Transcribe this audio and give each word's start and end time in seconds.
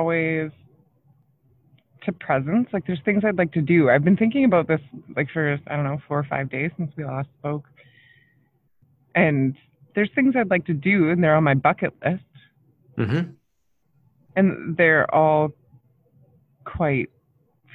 always 0.00 0.50
to 2.04 2.12
presence. 2.12 2.68
Like 2.72 2.86
there's 2.86 3.00
things 3.04 3.22
I'd 3.26 3.38
like 3.38 3.52
to 3.52 3.60
do. 3.60 3.90
I've 3.90 4.04
been 4.04 4.16
thinking 4.16 4.44
about 4.44 4.66
this 4.68 4.80
like 5.16 5.28
for 5.32 5.58
I 5.66 5.76
don't 5.76 5.84
know 5.84 5.98
four 6.08 6.18
or 6.18 6.24
five 6.24 6.50
days 6.50 6.70
since 6.78 6.90
we 6.96 7.04
last 7.04 7.28
spoke, 7.38 7.64
and 9.14 9.54
there's 9.94 10.10
things 10.14 10.34
I'd 10.36 10.50
like 10.50 10.66
to 10.66 10.72
do, 10.74 11.10
and 11.10 11.22
they're 11.22 11.36
on 11.36 11.44
my 11.44 11.54
bucket 11.54 11.92
list, 12.04 12.24
Mm-hmm. 12.98 13.30
and 14.36 14.76
they're 14.76 15.12
all 15.14 15.52
quite 16.64 17.08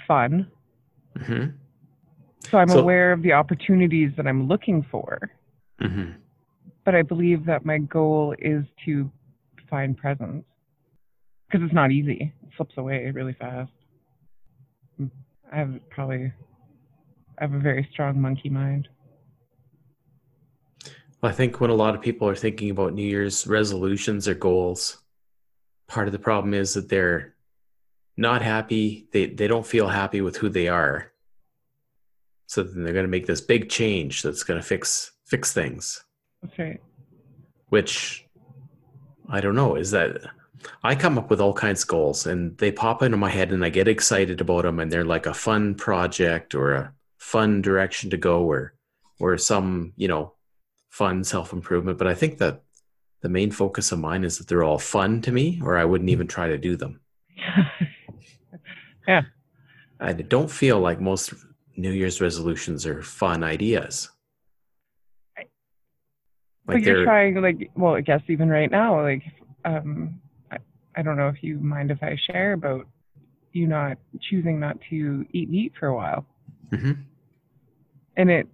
fun. 0.08 0.48
Mm-hmm. 1.18 1.52
So 2.50 2.58
I'm 2.58 2.70
So- 2.70 2.80
aware 2.80 3.12
of 3.12 3.22
the 3.22 3.34
opportunities 3.34 4.12
that 4.18 4.28
I'm 4.28 4.48
looking 4.48 4.86
for, 4.92 5.32
Mm-hmm. 5.82 6.12
but 6.86 6.96
I 6.96 7.02
believe 7.02 7.46
that 7.46 7.66
my 7.66 7.80
goal 7.80 8.34
is 8.40 8.64
to 8.86 9.12
find 9.70 9.98
presence 9.98 10.46
because 11.48 11.66
it's 11.66 11.73
not 11.73 11.91
easy. 11.91 12.34
It 12.44 12.49
slips 12.58 12.76
away 12.77 13.12
really 13.12 13.34
fast. 13.34 13.72
Mm. 15.02 15.12
I 15.52 15.58
have 15.58 15.90
probably 15.90 16.31
I 17.38 17.44
have 17.44 17.54
a 17.54 17.59
very 17.59 17.88
strong 17.91 18.20
monkey 18.20 18.49
mind. 18.49 18.87
Well, 21.21 21.32
I 21.32 21.35
think 21.35 21.60
when 21.60 21.70
a 21.70 21.76
lot 21.76 21.96
of 21.96 22.02
people 22.02 22.27
are 22.27 22.35
thinking 22.35 22.70
about 22.70 22.93
New 22.93 23.07
Year's 23.07 23.48
resolutions 23.48 24.27
or 24.27 24.35
goals, 24.35 24.98
part 25.87 26.07
of 26.07 26.12
the 26.12 26.20
problem 26.20 26.54
is 26.54 26.74
that 26.74 26.90
they're 26.90 27.35
not 28.18 28.41
happy. 28.41 29.07
They 29.12 29.27
they 29.27 29.48
don't 29.48 29.65
feel 29.65 29.87
happy 29.87 30.21
with 30.21 30.37
who 30.37 30.49
they 30.49 30.68
are. 30.68 31.12
So 32.48 32.63
then 32.63 32.84
they're 32.84 32.93
going 32.93 33.05
to 33.05 33.12
make 33.12 33.26
this 33.26 33.41
big 33.41 33.70
change 33.70 34.21
that's 34.21 34.43
going 34.43 34.59
to 34.59 34.65
fix 34.65 35.12
fix 35.26 35.52
things. 35.52 36.04
That's 36.41 36.57
right. 36.59 36.82
Which 37.70 38.26
I 39.27 39.41
don't 39.41 39.55
know. 39.55 39.76
Is 39.76 39.91
that 39.91 40.21
I 40.84 40.96
come 40.96 41.18
up 41.18 41.30
with 41.30 41.41
all 41.41 41.54
kinds 41.54 41.84
of 41.84 41.88
goals 41.90 42.26
and 42.26 42.58
they 42.58 42.71
pop 42.71 43.04
into 43.04 43.18
my 43.18 43.30
head 43.30 43.52
and 43.52 43.63
I 43.63 43.70
get 43.70 43.88
excited 43.88 44.41
about 44.41 44.63
them 44.63 44.80
and 44.80 44.91
they're 44.91 45.05
like 45.05 45.26
a 45.26 45.34
fun 45.34 45.76
project 45.76 46.55
or 46.55 46.74
a 46.74 46.94
fun 47.18 47.62
direction 47.62 48.10
to 48.12 48.18
go 48.18 48.44
or 48.44 48.74
or 49.20 49.38
some 49.38 49.93
you 49.96 50.08
know 50.08 50.34
fun 50.90 51.24
self 51.24 51.54
improvement. 51.54 51.98
But 51.98 52.08
I 52.08 52.13
think 52.13 52.38
that 52.40 52.63
the 53.21 53.30
main 53.30 53.52
focus 53.52 53.91
of 53.91 53.99
mine 53.99 54.24
is 54.24 54.38
that 54.38 54.48
they're 54.48 54.63
all 54.63 54.80
fun 54.80 55.21
to 55.24 55.32
me 55.32 55.60
or 55.63 55.77
I 55.77 55.86
wouldn't 55.86 56.10
even 56.10 56.27
try 56.27 56.48
to 56.48 56.58
do 56.58 56.76
them. 56.76 57.02
Yeah. 59.08 59.21
I 59.99 60.13
don't 60.13 60.49
feel 60.49 60.80
like 60.80 60.99
most 60.99 61.34
New 61.77 61.91
Year's 61.91 62.21
resolutions 62.21 62.86
are 62.86 63.02
fun 63.02 63.43
ideas. 63.43 64.09
but 66.66 66.81
you're 66.81 67.03
trying 67.03 67.41
like 67.41 67.72
well, 67.75 67.96
I 67.96 68.02
guess 68.02 68.22
even 68.28 68.50
right 68.50 68.72
now, 68.72 69.02
like 69.02 69.24
um 69.63 70.19
I, 70.96 71.01
don't 71.01 71.18
know 71.18 71.28
if 71.28 71.41
you 71.41 71.59
mind 71.59 71.91
if 71.91 72.01
I 72.01 72.18
share 72.31 72.53
about 72.53 72.88
you 73.51 73.68
not 73.68 73.97
choosing 74.29 74.59
not 74.59 74.78
to 74.90 75.25
eat 75.31 75.50
meat 75.50 75.74
for 75.79 75.88
a 75.88 75.96
while. 75.96 76.25
Mhm. 76.72 76.97
And 78.18 78.29
it 78.29 78.47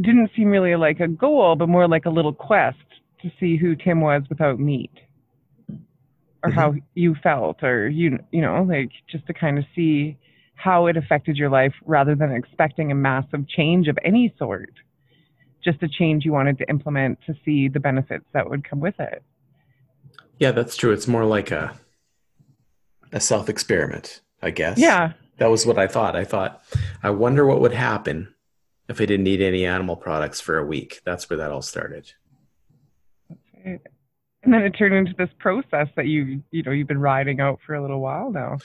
didn't 0.00 0.30
seem 0.36 0.48
really 0.48 0.76
like 0.76 1.00
a 1.00 1.08
goal, 1.08 1.56
but 1.56 1.68
more 1.68 1.88
like 1.88 2.06
a 2.06 2.10
little 2.10 2.32
quest 2.32 2.78
to 3.22 3.30
see 3.40 3.56
who 3.56 3.74
Tim 3.74 4.00
was 4.00 4.22
without 4.28 4.58
meat. 4.58 4.92
Or 6.42 6.50
how 6.50 6.74
you 6.94 7.16
felt 7.16 7.64
or 7.64 7.88
you 7.88 8.18
you 8.30 8.40
know, 8.40 8.62
like 8.62 8.90
just 9.10 9.26
to 9.26 9.34
kind 9.34 9.58
of 9.58 9.64
see 9.74 10.16
how 10.54 10.86
it 10.86 10.96
affected 10.96 11.36
your 11.36 11.50
life 11.50 11.74
rather 11.84 12.14
than 12.14 12.30
expecting 12.32 12.92
a 12.92 12.94
massive 12.94 13.48
change 13.48 13.88
of 13.88 13.98
any 14.04 14.32
sort. 14.38 14.72
Just 15.64 15.82
a 15.82 15.88
change 15.88 16.24
you 16.24 16.32
wanted 16.32 16.58
to 16.58 16.68
implement 16.68 17.18
to 17.26 17.34
see 17.44 17.68
the 17.68 17.80
benefits 17.80 18.24
that 18.32 18.48
would 18.48 18.68
come 18.68 18.80
with 18.80 18.94
it. 19.00 19.22
Yeah, 20.38 20.52
that's 20.52 20.76
true. 20.76 20.92
It's 20.92 21.08
more 21.08 21.24
like 21.24 21.50
a 21.50 21.74
a 23.12 23.20
self 23.20 23.48
experiment, 23.48 24.20
I 24.42 24.50
guess. 24.50 24.78
Yeah. 24.78 25.12
That 25.38 25.50
was 25.50 25.66
what 25.66 25.78
I 25.78 25.86
thought. 25.86 26.16
I 26.16 26.24
thought, 26.24 26.62
I 27.02 27.10
wonder 27.10 27.44
what 27.46 27.60
would 27.60 27.72
happen 27.74 28.34
if 28.88 29.00
I 29.00 29.04
didn't 29.06 29.26
eat 29.26 29.40
any 29.42 29.66
animal 29.66 29.96
products 29.96 30.40
for 30.40 30.58
a 30.58 30.64
week. 30.64 31.00
That's 31.04 31.28
where 31.28 31.36
that 31.36 31.50
all 31.50 31.62
started. 31.62 32.12
And 33.64 33.80
then 34.54 34.62
it 34.62 34.70
turned 34.70 34.94
into 34.94 35.12
this 35.18 35.28
process 35.38 35.88
that 35.96 36.06
you 36.06 36.42
you 36.52 36.62
know 36.62 36.70
you've 36.70 36.86
been 36.88 37.00
riding 37.00 37.40
out 37.40 37.58
for 37.66 37.74
a 37.74 37.82
little 37.82 38.00
while 38.00 38.30
now. 38.30 38.58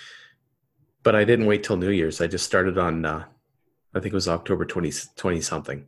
But 1.04 1.16
I 1.16 1.24
didn't 1.24 1.48
wait 1.48 1.64
till 1.64 1.78
New 1.78 1.90
Year's. 1.90 2.22
I 2.22 2.28
just 2.28 2.46
started 2.46 2.78
on, 2.78 3.04
uh, 3.06 3.26
I 3.96 4.00
think 4.00 4.14
it 4.14 4.16
was 4.16 4.28
October 4.28 4.66
20, 4.66 4.92
20 5.16 5.42
something. 5.42 5.88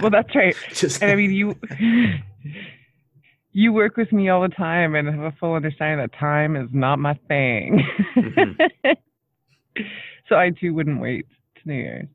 Well, 0.00 0.10
that's 0.10 0.34
right. 0.34 0.56
Just- 0.72 1.00
and 1.02 1.12
I 1.12 1.14
mean 1.14 1.30
you 1.32 1.54
you 3.52 3.72
work 3.72 3.96
with 3.96 4.12
me 4.12 4.28
all 4.28 4.42
the 4.42 4.48
time 4.48 4.94
and 4.94 5.08
have 5.08 5.20
a 5.20 5.32
full 5.40 5.54
understanding 5.54 5.98
that 5.98 6.16
time 6.18 6.56
is 6.56 6.68
not 6.72 6.98
my 6.98 7.14
thing. 7.28 7.82
Mhm. 8.16 8.56
so 10.28 10.36
I 10.36 10.50
too 10.50 10.72
wouldn't 10.74 11.00
wait 11.00 11.26
to 11.56 11.68
New 11.68 11.74
Year's. 11.74 12.08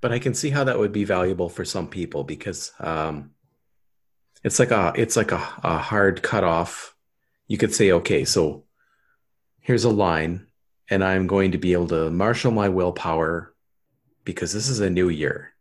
but 0.00 0.12
I 0.12 0.18
can 0.18 0.34
see 0.34 0.50
how 0.50 0.64
that 0.64 0.78
would 0.78 0.92
be 0.92 1.04
valuable 1.04 1.48
for 1.48 1.64
some 1.64 1.88
people 1.88 2.24
because 2.24 2.72
um, 2.80 3.30
it's 4.42 4.58
like 4.58 4.70
a 4.70 4.92
it's 4.96 5.16
like 5.16 5.32
a, 5.32 5.42
a 5.62 5.78
hard 5.78 6.22
cutoff. 6.22 6.94
You 7.48 7.58
could 7.58 7.74
say, 7.74 7.92
okay, 7.92 8.24
so 8.24 8.64
here's 9.60 9.84
a 9.84 9.90
line, 9.90 10.46
and 10.88 11.02
I'm 11.04 11.26
going 11.26 11.52
to 11.52 11.58
be 11.58 11.72
able 11.72 11.88
to 11.88 12.10
marshal 12.10 12.50
my 12.52 12.68
willpower 12.68 13.54
because 14.24 14.52
this 14.52 14.68
is 14.68 14.80
a 14.80 14.88
new 14.90 15.08
year. 15.08 15.52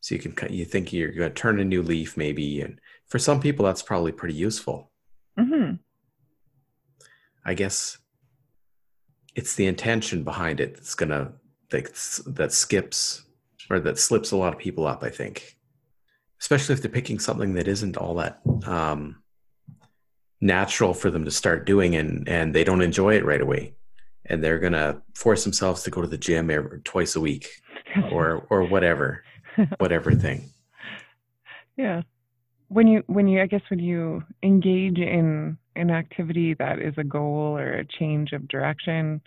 So 0.00 0.14
you 0.14 0.20
can 0.20 0.32
cut- 0.32 0.50
you 0.50 0.64
think 0.64 0.92
you're 0.92 1.12
going 1.12 1.30
to 1.30 1.34
turn 1.34 1.58
a 1.60 1.64
new 1.64 1.82
leaf, 1.82 2.16
maybe, 2.16 2.60
and 2.60 2.80
for 3.10 3.18
some 3.18 3.40
people 3.40 3.66
that's 3.66 3.82
probably 3.82 4.12
pretty 4.12 4.34
useful. 4.34 4.90
hmm 5.38 5.72
I 7.44 7.54
guess 7.54 7.98
it's 9.34 9.54
the 9.54 9.66
intention 9.66 10.24
behind 10.24 10.60
it 10.60 10.74
that's 10.74 10.94
gonna 10.94 11.32
that 11.70 11.86
that 12.26 12.52
skips 12.52 13.24
or 13.68 13.80
that 13.80 13.98
slips 13.98 14.32
a 14.32 14.36
lot 14.36 14.52
of 14.52 14.58
people 14.58 14.86
up. 14.86 15.02
I 15.02 15.10
think, 15.10 15.56
especially 16.40 16.74
if 16.74 16.82
they're 16.82 16.90
picking 16.90 17.18
something 17.18 17.54
that 17.54 17.68
isn't 17.68 17.96
all 17.96 18.14
that 18.16 18.40
um, 18.66 19.22
natural 20.40 20.92
for 20.92 21.10
them 21.10 21.24
to 21.24 21.30
start 21.30 21.66
doing, 21.66 21.96
and 21.96 22.28
and 22.28 22.54
they 22.54 22.64
don't 22.64 22.82
enjoy 22.82 23.14
it 23.16 23.24
right 23.24 23.40
away, 23.40 23.74
and 24.26 24.42
they're 24.44 24.58
gonna 24.58 25.00
force 25.14 25.44
themselves 25.44 25.82
to 25.84 25.90
go 25.90 26.02
to 26.02 26.08
the 26.08 26.18
gym 26.18 26.50
every, 26.50 26.80
twice 26.82 27.16
a 27.16 27.20
week 27.20 27.48
or 28.12 28.46
or 28.50 28.64
whatever 28.64 29.24
whatever 29.78 30.12
thing. 30.12 30.50
yeah. 31.76 32.02
When 32.70 32.86
you 32.86 33.02
when 33.08 33.26
you 33.26 33.42
I 33.42 33.46
guess 33.46 33.62
when 33.68 33.80
you 33.80 34.22
engage 34.42 34.98
in 34.98 35.58
an 35.74 35.90
activity 35.90 36.54
that 36.54 36.78
is 36.78 36.94
a 36.98 37.04
goal 37.04 37.58
or 37.58 37.74
a 37.74 37.84
change 37.84 38.32
of 38.32 38.46
direction, 38.46 39.20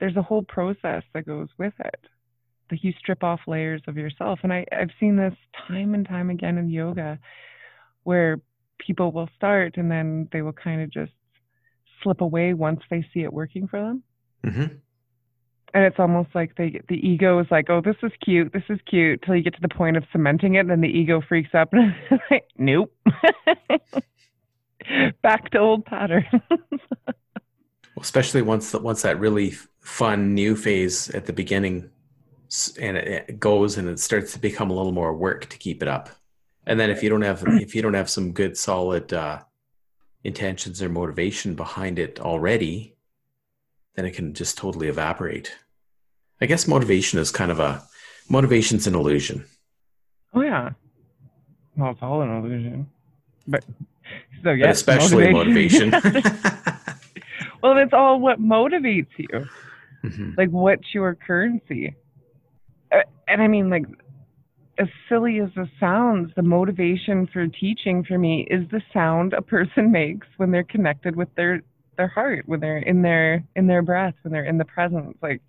there's 0.00 0.16
a 0.16 0.22
whole 0.22 0.42
process 0.42 1.02
that 1.12 1.26
goes 1.26 1.48
with 1.58 1.74
it. 1.78 2.00
That 2.70 2.82
you 2.82 2.92
strip 2.98 3.22
off 3.22 3.40
layers 3.46 3.82
of 3.86 3.96
yourself. 3.96 4.40
And 4.42 4.52
I, 4.52 4.64
I've 4.72 4.90
seen 4.98 5.16
this 5.16 5.34
time 5.68 5.94
and 5.94 6.08
time 6.08 6.30
again 6.30 6.58
in 6.58 6.70
yoga 6.70 7.18
where 8.04 8.40
people 8.78 9.12
will 9.12 9.28
start 9.36 9.76
and 9.76 9.90
then 9.90 10.28
they 10.32 10.40
will 10.42 10.52
kind 10.52 10.80
of 10.80 10.90
just 10.90 11.12
slip 12.02 12.22
away 12.22 12.54
once 12.54 12.80
they 12.90 13.04
see 13.12 13.20
it 13.20 13.32
working 13.32 13.68
for 13.68 13.80
them. 13.80 14.02
hmm 14.44 14.74
And 15.74 15.84
it's 15.84 15.98
almost 15.98 16.30
like 16.34 16.54
they 16.56 16.80
the 16.88 17.06
ego 17.06 17.38
is 17.38 17.46
like, 17.50 17.68
oh, 17.68 17.80
this 17.80 17.96
is 18.02 18.12
cute, 18.24 18.52
this 18.52 18.62
is 18.68 18.78
cute, 18.86 19.22
till 19.22 19.36
you 19.36 19.42
get 19.42 19.54
to 19.54 19.60
the 19.60 19.68
point 19.68 19.96
of 19.96 20.04
cementing 20.12 20.54
it, 20.54 20.60
and 20.60 20.70
then 20.70 20.80
the 20.80 20.88
ego 20.88 21.20
freaks 21.20 21.54
up 21.54 21.72
and 21.72 21.94
it's 22.10 22.22
like, 22.30 22.48
nope. 22.56 22.94
Back 25.22 25.50
to 25.50 25.58
old 25.58 25.84
patterns. 25.84 26.26
especially 28.00 28.42
once 28.42 28.70
that 28.70 28.82
once 28.82 29.02
that 29.02 29.18
really 29.18 29.50
fun 29.80 30.34
new 30.34 30.54
phase 30.56 31.10
at 31.10 31.26
the 31.26 31.32
beginning 31.32 31.90
and 32.80 32.96
it, 32.96 33.26
it 33.28 33.40
goes 33.40 33.76
and 33.76 33.88
it 33.88 33.98
starts 33.98 34.32
to 34.32 34.38
become 34.38 34.70
a 34.70 34.74
little 34.74 34.92
more 34.92 35.14
work 35.14 35.48
to 35.48 35.58
keep 35.58 35.82
it 35.82 35.88
up 35.88 36.10
and 36.66 36.78
then 36.78 36.90
if 36.90 37.02
you 37.02 37.08
don't 37.08 37.22
have 37.22 37.42
if 37.46 37.74
you 37.74 37.82
don't 37.82 37.94
have 37.94 38.10
some 38.10 38.32
good 38.32 38.56
solid 38.56 39.12
uh, 39.12 39.40
intentions 40.24 40.82
or 40.82 40.88
motivation 40.88 41.54
behind 41.54 41.98
it 41.98 42.20
already 42.20 42.95
then 43.96 44.04
it 44.06 44.12
can 44.14 44.32
just 44.34 44.56
totally 44.56 44.88
evaporate 44.88 45.52
i 46.40 46.46
guess 46.46 46.68
motivation 46.68 47.18
is 47.18 47.30
kind 47.30 47.50
of 47.50 47.58
a 47.58 47.82
motivation's 48.28 48.86
an 48.86 48.94
illusion 48.94 49.44
oh 50.34 50.42
yeah. 50.42 50.70
Well, 51.76 51.90
it's 51.90 52.00
all 52.02 52.22
an 52.22 52.30
illusion. 52.30 52.88
But 53.46 53.62
so 54.42 54.50
yeah, 54.52 54.70
especially 54.70 55.30
motivation, 55.30 55.90
well, 57.62 57.76
it's 57.78 57.92
all 57.92 58.18
what 58.18 58.40
motivates 58.40 59.08
you. 59.18 59.46
Mhm. 60.04 60.36
like 60.36 60.50
what's 60.50 60.94
your 60.94 61.14
currency 61.16 61.94
Uh, 62.92 63.00
and 63.26 63.42
i 63.42 63.48
mean 63.48 63.68
like 63.70 63.86
as 64.78 64.86
silly 65.08 65.40
as 65.40 65.48
this 65.56 65.68
sounds 65.80 66.30
the 66.36 66.42
motivation 66.42 67.26
for 67.32 67.46
teaching 67.48 68.04
for 68.04 68.16
me 68.18 68.46
is 68.50 68.68
the 68.70 68.80
sound 68.92 69.32
a 69.32 69.42
person 69.42 69.90
makes 70.02 70.26
when 70.36 70.50
they're 70.52 70.62
connected 70.64 71.16
with 71.16 71.34
their 71.34 71.62
their 71.96 72.08
heart 72.08 72.44
when 72.46 72.60
they're 72.60 72.78
in 72.78 73.02
their 73.02 73.44
in 73.54 73.66
their 73.66 73.82
breath 73.82 74.14
when 74.22 74.32
they're 74.32 74.44
in 74.44 74.58
the 74.58 74.64
presence 74.64 75.16
like 75.22 75.40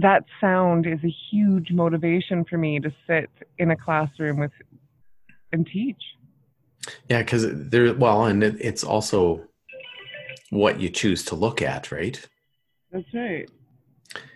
that 0.00 0.24
sound 0.40 0.86
is 0.86 0.98
a 1.04 1.14
huge 1.30 1.70
motivation 1.70 2.44
for 2.44 2.56
me 2.56 2.80
to 2.80 2.92
sit 3.06 3.30
in 3.58 3.70
a 3.70 3.76
classroom 3.76 4.38
with 4.38 4.52
and 5.52 5.66
teach 5.66 6.02
Yeah, 7.08 7.18
because 7.18 7.44
there. 7.48 7.92
Well, 7.94 8.24
and 8.24 8.42
it, 8.42 8.56
it's 8.60 8.82
also 8.82 9.46
what 10.50 10.80
you 10.80 10.88
choose 10.88 11.24
to 11.26 11.34
look 11.34 11.62
at, 11.62 11.92
right? 11.92 12.20
That's 12.90 13.12
right. 13.14 13.48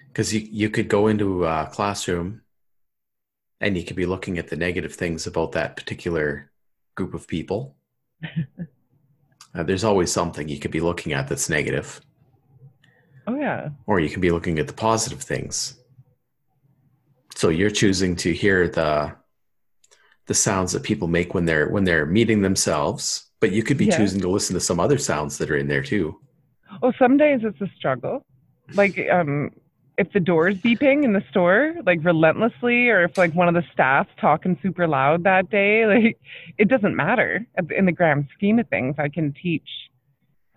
Because 0.09 0.33
you, 0.33 0.41
you 0.51 0.71
could 0.71 0.89
go 0.89 1.09
into 1.09 1.45
a 1.45 1.69
classroom 1.73 2.43
and 3.61 3.77
you 3.77 3.85
could 3.85 3.97
be 3.97 4.07
looking 4.07 4.39
at 4.39 4.49
the 4.49 4.57
negative 4.57 4.95
things 4.95 5.27
about 5.27 5.53
that 5.53 5.77
particular 5.77 6.51
group 6.95 7.15
of 7.15 7.29
people. 7.29 7.77
uh, 9.57 9.63
there's 9.63 9.85
always 9.85 10.13
something 10.13 10.49
you 10.49 10.59
could 10.59 10.71
be 10.71 10.81
looking 10.81 11.13
at 11.13 11.29
that's 11.29 11.49
negative. 11.49 12.01
Oh, 13.27 13.37
yeah. 13.37 13.71
Or 13.87 13.99
you 13.99 14.09
can 14.11 14.21
be 14.21 14.31
looking 14.31 14.59
at 14.59 14.67
the 14.67 14.73
positive 14.73 15.21
things. 15.21 15.79
So 17.35 17.49
you're 17.49 17.71
choosing 17.71 18.17
to 18.17 18.33
hear 18.33 18.69
the 18.69 19.15
the 20.27 20.35
sounds 20.35 20.73
that 20.73 20.83
people 20.83 21.07
make 21.07 21.35
when 21.35 21.45
they're 21.45 21.69
when 21.69 21.85
they're 21.85 22.07
meeting 22.07 22.43
themselves, 22.43 23.31
but 23.41 23.53
you 23.53 23.63
could 23.63 23.77
be 23.79 23.87
Yeah. 23.87 23.97
choosing 23.97 24.21
to 24.23 24.29
listen 24.29 24.55
to 24.55 24.61
some 24.61 24.81
other 24.81 24.99
sounds 24.99 25.39
that 25.39 25.51
are 25.51 25.57
in 25.57 25.69
there 25.69 25.83
too. 25.83 26.21
Oh, 26.83 26.93
some 26.99 27.17
days 27.17 27.41
it's 27.45 27.61
a 27.61 27.69
struggle. 27.77 28.25
Like, 28.75 28.99
um, 29.11 29.51
if 29.99 30.13
the 30.13 30.21
door's 30.21 30.57
beeping 30.59 31.05
in 31.05 31.13
the 31.15 31.25
store, 31.31 31.75
like 31.87 32.05
relentlessly, 32.05 32.91
or 32.91 33.05
if 33.05 33.17
like 33.17 33.35
one 33.35 33.49
of 33.49 33.55
the 33.55 33.65
staff's 33.73 34.11
talking 34.21 34.59
super 34.63 34.87
loud 34.87 35.25
that 35.25 35.51
day, 35.51 35.87
like 36.05 36.19
it 36.59 36.69
doesn't 36.69 36.95
matter 36.95 37.47
in 37.77 37.87
the 37.87 37.93
grand 37.93 38.29
scheme 38.35 38.59
of 38.59 38.69
things. 38.69 38.97
I 38.99 39.09
can 39.09 39.33
teach. 39.33 39.69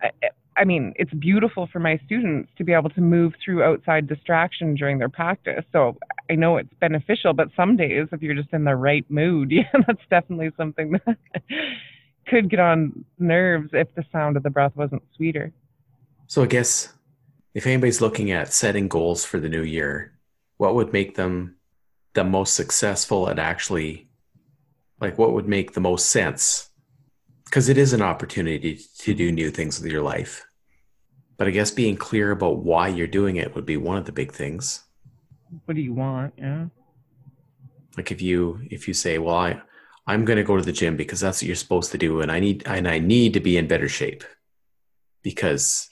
I, 0.00 0.10
I 0.56 0.64
mean, 0.64 0.92
it's 0.96 1.12
beautiful 1.14 1.68
for 1.72 1.78
my 1.78 1.98
students 2.04 2.50
to 2.58 2.64
be 2.64 2.72
able 2.72 2.90
to 2.90 3.00
move 3.00 3.32
through 3.42 3.62
outside 3.62 4.06
distraction 4.06 4.74
during 4.74 4.98
their 4.98 5.08
practice. 5.08 5.64
So 5.72 5.96
I 6.28 6.34
know 6.34 6.58
it's 6.58 6.74
beneficial, 6.80 7.32
but 7.32 7.48
some 7.56 7.76
days, 7.76 8.08
if 8.12 8.20
you're 8.20 8.34
just 8.34 8.52
in 8.52 8.64
the 8.64 8.76
right 8.76 9.06
mood, 9.08 9.50
yeah, 9.52 9.70
that's 9.86 10.02
definitely 10.10 10.50
something 10.56 10.92
that 11.06 11.16
could 12.26 12.50
get 12.50 12.60
on 12.60 13.04
nerves 13.18 13.70
if 13.72 13.94
the 13.94 14.04
sound 14.12 14.36
of 14.36 14.42
the 14.42 14.50
breath 14.50 14.76
wasn't 14.76 15.02
sweeter. 15.16 15.52
So 16.26 16.42
I 16.42 16.46
guess 16.46 16.92
if 17.54 17.66
anybody's 17.66 18.00
looking 18.00 18.30
at 18.30 18.52
setting 18.52 18.88
goals 18.88 19.24
for 19.24 19.40
the 19.40 19.48
new 19.48 19.62
year, 19.62 20.18
what 20.56 20.74
would 20.74 20.92
make 20.92 21.16
them 21.16 21.56
the 22.14 22.24
most 22.24 22.54
successful 22.54 23.26
and 23.28 23.38
actually 23.38 24.08
like 25.00 25.18
what 25.18 25.32
would 25.32 25.48
make 25.48 25.72
the 25.72 25.80
most 25.80 26.10
sense? 26.10 26.68
Because 27.44 27.68
it 27.68 27.78
is 27.78 27.92
an 27.92 28.02
opportunity 28.02 28.78
to 28.98 29.14
do 29.14 29.32
new 29.32 29.50
things 29.50 29.80
with 29.80 29.90
your 29.90 30.02
life. 30.02 30.46
But 31.36 31.48
I 31.48 31.50
guess 31.50 31.70
being 31.70 31.96
clear 31.96 32.30
about 32.30 32.58
why 32.58 32.88
you're 32.88 33.06
doing 33.06 33.36
it 33.36 33.54
would 33.54 33.66
be 33.66 33.78
one 33.78 33.96
of 33.96 34.04
the 34.04 34.12
big 34.12 34.32
things. 34.32 34.84
what 35.64 35.74
do 35.74 35.80
you 35.80 35.94
want 35.94 36.32
yeah 36.38 36.66
Like 37.96 38.12
if 38.12 38.22
you 38.22 38.60
if 38.70 38.86
you 38.86 38.94
say, 38.94 39.18
"Well, 39.18 39.34
I 39.34 39.60
I'm 40.06 40.24
going 40.24 40.36
to 40.36 40.44
go 40.44 40.56
to 40.56 40.62
the 40.62 40.72
gym 40.72 40.96
because 40.96 41.20
that's 41.20 41.42
what 41.42 41.46
you're 41.46 41.56
supposed 41.56 41.92
to 41.92 41.98
do 41.98 42.20
and 42.20 42.30
I 42.30 42.40
need 42.40 42.62
and 42.66 42.86
I 42.86 42.98
need 42.98 43.32
to 43.34 43.40
be 43.40 43.56
in 43.56 43.66
better 43.66 43.88
shape." 43.88 44.22
Because 45.22 45.89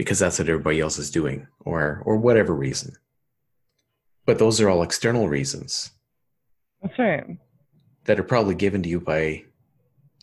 because 0.00 0.18
that's 0.18 0.38
what 0.38 0.48
everybody 0.48 0.80
else 0.80 0.96
is 0.98 1.10
doing 1.10 1.46
or 1.66 2.02
or 2.06 2.16
whatever 2.16 2.54
reason. 2.54 2.94
But 4.24 4.38
those 4.38 4.58
are 4.58 4.70
all 4.70 4.82
external 4.82 5.28
reasons 5.28 5.90
that's 6.80 6.98
right 6.98 7.26
that 8.06 8.18
are 8.18 8.22
probably 8.24 8.54
given 8.54 8.82
to 8.82 8.88
you 8.88 8.98
by 8.98 9.44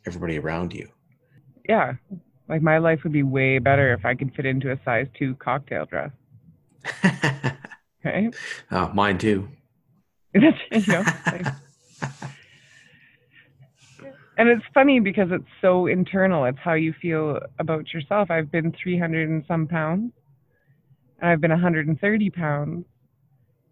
everybody 0.08 0.40
around 0.40 0.74
you. 0.74 0.90
yeah 1.70 1.94
like 2.50 2.64
my 2.64 2.80
life 2.80 3.02
would 3.04 3.14
be 3.14 3.22
way 3.22 3.60
better 3.60 3.94
if 3.94 4.04
i 4.04 4.16
could 4.16 4.34
fit 4.34 4.48
into 4.48 4.72
a 4.72 4.80
size 4.84 5.06
2 5.20 5.36
cocktail 5.36 5.86
dress 5.86 6.10
right 8.04 8.34
oh, 8.72 8.92
mine 8.96 9.20
too. 9.20 9.48
That's, 10.34 10.58
you 10.72 10.92
know, 10.94 11.04
like- 11.28 11.54
and 14.38 14.50
it's 14.50 14.64
funny 14.74 15.00
because 15.00 15.30
it's 15.32 15.48
so 15.62 15.88
internal. 15.88 16.46
It's 16.46 16.60
how 16.64 16.74
you 16.74 16.94
feel 17.02 17.40
about 17.60 17.92
yourself. 17.94 18.30
I've 18.30 18.52
been 18.52 18.74
300 18.82 19.30
and 19.30 19.44
some 19.48 19.68
pounds. 19.68 20.14
And 21.20 21.30
i've 21.30 21.42
been 21.42 21.52
130 21.52 22.30
pounds. 22.30 22.86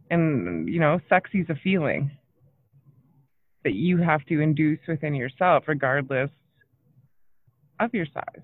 And 0.09 0.67
you 0.67 0.79
know 0.79 0.99
sexy's 1.09 1.45
a 1.49 1.55
feeling 1.63 2.11
that 3.63 3.73
you 3.73 3.97
have 3.97 4.23
to 4.25 4.39
induce 4.39 4.79
within 4.87 5.15
yourself 5.15 5.63
regardless 5.67 6.29
of 7.79 7.93
your 7.93 8.05
size. 8.05 8.43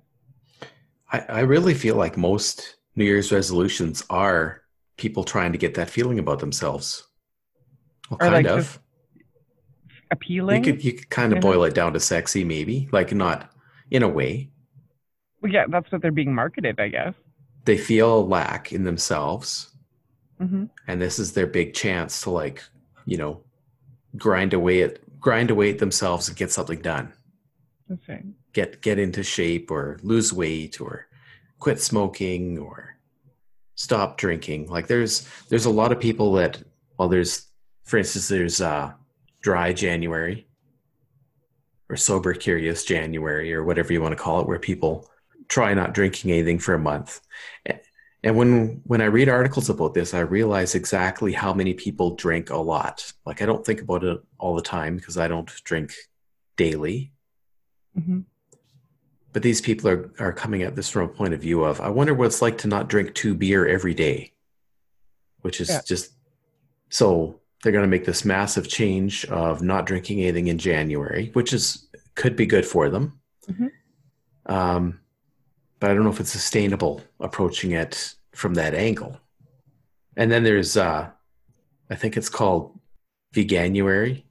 I, 1.12 1.20
I 1.30 1.40
really 1.42 1.74
feel 1.74 1.96
like 1.96 2.18
most 2.18 2.76
New 2.96 3.06
Year's 3.06 3.32
resolutions 3.32 4.04
are 4.10 4.62
people 4.98 5.24
trying 5.24 5.52
to 5.52 5.58
get 5.58 5.76
that 5.76 5.90
feeling 5.90 6.20
about 6.20 6.40
themselves. 6.40 7.08
Well, 8.10 8.18
Or, 8.20 8.30
kind 8.30 8.34
like, 8.34 8.46
of. 8.48 8.66
just 8.66 8.80
appealing 10.12 10.64
You 10.64 10.74
could 10.74 10.84
you 10.84 10.94
could 10.94 11.10
kind 11.10 11.32
of 11.34 11.38
Yeah. 11.38 11.42
boil 11.42 11.64
it 11.64 11.74
down 11.74 11.94
to 11.94 12.00
sexy, 12.00 12.44
maybe 12.44 12.90
like 12.92 13.14
not 13.14 13.52
in 13.90 14.04
a 14.04 14.10
way. 14.10 14.50
well, 15.42 15.52
yeah 15.52 15.66
that's 15.70 15.92
what 15.92 16.02
they're 16.02 16.12
being 16.12 16.34
marketed 16.36 16.80
i 16.80 16.88
guess 16.90 17.14
They 17.66 17.78
feel 17.78 18.20
a 18.20 18.22
lack 18.38 18.72
in 18.74 18.84
themselves, 18.84 19.70
hmm 20.40 20.66
and 20.88 21.02
this 21.02 21.20
is 21.20 21.34
their 21.34 21.48
big 21.48 21.74
chance 21.74 22.22
to 22.24 22.30
like 22.32 22.64
you 23.06 23.18
know 23.18 23.42
grind 24.18 24.54
away 24.54 24.82
at 24.84 24.94
grind 25.20 25.52
away 25.52 25.70
at 25.72 25.80
themselves 25.80 26.28
and 26.28 26.38
get 26.38 26.52
something 26.52 26.82
done. 26.82 27.14
right 28.08 28.26
Get 28.54 28.82
get 28.82 29.00
into 29.00 29.24
shape 29.24 29.72
or 29.72 29.98
lose 30.04 30.34
weight 30.34 30.82
or 30.82 31.08
quit 31.60 31.80
smoking 31.80 32.58
or 32.58 32.98
stop 33.76 34.18
drinking. 34.18 34.68
Like 34.68 34.88
there's 34.88 35.28
there's 35.50 35.66
a 35.66 35.70
lot 35.82 35.92
of 35.94 36.00
people 36.00 36.34
that 36.34 36.62
well 36.98 37.08
there's 37.10 37.48
for 37.86 37.98
instance 37.98 38.28
there's 38.28 38.60
uh 38.62 38.92
dry 39.42 39.74
January 39.74 40.48
or 41.90 41.98
sober 41.98 42.34
curious 42.34 42.86
January 42.86 43.54
or 43.54 43.64
whatever 43.64 43.92
you 43.92 44.02
want 44.02 44.14
to 44.14 44.24
call 44.24 44.40
it 44.40 44.48
where 44.48 44.60
people 44.60 45.10
try 45.48 45.74
not 45.74 45.94
drinking 45.94 46.32
anything 46.32 46.60
for 46.60 46.74
a 46.74 46.80
month. 46.80 47.20
And 48.24 48.38
when 48.38 48.82
when 48.86 49.02
I 49.02 49.06
read 49.06 49.30
articles 49.30 49.70
about 49.70 49.94
this, 49.96 50.14
I 50.14 50.20
realize 50.20 50.76
exactly 50.76 51.34
how 51.34 51.54
many 51.56 51.74
people 51.74 52.16
drink 52.16 52.52
a 52.52 52.58
lot. 52.58 53.12
Like 53.26 53.42
I 53.42 53.48
don't 53.48 53.66
think 53.66 53.82
about 53.82 54.04
it 54.04 54.22
all 54.38 54.56
the 54.56 54.62
time 54.62 54.96
because 54.96 55.18
I 55.18 55.28
don't 55.28 55.52
drink 55.64 55.94
daily. 56.56 57.12
hmm 57.96 58.22
But 59.34 59.42
these 59.42 59.60
people 59.60 59.90
are, 59.90 60.14
are 60.20 60.34
coming 60.34 60.62
at 60.62 60.76
this 60.76 60.88
from 60.88 61.10
a 61.10 61.14
point 61.14 61.34
of 61.34 61.42
view 61.42 61.64
of, 61.64 61.82
I 61.82 61.90
wonder 61.90 62.14
what 62.14 62.28
it's 62.28 62.44
like 62.44 62.60
to 62.60 62.68
not 62.68 62.88
drink 62.90 63.16
two 63.16 63.34
beer 63.34 63.68
every 63.68 63.96
day, 63.96 64.34
which 65.42 65.60
is 65.60 65.70
Yeah. 65.70 65.82
just 65.86 66.14
so 66.90 67.41
they're 67.64 67.72
going 67.72 67.84
to 67.84 67.88
make 67.90 68.06
this 68.06 68.26
massive 68.26 68.68
change 68.68 69.26
of 69.26 69.62
not 69.62 69.86
drinking 69.86 70.22
anything 70.22 70.48
in 70.48 70.58
January, 70.58 71.30
which 71.34 71.54
is 71.54 71.88
could 72.16 72.36
be 72.36 72.46
good 72.46 72.66
for 72.66 72.90
them. 72.90 73.20
Mhm. 73.50 73.72
Um, 74.48 75.00
but 75.80 75.92
I 75.92 75.94
don't 75.94 76.04
know 76.04 76.10
if 76.10 76.20
it's 76.20 76.32
sustainable 76.32 77.02
approaching 77.20 77.72
it 77.72 78.16
from 78.34 78.56
that 78.56 78.74
angle. 78.74 79.20
And 80.18 80.32
then 80.32 80.44
there's, 80.44 80.76
uh, 80.78 81.10
I 81.90 81.96
think 81.96 82.18
it's 82.18 82.30
called 82.30 82.78
Veganuary, 83.34 84.24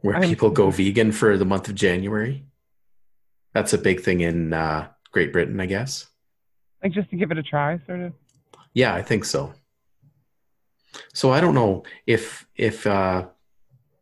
where 0.00 0.14
I'm- 0.16 0.22
people 0.28 0.50
go 0.50 0.70
vegan 0.70 1.12
for 1.12 1.36
the 1.36 1.44
month 1.44 1.68
of 1.68 1.74
January. 1.74 2.44
That's 3.52 3.72
a 3.72 3.78
big 3.78 4.00
thing 4.00 4.20
in 4.20 4.52
uh, 4.52 4.88
Great 5.10 5.32
Britain, 5.32 5.58
I 5.60 5.66
guess. 5.66 6.06
like 6.82 6.92
just 6.92 7.10
to 7.10 7.16
give 7.16 7.30
it 7.30 7.38
a 7.38 7.42
try 7.44 7.78
sort 7.86 8.00
of 8.00 8.12
Yeah, 8.74 8.92
I 8.94 9.02
think 9.02 9.24
so. 9.24 9.54
So 11.14 11.30
I 11.30 11.40
don't 11.40 11.54
know 11.54 11.84
if 12.06 12.46
if 12.56 12.86
uh, 12.86 13.26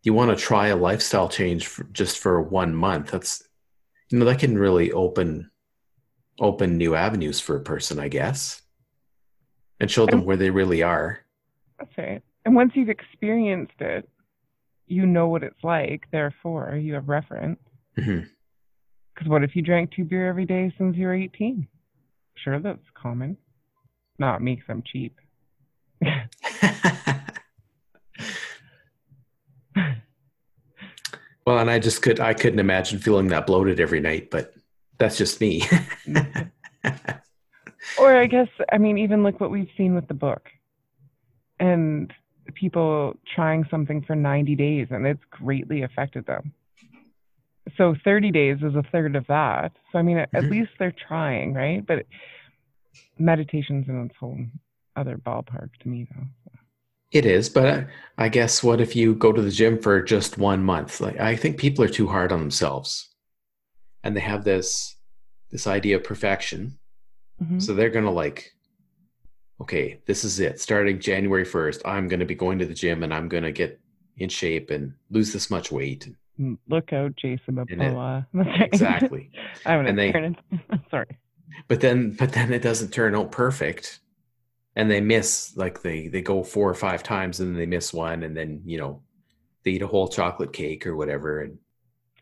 you 0.02 0.12
want 0.14 0.30
to 0.36 0.42
try 0.44 0.68
a 0.68 0.76
lifestyle 0.76 1.28
change 1.28 1.66
for, 1.66 1.84
just 1.92 2.18
for 2.18 2.40
one 2.42 2.74
month. 2.74 3.10
That's 3.10 3.42
you 4.10 4.18
know 4.18 4.24
that 4.24 4.38
can 4.40 4.58
really 4.58 4.90
open 4.92 5.50
open 6.40 6.78
new 6.78 6.94
avenues 6.94 7.38
for 7.40 7.56
a 7.56 7.60
person, 7.62 7.98
I 8.00 8.08
guess, 8.08 8.62
and 9.78 9.90
show 9.90 10.06
them 10.06 10.20
And- 10.20 10.26
where 10.26 10.36
they 10.36 10.50
really 10.50 10.82
are. 10.82 11.20
That's 11.78 11.96
right. 11.98 12.22
And 12.44 12.54
once 12.54 12.72
you've 12.74 12.88
experienced 12.88 13.80
it, 13.80 14.08
you 14.86 15.04
know 15.06 15.28
what 15.28 15.42
it's 15.42 15.62
like. 15.62 16.04
Therefore, 16.10 16.74
you 16.76 16.94
have 16.94 17.08
reference. 17.08 17.60
Because 17.94 18.24
what 19.26 19.44
if 19.44 19.54
you 19.54 19.62
drank 19.62 19.90
two 19.92 20.04
beer 20.04 20.26
every 20.28 20.46
day 20.46 20.72
since 20.78 20.96
you 20.96 21.06
were 21.06 21.14
18? 21.14 21.66
Sure, 22.36 22.58
that's 22.58 22.80
common. 22.94 23.36
Not 24.18 24.42
me, 24.42 24.56
'cause 24.56 24.64
I'm 24.68 24.82
cheap. 24.82 25.18
well, 31.46 31.58
and 31.58 31.70
I 31.70 31.78
just 31.78 32.02
could 32.02 32.20
I 32.20 32.34
couldn't 32.34 32.58
imagine 32.58 32.98
feeling 32.98 33.28
that 33.28 33.46
bloated 33.46 33.80
every 33.80 34.00
night, 34.00 34.30
but 34.30 34.54
that's 34.98 35.16
just 35.16 35.40
me. 35.40 35.62
or 37.98 38.16
I 38.16 38.26
guess, 38.26 38.48
I 38.72 38.78
mean, 38.78 38.98
even 38.98 39.22
look 39.22 39.40
what 39.40 39.50
we've 39.50 39.68
seen 39.76 39.94
with 39.94 40.08
the 40.08 40.14
book 40.14 40.48
and 41.58 42.12
people 42.54 43.14
trying 43.34 43.64
something 43.70 44.02
for 44.02 44.16
90 44.16 44.54
days 44.56 44.88
and 44.90 45.06
it's 45.06 45.22
greatly 45.30 45.82
affected 45.82 46.26
them. 46.26 46.52
So 47.76 47.94
30 48.04 48.30
days 48.32 48.58
is 48.62 48.74
a 48.74 48.82
third 48.90 49.16
of 49.16 49.26
that. 49.28 49.72
So, 49.92 49.98
I 49.98 50.02
mean, 50.02 50.18
at, 50.18 50.28
at 50.34 50.44
Mhm. 50.44 50.50
least 50.50 50.70
they're 50.78 50.94
trying, 51.06 51.54
right? 51.54 51.84
But 51.86 52.06
meditation's 53.18 53.88
in 53.88 54.06
its 54.06 54.14
own 54.20 54.50
other 54.96 55.16
ballpark 55.18 55.70
to 55.82 55.88
me, 55.88 56.06
though. 56.14 56.26
It 57.12 57.26
is, 57.26 57.48
but 57.48 57.66
I, 57.66 57.86
I 58.26 58.28
guess 58.28 58.62
what 58.62 58.80
if 58.80 58.94
you 58.94 59.14
go 59.14 59.32
to 59.32 59.42
the 59.42 59.50
gym 59.50 59.78
for 59.80 60.00
just 60.02 60.38
one 60.38 60.62
month? 60.62 61.00
Like 61.00 61.18
I 61.18 61.34
think 61.36 61.58
people 61.58 61.84
are 61.84 61.88
too 61.88 62.06
hard 62.06 62.30
on 62.32 62.38
themselves, 62.40 63.08
and 64.04 64.16
they 64.16 64.20
have 64.20 64.44
this 64.44 64.96
this 65.50 65.66
idea 65.66 65.96
of 65.96 66.04
perfection, 66.04 66.78
Mhm. 67.42 67.60
So 67.60 67.74
they're 67.74 67.90
going 67.90 68.04
to 68.04 68.10
like, 68.10 68.52
okay, 69.62 70.00
this 70.06 70.24
is 70.24 70.38
it. 70.40 70.60
Starting 70.60 71.00
January 71.00 71.44
1st, 71.44 71.80
I'm 71.86 72.06
going 72.06 72.20
to 72.20 72.26
be 72.26 72.34
going 72.34 72.58
to 72.58 72.66
the 72.66 72.74
gym 72.74 73.02
and 73.02 73.12
I'm 73.14 73.28
going 73.28 73.42
to 73.44 73.50
get 73.52 73.80
in 74.18 74.28
shape 74.28 74.70
and 74.70 74.92
lose 75.10 75.32
this 75.32 75.50
much 75.50 75.72
weight. 75.72 76.06
Mm, 76.38 76.58
Look 76.68 76.92
out, 76.92 77.16
Jason 77.16 77.54
Momoa. 77.56 78.26
Exactly. 78.72 79.30
I'm 79.66 79.78
gonna 79.78 79.88
And 79.88 79.98
they- 79.98 80.12
turn 80.12 80.36
it. 80.52 80.80
Sorry. 80.90 81.18
but 81.66 81.80
then, 81.80 82.12
but 82.12 82.32
then 82.32 82.52
it 82.52 82.62
doesn't 82.62 82.92
turn 82.92 83.14
out 83.16 83.32
perfect. 83.32 84.00
And 84.76 84.90
they 84.90 85.00
miss, 85.00 85.56
like 85.56 85.82
they, 85.82 86.08
they 86.08 86.22
go 86.22 86.42
four 86.42 86.68
or 86.68 86.74
five 86.74 87.02
times 87.02 87.40
and 87.40 87.50
then 87.50 87.58
they 87.58 87.66
miss 87.66 87.92
one. 87.92 88.22
And 88.22 88.36
then, 88.36 88.62
you 88.64 88.78
know, 88.78 89.02
they 89.64 89.72
eat 89.72 89.82
a 89.82 89.86
whole 89.86 90.08
chocolate 90.08 90.52
cake 90.52 90.86
or 90.86 90.96
whatever. 90.96 91.40
And 91.40 91.58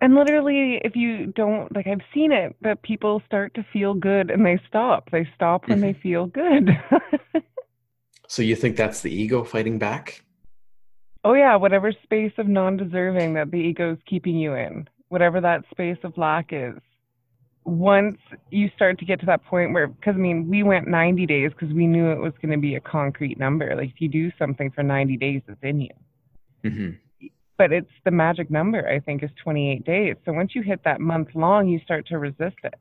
And 0.01 0.15
literally, 0.15 0.81
if 0.83 0.97
you 0.97 1.27
don't 1.27 1.75
like, 1.75 1.87
I've 1.87 2.01
seen 2.15 2.33
it, 2.33 2.57
but 2.63 2.83
people 2.83 3.23
start 3.27 3.55
to 3.55 3.67
feel 3.73 3.95
good 3.95 4.31
and 4.31 4.45
they 4.45 4.61
stop. 4.67 5.11
They 5.11 5.29
stop 5.35 5.69
when 5.69 5.81
they 5.81 5.93
mm-hmm. 5.93 6.01
feel 6.01 6.27
good. 6.27 6.71
so 8.29 8.43
you 8.43 8.57
think 8.57 8.77
that's 8.77 9.03
the 9.03 9.15
ego 9.15 9.45
fighting 9.45 9.79
back? 9.79 10.23
oh 11.25 11.35
yeah, 11.35 11.57
whatever 11.57 11.93
space 11.93 12.33
of 12.39 12.49
non-deserving 12.49 13.35
that 13.35 13.51
the 13.51 13.59
ego 13.59 13.93
is 13.93 13.99
keeping 14.07 14.37
you 14.37 14.55
in, 14.55 14.89
whatever 15.09 15.41
that 15.41 15.65
space 15.71 15.99
of 16.03 16.17
lack 16.17 16.49
is. 16.53 16.75
Once 17.69 18.17
you 18.51 18.69
start 18.75 18.99
to 18.99 19.05
get 19.05 19.21
to 19.21 19.27
that 19.27 19.45
point 19.45 19.73
where, 19.73 19.89
because 19.89 20.15
I 20.15 20.19
mean, 20.19 20.49
we 20.49 20.63
went 20.63 20.89
90 20.89 21.27
days 21.27 21.51
because 21.51 21.75
we 21.75 21.87
knew 21.87 22.11
it 22.11 22.19
was 22.19 22.33
going 22.41 22.53
to 22.53 22.59
be 22.59 22.77
a 22.77 22.81
concrete 22.81 23.39
number. 23.39 23.75
Like 23.77 23.91
if 23.91 24.01
you 24.01 24.09
do 24.09 24.31
something 24.39 24.71
for 24.71 24.83
90 24.83 25.17
days, 25.17 25.43
it's 25.47 25.59
in 25.63 25.81
you. 25.83 25.91
hmm 26.65 26.91
but 27.59 27.73
it's 27.73 27.91
the 28.05 28.11
magic 28.11 28.51
number 28.51 28.89
i 28.89 29.01
think 29.01 29.23
is 29.23 29.31
28 29.43 29.85
days 29.85 30.15
so 30.25 30.33
once 30.33 30.53
you 30.55 30.63
hit 30.63 30.81
that 30.85 31.01
month 31.01 31.29
long 31.35 31.69
you 31.69 31.79
start 31.85 32.07
to 32.07 32.17
resist 32.17 32.57
it 32.65 32.75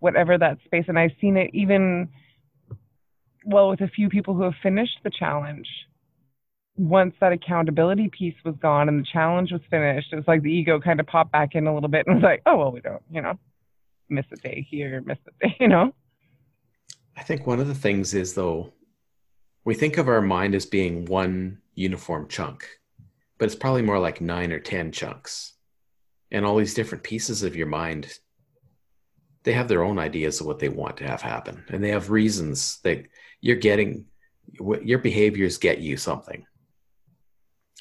whatever 0.00 0.36
that 0.36 0.58
space 0.64 0.86
and 0.88 0.98
i've 0.98 1.12
seen 1.20 1.36
it 1.36 1.50
even 1.52 2.08
well 3.44 3.68
with 3.68 3.80
a 3.82 3.88
few 3.88 4.08
people 4.08 4.34
who 4.34 4.42
have 4.42 4.54
finished 4.62 4.98
the 5.04 5.10
challenge 5.16 5.68
once 6.76 7.14
that 7.20 7.32
accountability 7.32 8.10
piece 8.16 8.34
was 8.44 8.54
gone 8.62 8.88
and 8.88 9.00
the 9.00 9.06
challenge 9.12 9.52
was 9.52 9.60
finished 9.70 10.08
it 10.12 10.16
was 10.16 10.24
like 10.26 10.42
the 10.42 10.50
ego 10.50 10.80
kind 10.80 11.00
of 11.00 11.06
popped 11.06 11.32
back 11.32 11.50
in 11.52 11.66
a 11.66 11.74
little 11.74 11.88
bit 11.88 12.06
and 12.06 12.16
was 12.16 12.24
like 12.24 12.42
oh 12.46 12.56
well 12.56 12.72
we 12.72 12.80
don't 12.80 13.02
you 13.10 13.20
know 13.20 13.38
miss 14.08 14.26
a 14.32 14.36
day 14.36 14.66
here 14.68 15.02
miss 15.06 15.18
a 15.26 15.46
day 15.46 15.56
you 15.60 15.68
know 15.68 15.92
I 17.16 17.22
think 17.22 17.46
one 17.46 17.58
of 17.58 17.66
the 17.66 17.74
things 17.74 18.14
is 18.14 18.34
though, 18.34 18.72
we 19.64 19.74
think 19.74 19.98
of 19.98 20.06
our 20.06 20.22
mind 20.22 20.54
as 20.54 20.64
being 20.66 21.04
one 21.04 21.58
uniform 21.74 22.28
chunk, 22.28 22.64
but 23.38 23.46
it's 23.46 23.56
probably 23.56 23.82
more 23.82 23.98
like 23.98 24.20
nine 24.20 24.52
or 24.52 24.60
10 24.60 24.92
chunks. 24.92 25.54
And 26.30 26.46
all 26.46 26.56
these 26.56 26.74
different 26.74 27.02
pieces 27.02 27.42
of 27.42 27.56
your 27.56 27.66
mind, 27.66 28.20
they 29.42 29.52
have 29.52 29.66
their 29.66 29.82
own 29.82 29.98
ideas 29.98 30.40
of 30.40 30.46
what 30.46 30.60
they 30.60 30.68
want 30.68 30.96
to 30.98 31.08
have 31.08 31.20
happen. 31.20 31.64
And 31.68 31.82
they 31.82 31.88
have 31.88 32.10
reasons 32.10 32.78
that 32.84 33.04
you're 33.40 33.56
getting, 33.56 34.06
your 34.52 35.00
behaviors 35.00 35.58
get 35.58 35.80
you 35.80 35.96
something. 35.96 36.46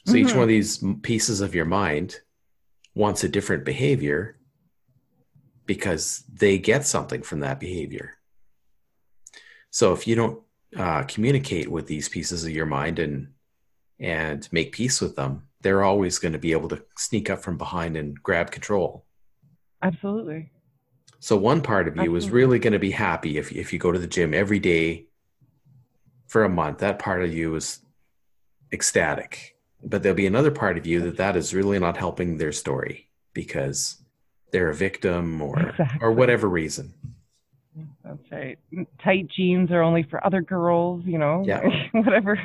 So 0.05 0.15
each 0.15 0.29
Mhm. 0.29 0.34
one 0.34 0.43
of 0.43 0.50
these 0.50 0.84
pieces 1.03 1.41
of 1.41 1.53
your 1.53 1.65
mind 1.65 2.22
wants 2.96 3.24
a 3.24 3.29
different 3.29 3.65
behavior 3.65 4.37
because 5.67 6.24
they 6.33 6.57
get 6.57 6.88
something 6.88 7.21
from 7.21 7.41
that 7.41 7.59
behavior. 7.59 8.13
So 9.69 9.93
if 9.93 10.07
you 10.07 10.15
don't 10.15 10.41
uh, 10.75 11.03
communicate 11.03 11.69
with 11.69 11.86
these 11.86 12.09
pieces 12.09 12.43
of 12.43 12.51
your 12.51 12.65
mind 12.65 12.97
and 12.97 13.33
and 14.00 14.47
make 14.51 14.71
peace 14.71 15.01
with 15.01 15.15
them, 15.15 15.47
they're 15.62 15.83
always 15.83 16.19
going 16.19 16.33
to 16.33 16.39
be 16.39 16.51
able 16.51 16.69
to 16.69 16.83
sneak 16.97 17.29
up 17.29 17.41
from 17.43 17.57
behind 17.57 17.97
and 17.97 18.21
grab 18.21 18.51
control. 18.51 19.05
absolutely 19.83 20.51
So 21.19 21.36
one 21.36 21.62
part 21.62 21.88
of 21.88 21.97
you 21.97 22.15
is 22.15 22.29
really 22.29 22.59
going 22.59 22.74
to 22.74 22.79
be 22.79 22.91
happy 22.91 23.38
if 23.38 23.51
if 23.51 23.74
you 23.74 23.79
go 23.79 23.91
to 23.91 24.00
the 24.00 24.07
gym 24.07 24.33
every 24.33 24.59
day 24.59 25.07
for 26.27 26.43
a 26.43 26.50
month. 26.50 26.79
That 26.79 27.00
part 27.00 27.24
of 27.24 27.33
you 27.33 27.55
is 27.55 27.79
ecstatic. 28.71 29.55
But 29.83 30.01
there'll 30.01 30.15
be 30.15 30.27
another 30.27 30.51
part 30.51 30.77
of 30.77 30.88
you 30.88 31.01
that 31.01 31.17
that 31.17 31.36
is 31.36 31.53
really 31.53 31.79
not 31.79 31.97
helping 31.97 32.38
their 32.38 32.51
story 32.51 33.09
because 33.33 34.03
they're 34.51 34.70
a 34.70 34.75
victim 34.75 35.42
or 35.42 35.75
or 36.01 36.12
whatever 36.12 36.48
reason. 36.48 36.94
That's 38.04 38.32
right. 38.32 38.58
Tight 39.04 39.27
jeans 39.36 39.70
are 39.72 39.84
only 39.84 40.04
for 40.04 40.25
other 40.25 40.42
girls, 40.42 41.04
you 41.06 41.18
know, 41.20 41.44
Yeah. 41.46 41.62
whatever. 41.94 42.39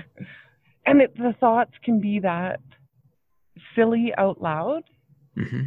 And 0.84 1.00
it, 1.00 1.16
the 1.16 1.34
thoughts 1.40 1.72
can 1.84 2.00
be 2.00 2.18
that 2.20 2.60
silly 3.74 4.12
out 4.18 4.40
loud, 4.42 4.82
hmm 5.36 5.62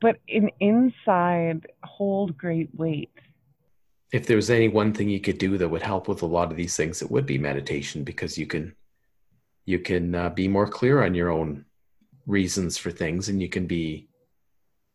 but 0.00 0.16
in 0.26 0.50
inside 0.58 1.66
hold 1.84 2.36
great 2.36 2.68
weight. 2.74 3.10
if 4.12 4.26
there 4.26 4.36
was 4.36 4.50
any 4.50 4.66
one 4.68 4.92
thing 4.92 5.08
you 5.08 5.20
could 5.20 5.38
do 5.38 5.56
that 5.58 5.68
would 5.68 5.82
help 5.82 6.08
with 6.08 6.22
a 6.22 6.26
lot 6.26 6.50
of 6.50 6.56
these 6.56 6.76
things, 6.76 7.02
it 7.02 7.10
would 7.10 7.24
be 7.26 7.38
meditation 7.38 8.02
because 8.04 8.36
you 8.36 8.46
can 8.46 8.74
you 9.64 9.78
can 9.78 10.14
uh, 10.14 10.28
be 10.30 10.48
more 10.48 10.66
clear 10.66 11.02
on 11.04 11.14
your 11.14 11.30
own 11.30 11.64
reasons 12.26 12.76
for 12.78 12.90
things, 12.90 13.28
and 13.28 13.40
you 13.40 13.48
can 13.48 13.66
be 13.66 14.08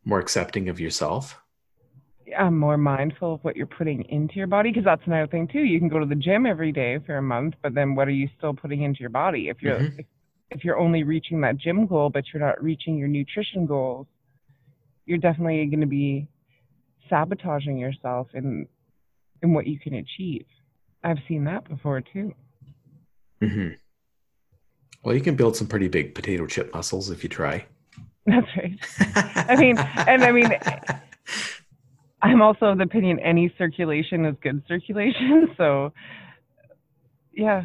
more 0.08 0.18
accepting 0.18 0.70
of 0.70 0.80
yourself. 0.80 1.36
I'm 2.36 2.58
more 2.58 2.78
mindful 2.78 3.34
of 3.34 3.44
what 3.44 3.56
you're 3.56 3.66
putting 3.66 4.04
into 4.04 4.34
your 4.36 4.46
body 4.46 4.70
because 4.70 4.84
that's 4.84 5.02
another 5.06 5.26
thing 5.26 5.48
too. 5.48 5.60
You 5.60 5.78
can 5.78 5.88
go 5.88 5.98
to 5.98 6.06
the 6.06 6.14
gym 6.14 6.46
every 6.46 6.72
day 6.72 6.98
for 7.06 7.18
a 7.18 7.22
month, 7.22 7.54
but 7.62 7.74
then 7.74 7.94
what 7.94 8.08
are 8.08 8.12
you 8.12 8.28
still 8.36 8.54
putting 8.54 8.82
into 8.82 9.00
your 9.00 9.10
body? 9.10 9.48
If 9.48 9.62
you're 9.62 9.78
Mhm. 9.78 9.98
if, 9.98 10.06
if 10.50 10.64
you're 10.64 10.78
only 10.78 11.02
reaching 11.02 11.42
that 11.42 11.58
gym 11.58 11.86
goal, 11.86 12.10
but 12.10 12.24
you're 12.32 12.42
not 12.42 12.62
reaching 12.62 12.96
your 12.96 13.08
nutrition 13.08 13.66
goals, 13.66 14.06
you're 15.04 15.18
definitely 15.18 15.64
going 15.66 15.80
to 15.80 15.86
be 15.86 16.26
sabotaging 17.08 17.78
yourself 17.78 18.28
in 18.34 18.66
in 19.42 19.52
what 19.52 19.66
you 19.66 19.78
can 19.78 19.94
achieve. 19.94 20.46
I've 21.04 21.18
seen 21.28 21.44
that 21.44 21.68
before 21.68 22.00
too. 22.00 22.34
Mm-hmm. 23.42 23.74
Well, 25.02 25.14
you 25.14 25.20
can 25.20 25.36
build 25.36 25.56
some 25.56 25.66
pretty 25.66 25.88
big 25.88 26.14
potato 26.14 26.46
chip 26.46 26.74
muscles 26.74 27.10
if 27.10 27.22
you 27.22 27.28
try. 27.28 27.66
That's 28.28 28.46
right. 28.56 29.48
I 29.48 29.56
mean, 29.56 29.78
and 29.78 30.22
I 30.22 30.32
mean, 30.32 30.50
I'm 32.20 32.42
also 32.42 32.66
of 32.66 32.78
the 32.78 32.84
opinion 32.84 33.18
any 33.20 33.52
circulation 33.56 34.24
is 34.26 34.36
good 34.42 34.62
circulation. 34.68 35.48
So, 35.56 35.92
yeah, 37.32 37.64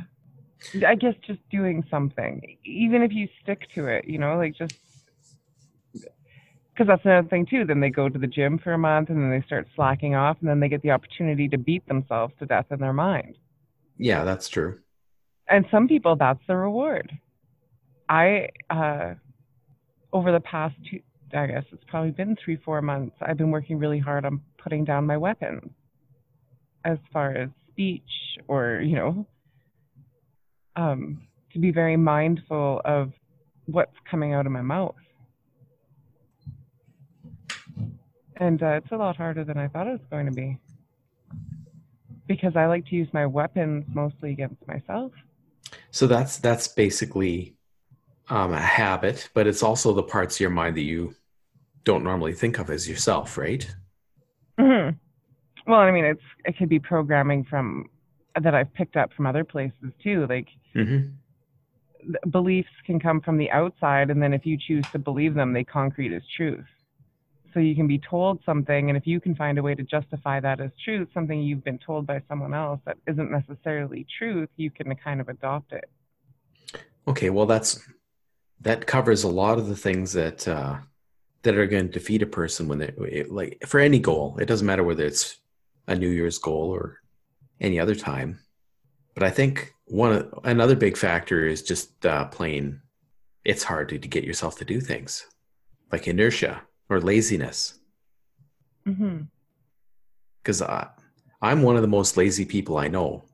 I 0.88 0.96
guess 0.96 1.16
just 1.26 1.40
doing 1.50 1.84
something, 1.90 2.58
even 2.64 3.02
if 3.02 3.12
you 3.12 3.28
stick 3.42 3.68
to 3.76 3.88
it, 3.88 4.06
you 4.06 4.18
know, 4.18 4.38
like 4.38 4.56
just 4.56 4.76
because 5.94 6.88
that's 6.88 7.06
another 7.06 7.28
thing 7.28 7.46
too. 7.46 7.66
Then 7.66 7.80
they 7.80 7.90
go 7.90 8.10
to 8.10 8.18
the 8.18 8.28
gym 8.28 8.58
for 8.58 8.74
a 8.74 8.78
month 8.78 9.10
and 9.10 9.18
then 9.22 9.30
they 9.30 9.46
start 9.46 9.68
slacking 9.76 10.16
off 10.16 10.38
and 10.40 10.50
then 10.50 10.60
they 10.60 10.70
get 10.70 10.82
the 10.82 10.92
opportunity 10.92 11.48
to 11.50 11.58
beat 11.58 11.88
themselves 11.88 12.34
to 12.40 12.46
death 12.46 12.66
in 12.72 12.80
their 12.80 12.94
mind. 12.94 13.38
yeah, 13.98 14.24
that's 14.24 14.50
true. 14.50 14.80
And 15.48 15.66
some 15.70 15.88
people, 15.88 16.16
that's 16.16 16.40
the 16.48 16.56
reward. 16.56 17.12
I, 18.08 18.50
uh, 18.70 19.16
over 20.14 20.32
the 20.32 20.40
past 20.40 20.76
two, 20.90 21.00
I 21.36 21.48
guess 21.48 21.64
it's 21.72 21.84
probably 21.88 22.12
been 22.12 22.38
three, 22.44 22.58
four 22.58 22.82
months, 22.82 23.16
I've 23.22 23.38
been 23.38 23.52
working 23.52 23.80
really 23.80 24.00
hard 24.00 24.24
on 24.24 24.40
putting 24.58 24.86
down 24.86 25.06
my 25.06 25.18
weapons 25.18 25.72
as 26.86 27.00
far 27.12 27.32
as 27.32 27.50
speech 27.72 28.02
or, 28.48 28.82
you 28.84 28.96
know, 28.96 29.26
um, 30.76 31.28
to 31.52 31.60
be 31.60 31.72
very 31.72 31.98
mindful 31.98 32.82
of 32.86 33.12
what's 33.66 33.96
coming 34.10 34.34
out 34.34 34.46
of 34.46 34.52
my 34.52 34.62
mouth. 34.62 34.96
And 38.38 38.62
uh, 38.62 38.80
it's 38.84 38.92
a 38.92 38.96
lot 38.96 39.16
harder 39.16 39.44
than 39.44 39.58
I 39.58 39.68
thought 39.68 39.88
it 39.88 39.92
was 39.92 40.02
going 40.10 40.26
to 40.26 40.32
be. 40.32 40.60
Because 42.28 42.56
I 42.56 42.68
like 42.68 42.86
to 42.88 42.96
use 42.96 43.08
my 43.14 43.26
weapons 43.26 43.86
mostly 43.94 44.32
against 44.32 44.66
myself. 44.68 45.12
So 45.92 46.08
that's 46.08 46.38
that's 46.38 46.68
basically 46.68 47.56
um, 48.30 48.54
a 48.54 48.60
habit, 48.60 49.30
but 49.34 49.48
it's 49.48 49.64
also 49.64 49.94
the 49.94 50.04
parts 50.04 50.36
of 50.36 50.40
your 50.42 50.50
mind 50.50 50.78
that 50.78 50.82
you 50.82 51.16
don't 51.86 52.04
normally 52.04 52.34
think 52.34 52.60
of 52.60 52.70
as 52.70 52.88
yourself, 52.90 53.38
right? 53.38 53.74
hmm 54.60 54.90
Well, 55.68 55.80
I 55.80 55.92
mean, 55.92 56.06
it's 56.06 56.22
it 56.46 56.58
could 56.58 56.70
be 56.70 56.80
programming 56.80 57.44
from 57.46 57.90
that 58.42 58.56
I've 58.56 58.74
picked 58.74 58.96
up 58.96 59.14
from 59.14 59.26
other 59.28 59.44
places 59.44 59.92
too. 60.04 60.26
Like 60.30 60.48
hmm 60.74 61.16
th- 62.02 62.16
beliefs 62.32 62.70
can 62.86 63.00
come 63.00 63.22
from 63.22 63.38
the 63.38 63.50
outside, 63.52 64.10
and 64.10 64.22
then 64.22 64.34
if 64.34 64.46
you 64.46 64.58
choose 64.58 64.86
to 64.92 65.00
believe 65.00 65.34
them, 65.34 65.54
they 65.54 65.64
concrete 65.64 66.14
as 66.16 66.24
truth. 66.38 66.66
So 67.54 67.60
you 67.60 67.76
can 67.76 67.88
be 67.88 68.00
told 68.00 68.40
something, 68.46 68.90
and 68.90 68.98
if 68.98 69.06
you 69.06 69.20
can 69.20 69.36
find 69.36 69.58
a 69.60 69.64
way 69.64 69.76
to 69.76 69.84
justify 69.84 70.40
that 70.40 70.60
as 70.60 70.72
truth, 70.84 71.08
something 71.14 71.42
you've 71.42 71.64
been 71.64 71.80
told 71.80 72.08
by 72.08 72.22
someone 72.28 72.54
else 72.54 72.80
that 72.86 72.98
isn't 73.08 73.32
necessarily 73.32 74.08
truth, 74.18 74.50
you 74.58 74.72
can 74.72 74.94
kind 74.96 75.22
of 75.22 75.30
adopt 75.30 75.72
it. 75.72 75.86
Okay, 77.08 77.30
well 77.30 77.46
that's 77.46 77.80
that 78.64 78.88
covers 78.88 79.24
a 79.24 79.28
lot 79.30 79.58
of 79.58 79.68
the 79.68 79.76
things 79.76 80.14
that 80.14 80.48
uh, 80.48 80.78
that 81.44 81.56
are 81.56 81.68
going 81.68 81.88
to 81.88 81.92
defeat 81.92 82.22
a 82.22 82.28
person 82.28 82.68
when 82.68 82.80
they 82.80 83.26
like 83.30 83.64
for 83.68 83.80
any 83.80 84.00
goal. 84.00 84.38
It 84.40 84.46
doesn't 84.46 84.68
matter 84.68 84.84
whether 84.84 85.06
it's 85.06 85.38
a 85.88 85.96
New 85.96 86.10
Year's 86.10 86.38
goal 86.38 86.70
or 86.70 87.02
any 87.60 87.80
other 87.80 87.96
time. 87.96 88.40
But 89.14 89.24
I 89.24 89.30
think 89.30 89.74
one 89.86 90.30
another 90.44 90.76
big 90.76 90.98
factor 90.98 91.46
is 91.46 91.62
just 91.62 92.06
uh, 92.06 92.26
plain. 92.26 92.82
It's 93.46 93.64
hard 93.64 93.90
to, 93.90 94.00
to 94.00 94.08
get 94.08 94.24
yourself 94.24 94.58
to 94.58 94.66
do 94.66 94.80
things 94.80 95.26
like 95.92 96.08
inertia 96.08 96.62
or 96.90 97.00
laziness 97.02 97.80
because 100.42 100.62
I, 100.62 100.88
I'm 101.42 101.62
one 101.62 101.76
of 101.76 101.82
the 101.82 101.88
most 101.88 102.18
lazy 102.18 102.46
people 102.46 102.78
I 102.78 102.88
know. 102.88 103.26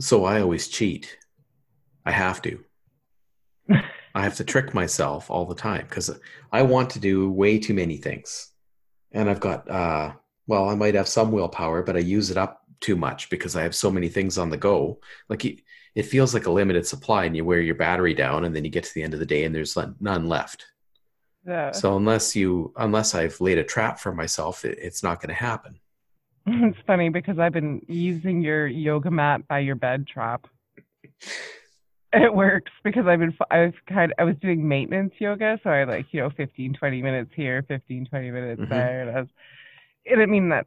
So 0.00 0.24
I 0.24 0.40
always 0.40 0.68
cheat. 0.68 1.16
I 2.04 2.10
have 2.10 2.42
to. 2.42 2.62
I 4.14 4.22
have 4.22 4.36
to 4.36 4.44
trick 4.44 4.74
myself 4.74 5.30
all 5.30 5.44
the 5.44 5.54
time 5.54 5.86
because 5.88 6.10
I 6.52 6.62
want 6.62 6.90
to 6.90 7.00
do 7.00 7.30
way 7.30 7.58
too 7.58 7.74
many 7.74 7.96
things. 7.96 8.50
And 9.12 9.28
I've 9.28 9.40
got, 9.40 9.68
uh, 9.68 10.12
well, 10.46 10.68
I 10.68 10.74
might 10.74 10.94
have 10.94 11.08
some 11.08 11.32
willpower, 11.32 11.82
but 11.82 11.96
I 11.96 12.00
use 12.00 12.30
it 12.30 12.36
up 12.36 12.62
too 12.80 12.96
much 12.96 13.30
because 13.30 13.56
I 13.56 13.62
have 13.62 13.74
so 13.74 13.90
many 13.90 14.08
things 14.08 14.38
on 14.38 14.50
the 14.50 14.56
go. 14.56 15.00
Like 15.28 15.44
it 15.44 16.06
feels 16.06 16.34
like 16.34 16.46
a 16.46 16.52
limited 16.52 16.86
supply, 16.86 17.24
and 17.24 17.36
you 17.36 17.44
wear 17.44 17.60
your 17.60 17.76
battery 17.76 18.14
down, 18.14 18.44
and 18.44 18.54
then 18.54 18.64
you 18.64 18.70
get 18.70 18.84
to 18.84 18.94
the 18.94 19.02
end 19.02 19.14
of 19.14 19.20
the 19.20 19.26
day, 19.26 19.44
and 19.44 19.54
there's 19.54 19.76
none 20.00 20.28
left. 20.28 20.66
Yeah. 21.46 21.72
So 21.72 21.96
unless 21.96 22.34
you, 22.34 22.72
unless 22.76 23.14
I've 23.14 23.40
laid 23.40 23.58
a 23.58 23.64
trap 23.64 23.98
for 24.00 24.12
myself, 24.14 24.64
it, 24.64 24.78
it's 24.80 25.02
not 25.02 25.20
going 25.20 25.28
to 25.28 25.34
happen. 25.34 25.78
It's 26.46 26.78
funny 26.86 27.08
because 27.08 27.38
I've 27.38 27.54
been 27.54 27.80
using 27.88 28.42
your 28.42 28.66
yoga 28.66 29.10
mat 29.10 29.48
by 29.48 29.60
your 29.60 29.76
bed 29.76 30.06
trap. 30.06 30.46
It 32.14 32.34
works 32.34 32.72
because 32.82 33.06
I've 33.06 33.18
been 33.18 33.36
I've 33.50 33.74
kind 33.88 34.12
of, 34.12 34.16
I 34.18 34.24
was 34.24 34.36
doing 34.40 34.66
maintenance 34.66 35.14
yoga, 35.18 35.58
so 35.62 35.70
I 35.70 35.84
like 35.84 36.06
you 36.12 36.20
know 36.20 36.30
15 36.30 36.74
20 36.74 37.02
minutes 37.02 37.30
here, 37.34 37.64
15 37.66 38.06
20 38.06 38.30
minutes 38.30 38.60
mm-hmm. 38.60 38.70
there, 38.70 39.02
and 39.02 39.16
I 39.16 39.20
was, 39.20 39.28
and 40.06 40.22
I 40.22 40.26
mean 40.26 40.48
that 40.50 40.66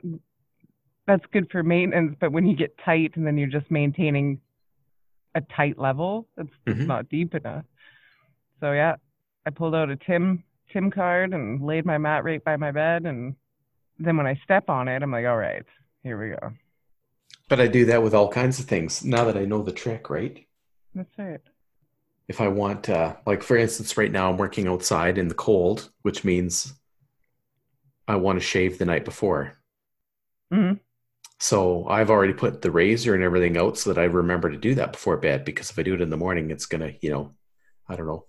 that's 1.07 1.25
good 1.31 1.49
for 1.51 1.63
maintenance, 1.63 2.15
but 2.19 2.31
when 2.31 2.45
you 2.45 2.55
get 2.55 2.77
tight 2.83 3.13
and 3.15 3.25
then 3.25 3.37
you're 3.37 3.47
just 3.47 3.71
maintaining 3.71 4.41
a 5.35 5.41
tight 5.55 5.79
level, 5.79 6.27
it's, 6.37 6.49
mm-hmm. 6.49 6.79
it's 6.79 6.87
not 6.87 7.09
deep 7.09 7.33
enough. 7.33 7.63
So 8.59 8.73
yeah, 8.73 8.95
I 9.45 9.49
pulled 9.51 9.75
out 9.75 9.89
a 9.89 9.95
Tim 9.95 10.43
Tim 10.73 10.91
card 10.91 11.33
and 11.33 11.61
laid 11.63 11.85
my 11.85 11.97
mat 11.97 12.23
right 12.23 12.43
by 12.43 12.57
my 12.57 12.71
bed, 12.71 13.05
and 13.05 13.35
then 13.99 14.17
when 14.17 14.27
I 14.27 14.39
step 14.43 14.69
on 14.69 14.87
it, 14.87 15.01
I'm 15.01 15.11
like, 15.11 15.25
all 15.25 15.37
right, 15.37 15.63
here 16.03 16.19
we 16.21 16.35
go. 16.35 16.53
But 17.49 17.61
I 17.61 17.67
do 17.67 17.85
that 17.85 18.03
with 18.03 18.13
all 18.13 18.29
kinds 18.29 18.59
of 18.59 18.65
things 18.65 19.05
now 19.05 19.23
that 19.23 19.37
I 19.37 19.45
know 19.45 19.63
the 19.63 19.71
trick, 19.71 20.09
right? 20.09 20.46
That's 20.95 21.13
it. 21.17 21.43
If 22.27 22.41
I 22.41 22.47
want, 22.47 22.89
uh, 22.89 23.15
like 23.25 23.43
for 23.43 23.55
instance, 23.55 23.97
right 23.97 24.11
now 24.11 24.29
I'm 24.29 24.37
working 24.37 24.67
outside 24.67 25.17
in 25.17 25.27
the 25.27 25.35
cold, 25.35 25.89
which 26.01 26.23
means 26.23 26.73
I 28.07 28.15
want 28.15 28.39
to 28.39 28.45
shave 28.45 28.77
the 28.77 28.85
night 28.85 29.05
before. 29.05 29.57
Mm-hmm. 30.53 30.75
So 31.39 31.87
I've 31.87 32.09
already 32.09 32.33
put 32.33 32.61
the 32.61 32.71
razor 32.71 33.13
and 33.13 33.23
everything 33.23 33.57
out 33.57 33.77
so 33.77 33.93
that 33.93 34.01
I 34.01 34.05
remember 34.05 34.49
to 34.49 34.57
do 34.57 34.75
that 34.75 34.93
before 34.93 35.17
bed 35.17 35.45
because 35.45 35.69
if 35.69 35.77
I 35.77 35.83
do 35.83 35.93
it 35.93 36.01
in 36.01 36.09
the 36.09 36.17
morning, 36.17 36.49
it's 36.49 36.65
gonna, 36.65 36.93
you 37.01 37.11
know, 37.11 37.33
I 37.87 37.95
don't 37.95 38.07
know. 38.07 38.25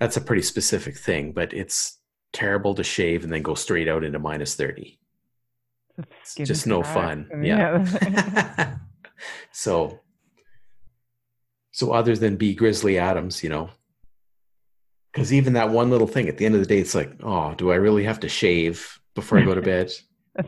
That's 0.00 0.16
a 0.16 0.20
pretty 0.20 0.42
specific 0.42 0.98
thing, 0.98 1.32
but 1.32 1.54
it's 1.54 1.98
terrible 2.32 2.74
to 2.74 2.84
shave 2.84 3.24
and 3.24 3.32
then 3.32 3.42
go 3.42 3.54
straight 3.54 3.88
out 3.88 4.04
into 4.04 4.18
minus 4.18 4.56
30. 4.56 4.98
It's 6.20 6.34
just 6.34 6.66
no 6.66 6.82
fun. 6.82 7.30
Yeah. 7.42 7.86
yeah. 8.02 8.76
so 9.52 10.00
so 11.76 11.92
other 11.92 12.16
than 12.16 12.36
be 12.36 12.54
Grizzly 12.54 12.98
Adams, 12.98 13.44
you 13.44 13.50
know, 13.50 13.68
because 15.12 15.30
even 15.30 15.52
that 15.52 15.68
one 15.68 15.90
little 15.90 16.06
thing 16.06 16.26
at 16.26 16.38
the 16.38 16.46
end 16.46 16.54
of 16.54 16.62
the 16.62 16.66
day, 16.66 16.78
it's 16.78 16.94
like, 16.94 17.12
oh, 17.22 17.52
do 17.52 17.70
I 17.70 17.74
really 17.74 18.04
have 18.04 18.20
to 18.20 18.30
shave 18.30 18.98
before 19.14 19.36
I 19.36 19.44
go 19.44 19.54
to 19.54 19.60
bed? 19.74 19.92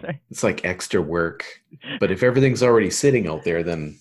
Right. 0.03 0.21
It's 0.31 0.43
like 0.43 0.65
extra 0.65 1.03
work. 1.03 1.45
But 2.01 2.11
if 2.11 2.23
everything's 2.23 2.63
already 2.63 2.89
sitting 2.89 3.29
out 3.29 3.45
there, 3.45 3.63
then 3.63 3.99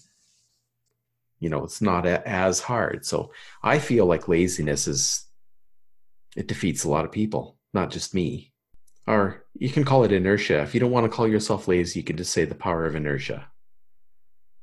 you 1.41 1.49
know 1.49 1.65
it's 1.65 1.81
not 1.81 2.05
a, 2.05 2.25
as 2.25 2.61
hard. 2.61 3.05
So 3.05 3.33
I 3.61 3.79
feel 3.79 4.05
like 4.05 4.29
laziness 4.29 4.87
is 4.87 5.25
it 6.37 6.47
defeats 6.47 6.85
a 6.85 6.89
lot 6.89 7.03
of 7.03 7.11
people, 7.11 7.57
not 7.73 7.91
just 7.91 8.15
me. 8.15 8.53
Or 9.05 9.43
you 9.53 9.69
can 9.69 9.83
call 9.83 10.05
it 10.05 10.13
inertia. 10.13 10.61
If 10.61 10.73
you 10.73 10.79
don't 10.79 10.91
want 10.91 11.03
to 11.03 11.13
call 11.13 11.27
yourself 11.27 11.67
lazy, 11.67 11.99
you 11.99 12.05
can 12.05 12.15
just 12.15 12.31
say 12.31 12.45
the 12.45 12.55
power 12.55 12.85
of 12.85 12.95
inertia. 12.95 13.49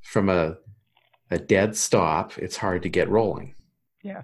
From 0.01 0.31
a 0.31 0.57
a 1.31 1.39
dead 1.39 1.77
stop, 1.77 2.39
it's 2.39 2.57
hard 2.57 2.83
to 2.83 2.89
get 2.89 3.09
rolling. 3.09 3.55
Yeah. 4.03 4.23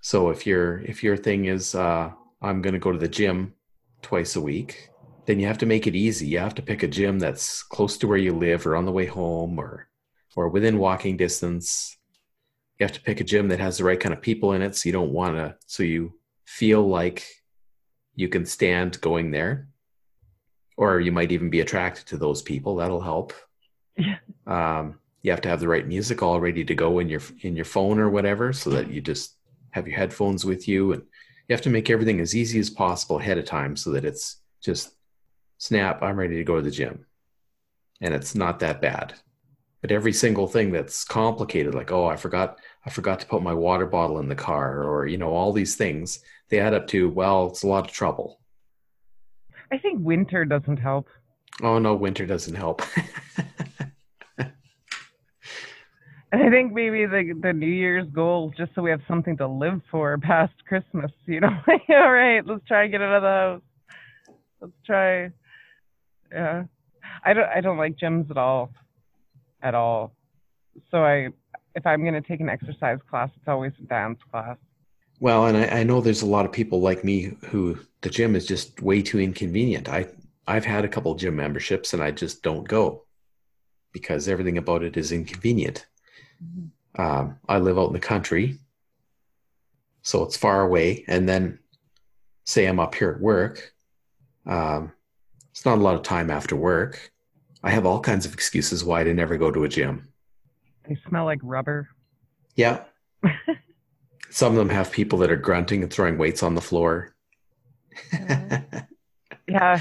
So 0.00 0.30
if 0.30 0.46
your 0.46 0.80
if 0.80 1.02
your 1.02 1.16
thing 1.16 1.46
is 1.46 1.74
uh, 1.74 2.10
I'm 2.40 2.60
going 2.62 2.74
to 2.74 2.80
go 2.80 2.92
to 2.92 2.98
the 2.98 3.08
gym 3.08 3.54
twice 4.02 4.36
a 4.36 4.40
week, 4.40 4.90
then 5.26 5.38
you 5.38 5.46
have 5.46 5.58
to 5.58 5.66
make 5.66 5.86
it 5.86 5.94
easy. 5.94 6.26
You 6.26 6.38
have 6.40 6.56
to 6.56 6.62
pick 6.62 6.82
a 6.82 6.88
gym 6.88 7.18
that's 7.18 7.62
close 7.62 7.96
to 7.98 8.08
where 8.08 8.18
you 8.18 8.32
live, 8.32 8.66
or 8.66 8.76
on 8.76 8.84
the 8.84 8.92
way 8.92 9.06
home, 9.06 9.58
or 9.58 9.88
or 10.34 10.48
within 10.48 10.78
walking 10.78 11.16
distance. 11.16 11.96
You 12.78 12.84
have 12.84 12.92
to 12.94 13.02
pick 13.02 13.20
a 13.20 13.24
gym 13.24 13.48
that 13.48 13.60
has 13.60 13.78
the 13.78 13.84
right 13.84 14.00
kind 14.00 14.12
of 14.12 14.20
people 14.20 14.52
in 14.52 14.62
it, 14.62 14.74
so 14.74 14.88
you 14.88 14.92
don't 14.92 15.12
want 15.12 15.36
to. 15.36 15.56
So 15.66 15.84
you 15.84 16.14
feel 16.44 16.86
like 16.86 17.24
you 18.16 18.28
can 18.28 18.44
stand 18.44 19.00
going 19.00 19.30
there, 19.30 19.68
or 20.76 20.98
you 20.98 21.12
might 21.12 21.32
even 21.32 21.48
be 21.48 21.60
attracted 21.60 22.06
to 22.06 22.16
those 22.16 22.42
people. 22.42 22.76
That'll 22.76 23.00
help. 23.00 23.32
Yeah. 23.96 24.16
Um, 24.44 24.98
you 25.22 25.30
have 25.30 25.40
to 25.42 25.48
have 25.48 25.60
the 25.60 25.68
right 25.68 25.86
music 25.86 26.22
all 26.22 26.40
ready 26.40 26.64
to 26.64 26.74
go 26.74 26.98
in 26.98 27.08
your 27.08 27.22
in 27.42 27.54
your 27.54 27.64
phone 27.64 27.98
or 27.98 28.10
whatever 28.10 28.52
so 28.52 28.70
that 28.70 28.90
you 28.90 29.00
just 29.00 29.36
have 29.70 29.86
your 29.86 29.96
headphones 29.96 30.44
with 30.44 30.66
you. 30.68 30.92
And 30.92 31.02
you 31.48 31.54
have 31.54 31.62
to 31.62 31.70
make 31.70 31.90
everything 31.90 32.20
as 32.20 32.34
easy 32.34 32.58
as 32.58 32.70
possible 32.70 33.18
ahead 33.18 33.38
of 33.38 33.44
time 33.44 33.76
so 33.76 33.90
that 33.92 34.04
it's 34.04 34.40
just 34.60 34.92
snap 35.58 36.02
i'm 36.02 36.18
ready 36.18 36.36
to 36.36 36.44
go 36.44 36.56
to 36.56 36.62
the 36.62 36.70
gym. 36.70 37.06
And 38.00 38.14
it's 38.14 38.34
not 38.34 38.58
that 38.60 38.80
bad. 38.80 39.14
But 39.80 39.92
every 39.92 40.12
single 40.12 40.48
thing 40.48 40.72
that's 40.72 41.04
complicated 41.04 41.74
like 41.74 41.90
oh 41.90 42.06
i 42.06 42.16
forgot 42.16 42.58
i 42.86 42.90
forgot 42.90 43.20
to 43.20 43.26
put 43.26 43.42
my 43.42 43.54
water 43.54 43.86
bottle 43.86 44.20
in 44.20 44.28
the 44.28 44.34
car 44.34 44.84
or 44.84 45.06
you 45.06 45.18
know 45.18 45.32
all 45.32 45.52
these 45.52 45.74
things 45.76 46.20
they 46.50 46.60
add 46.60 46.74
up 46.74 46.86
to 46.88 47.08
well 47.10 47.46
it's 47.46 47.62
a 47.62 47.66
lot 47.68 47.86
of 47.86 47.92
trouble. 47.92 48.40
I 49.70 49.78
think 49.78 50.04
winter 50.04 50.44
doesn't 50.44 50.76
help. 50.76 51.08
Oh 51.62 51.78
no 51.78 51.94
winter 51.94 52.26
doesn't 52.26 52.54
help 52.54 52.82
I 56.32 56.48
think 56.48 56.72
maybe 56.72 57.04
the 57.04 57.38
the 57.42 57.52
New 57.52 57.66
Year's 57.66 58.08
goal, 58.08 58.52
just 58.56 58.74
so 58.74 58.80
we 58.80 58.90
have 58.90 59.02
something 59.06 59.36
to 59.36 59.46
live 59.46 59.82
for 59.90 60.16
past 60.16 60.54
Christmas, 60.66 61.10
you 61.26 61.40
know. 61.40 61.50
All 61.90 62.12
right, 62.12 62.44
let's 62.46 62.66
try 62.66 62.84
and 62.84 62.92
get 62.92 63.02
out 63.02 63.16
of 63.16 63.22
the 63.22 63.28
house. 63.28 64.36
Let's 64.60 64.72
try. 64.86 65.30
Yeah, 66.32 66.64
I 67.22 67.34
don't 67.34 67.48
I 67.48 67.60
don't 67.60 67.76
like 67.76 67.98
gyms 67.98 68.30
at 68.30 68.38
all, 68.38 68.70
at 69.62 69.74
all. 69.74 70.14
So 70.90 71.04
I, 71.04 71.28
if 71.74 71.86
I'm 71.86 72.00
going 72.00 72.14
to 72.14 72.22
take 72.22 72.40
an 72.40 72.48
exercise 72.48 72.98
class, 73.10 73.28
it's 73.36 73.48
always 73.48 73.72
a 73.78 73.82
dance 73.82 74.18
class. 74.30 74.56
Well, 75.20 75.46
and 75.46 75.58
I, 75.58 75.80
I 75.80 75.82
know 75.82 76.00
there's 76.00 76.22
a 76.22 76.26
lot 76.26 76.46
of 76.46 76.52
people 76.52 76.80
like 76.80 77.04
me 77.04 77.36
who 77.48 77.78
the 78.00 78.08
gym 78.08 78.34
is 78.34 78.46
just 78.46 78.80
way 78.80 79.02
too 79.02 79.20
inconvenient. 79.20 79.90
I 79.90 80.08
I've 80.46 80.64
had 80.64 80.86
a 80.86 80.88
couple 80.88 81.14
gym 81.14 81.36
memberships 81.36 81.92
and 81.92 82.02
I 82.02 82.10
just 82.10 82.42
don't 82.42 82.66
go 82.66 83.04
because 83.92 84.28
everything 84.28 84.56
about 84.56 84.82
it 84.82 84.96
is 84.96 85.12
inconvenient 85.12 85.86
um, 86.96 87.38
I 87.48 87.58
live 87.58 87.78
out 87.78 87.88
in 87.88 87.92
the 87.92 88.00
country, 88.00 88.58
so 90.02 90.24
it's 90.24 90.36
far 90.36 90.62
away. 90.62 91.04
And 91.08 91.28
then, 91.28 91.58
say 92.44 92.66
I'm 92.66 92.80
up 92.80 92.94
here 92.94 93.10
at 93.10 93.20
work, 93.20 93.72
um, 94.46 94.92
it's 95.50 95.64
not 95.64 95.78
a 95.78 95.80
lot 95.82 95.94
of 95.94 96.02
time 96.02 96.30
after 96.30 96.56
work. 96.56 97.12
I 97.62 97.70
have 97.70 97.86
all 97.86 98.00
kinds 98.00 98.26
of 98.26 98.32
excuses 98.32 98.84
why 98.84 99.04
to 99.04 99.14
never 99.14 99.36
go 99.36 99.50
to 99.50 99.64
a 99.64 99.68
gym. 99.68 100.08
They 100.88 100.98
smell 101.08 101.24
like 101.24 101.40
rubber. 101.42 101.88
Yeah. 102.56 102.84
Some 104.30 104.52
of 104.52 104.58
them 104.58 104.70
have 104.70 104.90
people 104.90 105.18
that 105.20 105.30
are 105.30 105.36
grunting 105.36 105.82
and 105.82 105.92
throwing 105.92 106.18
weights 106.18 106.42
on 106.42 106.54
the 106.54 106.60
floor. 106.60 107.14
yeah. 109.46 109.80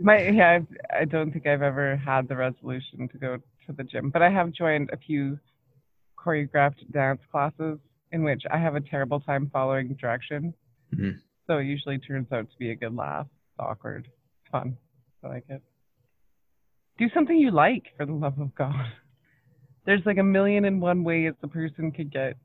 My 0.00 0.28
yeah, 0.28 0.60
I 0.94 1.04
don't 1.04 1.32
think 1.32 1.46
I've 1.46 1.62
ever 1.62 1.96
had 1.96 2.28
the 2.28 2.36
resolution 2.36 3.08
to 3.08 3.18
go 3.18 3.36
to 3.66 3.72
the 3.72 3.82
gym, 3.82 4.10
but 4.10 4.22
I 4.22 4.30
have 4.30 4.52
joined 4.52 4.90
a 4.92 4.96
few 4.96 5.38
choreographed 6.24 6.90
dance 6.92 7.20
classes 7.30 7.78
in 8.12 8.22
which 8.22 8.42
I 8.50 8.58
have 8.58 8.74
a 8.74 8.80
terrible 8.80 9.20
time 9.20 9.50
following 9.52 9.94
direction. 9.94 10.54
Mm-hmm. 10.94 11.18
So 11.46 11.58
it 11.58 11.64
usually 11.64 11.98
turns 11.98 12.26
out 12.32 12.50
to 12.50 12.56
be 12.58 12.70
a 12.70 12.76
good 12.76 12.94
laugh. 12.94 13.26
It's 13.26 13.60
awkward. 13.60 14.06
It's 14.06 14.50
fun. 14.50 14.76
I 15.24 15.28
like 15.28 15.44
it. 15.48 15.62
Do 16.98 17.08
something 17.14 17.36
you 17.36 17.50
like 17.50 17.84
for 17.96 18.06
the 18.06 18.12
love 18.12 18.38
of 18.38 18.54
God. 18.54 18.86
There's 19.86 20.02
like 20.04 20.18
a 20.18 20.22
million 20.22 20.64
and 20.64 20.80
one 20.80 21.04
ways 21.04 21.32
the 21.40 21.48
person 21.48 21.92
could 21.92 22.12
get 22.12 22.36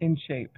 in 0.00 0.16
shape. 0.28 0.56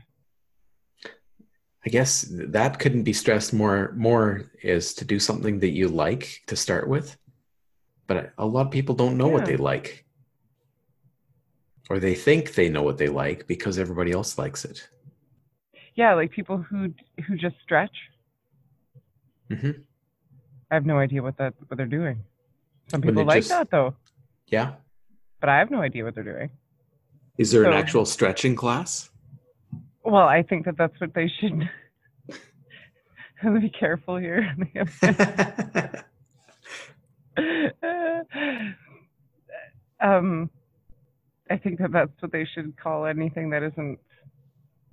I 1.86 1.90
guess 1.90 2.24
that 2.30 2.78
couldn't 2.78 3.02
be 3.02 3.12
stressed 3.12 3.52
more 3.52 3.92
more 3.94 4.50
is 4.62 4.94
to 4.94 5.04
do 5.04 5.18
something 5.18 5.58
that 5.60 5.70
you 5.70 5.88
like 5.88 6.42
to 6.46 6.56
start 6.56 6.88
with. 6.88 7.16
But 8.06 8.32
a 8.38 8.46
lot 8.46 8.66
of 8.66 8.72
people 8.72 8.94
don't 8.94 9.18
know 9.18 9.28
yeah. 9.28 9.34
what 9.34 9.44
they 9.44 9.56
like 9.56 10.03
or 11.90 11.98
they 11.98 12.14
think 12.14 12.54
they 12.54 12.68
know 12.68 12.82
what 12.82 12.98
they 12.98 13.08
like 13.08 13.46
because 13.46 13.78
everybody 13.78 14.12
else 14.12 14.38
likes 14.38 14.64
it. 14.64 14.88
Yeah 15.94 16.14
like 16.14 16.30
people 16.30 16.58
who 16.58 16.92
who 17.26 17.36
just 17.36 17.56
stretch. 17.62 17.94
Mm-hmm. 19.50 19.72
i 20.70 20.74
have 20.74 20.86
no 20.86 20.98
idea 20.98 21.22
what 21.22 21.36
that 21.38 21.54
what 21.66 21.76
they're 21.76 21.86
doing. 21.86 22.22
Some 22.88 23.02
people 23.02 23.24
like 23.24 23.38
just, 23.38 23.50
that 23.50 23.70
though. 23.70 23.94
Yeah. 24.48 24.74
But 25.40 25.48
i 25.50 25.58
have 25.58 25.70
no 25.70 25.80
idea 25.80 26.04
what 26.04 26.14
they're 26.14 26.24
doing. 26.24 26.50
Is 27.38 27.50
there 27.50 27.64
so, 27.64 27.70
an 27.70 27.76
actual 27.76 28.06
stretching 28.06 28.56
class? 28.56 29.10
Well 30.02 30.28
i 30.28 30.42
think 30.42 30.64
that 30.64 30.76
that's 30.76 30.98
what 31.00 31.14
they 31.14 31.30
should 31.40 31.68
be 33.60 33.70
careful 33.70 34.16
here. 34.16 34.56
Um, 40.00 40.50
I 41.50 41.56
think 41.56 41.78
that 41.78 41.92
that's 41.92 42.10
what 42.20 42.32
they 42.32 42.46
should 42.54 42.76
call 42.76 43.06
anything 43.06 43.50
that 43.50 43.62
isn't 43.62 43.98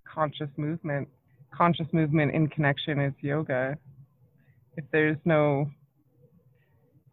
conscious 0.05 0.49
movement. 0.57 1.07
Conscious 1.53 1.87
movement 1.91 2.33
in 2.33 2.47
connection 2.47 2.99
is 2.99 3.13
yoga. 3.21 3.77
If 4.75 4.85
there's 4.91 5.17
no, 5.25 5.69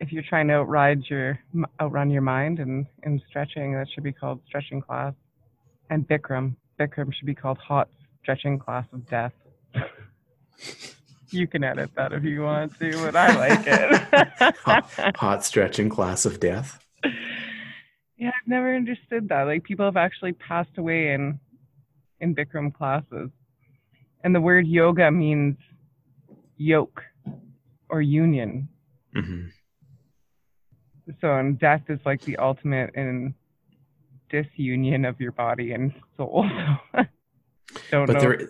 if 0.00 0.12
you're 0.12 0.24
trying 0.28 0.48
to 0.48 0.54
outride 0.54 1.02
your 1.08 1.38
outrun 1.80 2.10
your 2.10 2.22
mind 2.22 2.58
and 2.58 2.86
in 3.04 3.20
stretching, 3.28 3.74
that 3.74 3.86
should 3.92 4.04
be 4.04 4.12
called 4.12 4.40
stretching 4.46 4.80
class. 4.80 5.14
And 5.90 6.06
Bikram, 6.06 6.56
Bikram 6.78 7.12
should 7.14 7.26
be 7.26 7.34
called 7.34 7.58
hot 7.58 7.88
stretching 8.22 8.58
class 8.58 8.86
of 8.92 9.08
death. 9.08 9.32
you 11.30 11.46
can 11.46 11.64
edit 11.64 11.90
that 11.96 12.12
if 12.12 12.24
you 12.24 12.42
want 12.42 12.78
to, 12.78 12.92
but 12.92 13.16
I 13.16 13.36
like 13.36 13.66
it. 13.66 14.56
hot, 14.64 14.90
hot 15.16 15.44
stretching 15.44 15.88
class 15.88 16.26
of 16.26 16.40
death. 16.40 16.84
Yeah, 18.18 18.28
I've 18.28 18.48
never 18.48 18.74
understood 18.74 19.28
that. 19.28 19.44
Like 19.44 19.62
people 19.62 19.84
have 19.84 19.96
actually 19.96 20.32
passed 20.32 20.76
away 20.76 21.12
in 21.12 21.38
in 22.20 22.34
Bikram 22.34 22.74
classes. 22.74 23.30
And 24.24 24.34
the 24.34 24.40
word 24.40 24.66
yoga 24.66 25.10
means 25.10 25.56
yoke 26.56 27.00
or 27.88 28.02
union. 28.02 28.68
Mm-hmm. 29.16 29.46
So, 31.20 31.36
and 31.36 31.58
death 31.58 31.82
is 31.88 32.00
like 32.04 32.20
the 32.22 32.36
ultimate 32.36 32.94
in 32.94 33.34
disunion 34.28 35.04
of 35.04 35.20
your 35.20 35.32
body 35.32 35.72
and 35.72 35.94
soul. 36.16 36.44
Don't 37.90 38.06
but 38.06 38.14
know. 38.14 38.20
there, 38.20 38.48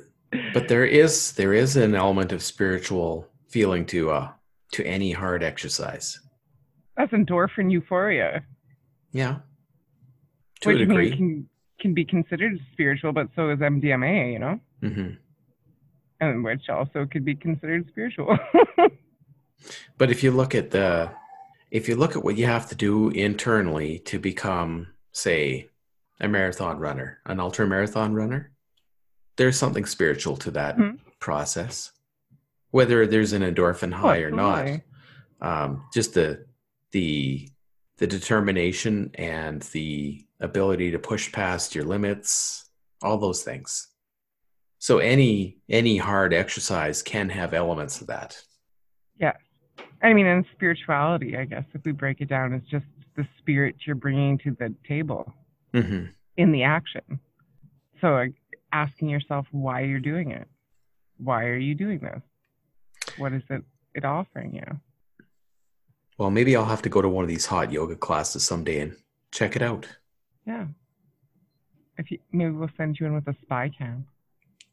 but 0.52 0.68
there 0.68 0.84
is 0.84 1.32
there 1.32 1.52
is 1.52 1.76
an 1.76 1.94
element 1.94 2.32
of 2.32 2.42
spiritual 2.42 3.28
feeling 3.48 3.86
to 3.86 4.10
uh 4.10 4.30
to 4.72 4.84
any 4.84 5.12
hard 5.12 5.42
exercise. 5.42 6.18
That's 6.96 7.12
endorphin 7.12 7.70
euphoria. 7.70 8.42
Yeah. 9.12 9.38
To 10.60 10.68
Which 10.68 10.76
a 10.76 10.86
degree. 10.86 11.16
Can, 11.16 11.48
can 11.80 11.94
be 11.94 12.04
considered 12.04 12.58
spiritual, 12.72 13.12
but 13.12 13.28
so 13.36 13.50
is 13.50 13.58
MDMA, 13.58 14.32
you 14.32 14.38
know? 14.38 14.60
Mm-hmm. 14.82 15.10
And 16.20 16.44
which 16.44 16.68
also 16.68 17.06
could 17.06 17.24
be 17.24 17.36
considered 17.36 17.86
spiritual. 17.88 18.36
but 19.98 20.10
if 20.10 20.22
you 20.22 20.32
look 20.32 20.54
at 20.54 20.70
the 20.70 21.10
if 21.70 21.88
you 21.88 21.96
look 21.96 22.16
at 22.16 22.24
what 22.24 22.36
you 22.36 22.46
have 22.46 22.68
to 22.68 22.74
do 22.74 23.10
internally 23.10 23.98
to 24.00 24.18
become, 24.18 24.88
say, 25.12 25.68
a 26.20 26.26
marathon 26.26 26.78
runner, 26.78 27.18
an 27.26 27.40
ultra 27.40 27.66
marathon 27.66 28.14
runner, 28.14 28.50
there's 29.36 29.58
something 29.58 29.84
spiritual 29.84 30.36
to 30.38 30.50
that 30.52 30.76
mm-hmm. 30.76 30.96
process. 31.20 31.92
Whether 32.70 33.06
there's 33.06 33.32
an 33.32 33.42
endorphin 33.42 33.92
high 33.92 34.22
oh, 34.22 34.26
or 34.26 34.30
not, 34.30 34.68
um, 35.40 35.84
just 35.92 36.14
the 36.14 36.46
the 36.92 37.48
the 37.98 38.06
determination 38.06 39.10
and 39.14 39.62
the 39.62 40.24
ability 40.40 40.90
to 40.92 40.98
push 40.98 41.32
past 41.32 41.74
your 41.74 41.84
limits, 41.84 42.68
all 43.02 43.18
those 43.18 43.42
things. 43.42 43.88
So 44.78 44.98
any 44.98 45.58
any 45.68 45.96
hard 45.96 46.32
exercise 46.32 47.02
can 47.02 47.28
have 47.30 47.52
elements 47.54 48.00
of 48.00 48.06
that. 48.08 48.40
Yeah. 49.18 49.34
I 50.02 50.12
mean, 50.12 50.26
in 50.26 50.44
spirituality, 50.52 51.36
I 51.36 51.44
guess, 51.44 51.64
if 51.74 51.84
we 51.84 51.92
break 51.92 52.20
it 52.20 52.28
down, 52.28 52.52
it's 52.52 52.68
just 52.68 52.86
the 53.16 53.26
spirit 53.38 53.74
you're 53.84 53.96
bringing 53.96 54.38
to 54.38 54.56
the 54.58 54.72
table 54.86 55.34
mm-hmm. 55.74 56.06
in 56.36 56.52
the 56.52 56.62
action. 56.62 57.18
So 58.00 58.26
asking 58.72 59.08
yourself 59.08 59.46
why 59.50 59.80
you're 59.80 59.98
doing 59.98 60.30
it. 60.30 60.46
Why 61.18 61.44
are 61.46 61.56
you 61.56 61.74
doing 61.74 61.98
this? 61.98 62.22
What 63.16 63.32
is 63.32 63.42
it, 63.50 63.64
it 63.94 64.04
offering 64.04 64.54
you? 64.54 64.80
Well, 66.16 66.30
maybe 66.30 66.54
I'll 66.54 66.64
have 66.64 66.82
to 66.82 66.88
go 66.88 67.02
to 67.02 67.08
one 67.08 67.24
of 67.24 67.28
these 67.28 67.46
hot 67.46 67.72
yoga 67.72 67.96
classes 67.96 68.44
someday 68.44 68.80
and 68.80 68.96
check 69.32 69.56
it 69.56 69.62
out. 69.62 69.88
Yeah. 70.48 70.66
If 71.98 72.10
you, 72.10 72.18
maybe 72.32 72.52
we'll 72.52 72.70
send 72.78 72.98
you 72.98 73.06
in 73.06 73.14
with 73.14 73.28
a 73.28 73.36
spy 73.42 73.70
cam. 73.76 74.06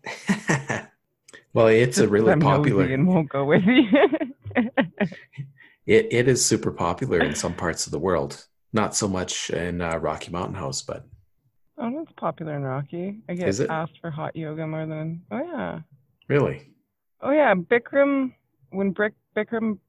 well, 1.54 1.68
it's 1.68 1.98
a 1.98 2.08
really 2.08 2.34
popular 2.38 2.86
and 2.86 3.06
won't 3.06 3.28
go 3.28 3.44
with 3.44 3.64
you. 3.66 3.84
it 5.86 6.08
it 6.12 6.28
is 6.30 6.46
super 6.46 6.72
popular 6.72 7.20
in 7.20 7.36
some 7.36 7.54
parts 7.54 7.86
of 7.88 7.92
the 7.92 8.00
world. 8.00 8.46
Not 8.72 8.96
so 8.96 9.10
much 9.10 9.50
in 9.50 9.82
uh, 9.82 9.98
Rocky 9.98 10.32
Mountain 10.32 10.56
House, 10.56 10.82
but 10.82 11.08
oh, 11.78 11.92
that's 11.98 12.14
popular 12.16 12.56
in 12.56 12.64
Rocky. 12.64 13.18
I 13.28 13.34
get 13.34 13.60
asked 13.70 14.00
for 14.00 14.12
hot 14.12 14.36
yoga 14.36 14.66
more 14.66 14.86
than 14.86 15.24
oh 15.32 15.40
yeah. 15.40 15.80
Really? 16.30 16.70
Oh 17.20 17.32
yeah, 17.32 17.54
Bikram 17.54 18.34
when 18.70 18.92
Brick 18.92 19.14
Bikram 19.36 19.80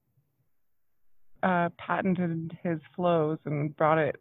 uh, 1.45 1.69
patented 1.79 2.59
his 2.65 2.81
flows 2.97 3.39
and 3.45 3.77
brought 3.77 3.99
it 3.99 4.21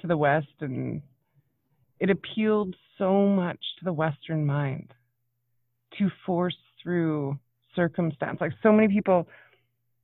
to 0.00 0.06
the 0.06 0.16
West, 0.16 0.48
and 0.60 1.02
it 2.00 2.10
appealed 2.10 2.74
so 2.96 3.26
much 3.26 3.60
to 3.78 3.84
the 3.84 3.92
Western 3.92 4.46
mind 4.46 4.92
to 5.98 6.10
force 6.26 6.56
through 6.82 7.38
circumstance. 7.74 8.38
Like 8.40 8.52
so 8.62 8.72
many 8.72 8.88
people, 8.88 9.28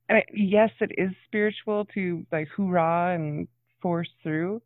and 0.09 0.21
yes, 0.33 0.69
it 0.79 0.91
is 0.97 1.11
spiritual 1.25 1.85
to 1.93 2.25
like 2.31 2.47
hoorah 2.55 3.15
and 3.15 3.47
force 3.81 4.09
through, 4.23 4.61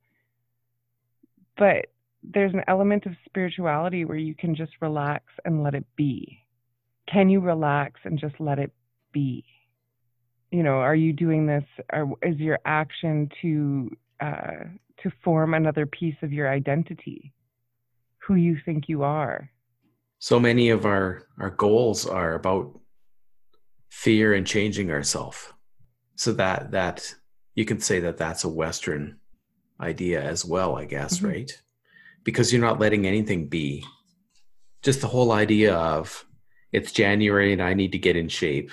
but 1.58 1.88
there's 2.24 2.54
an 2.54 2.64
element 2.68 3.06
of 3.06 3.14
spirituality 3.26 4.06
where 4.06 4.18
you 4.18 4.36
can 4.36 4.56
just 4.56 4.72
relax 4.82 5.24
and 5.46 5.64
let 5.64 5.74
it 5.74 5.86
be. 5.96 6.40
Can 7.12 7.30
you 7.30 7.40
relax 7.40 8.00
and 8.04 8.20
just 8.20 8.36
let 8.40 8.60
it 8.60 8.72
be? 9.12 9.44
You 10.52 10.64
know, 10.64 10.80
are 10.80 10.96
you 10.96 11.14
doing 11.14 11.46
this? 11.46 11.64
Or 11.92 12.14
is 12.22 12.38
your 12.38 12.60
action 12.66 13.30
to 13.42 13.90
uh, 14.20 14.66
to 15.04 15.12
form 15.24 15.54
another 15.54 15.86
piece 15.86 16.16
of 16.22 16.34
your 16.34 16.50
identity, 16.50 17.34
who 18.20 18.36
you 18.36 18.58
think 18.66 18.90
you 18.90 19.04
are. 19.04 19.50
So 20.20 20.40
many 20.40 20.70
of 20.70 20.86
our, 20.86 21.24
our 21.40 21.50
goals 21.50 22.06
are 22.06 22.34
about 22.34 22.80
fear 23.90 24.34
and 24.34 24.46
changing 24.46 24.92
ourselves. 24.92 25.54
So 26.16 26.34
that 26.34 26.72
that 26.72 27.16
you 27.56 27.66
can 27.66 27.80
say 27.80 28.02
that 28.02 28.18
that's 28.18 28.44
a 28.44 28.50
Western 28.50 29.18
idea 29.80 30.22
as 30.22 30.44
well, 30.44 30.78
I 30.78 30.86
guess, 30.86 31.18
mm-hmm. 31.18 31.28
right? 31.28 31.62
Because 32.24 32.52
you're 32.52 32.62
not 32.62 32.80
letting 32.80 33.08
anything 33.08 33.48
be. 33.48 33.86
Just 34.82 35.02
the 35.02 35.08
whole 35.08 35.32
idea 35.32 35.76
of 35.76 36.26
it's 36.72 36.92
January 36.92 37.54
and 37.54 37.62
I 37.62 37.74
need 37.74 37.94
to 37.94 37.98
get 37.98 38.16
in 38.16 38.28
shape. 38.28 38.72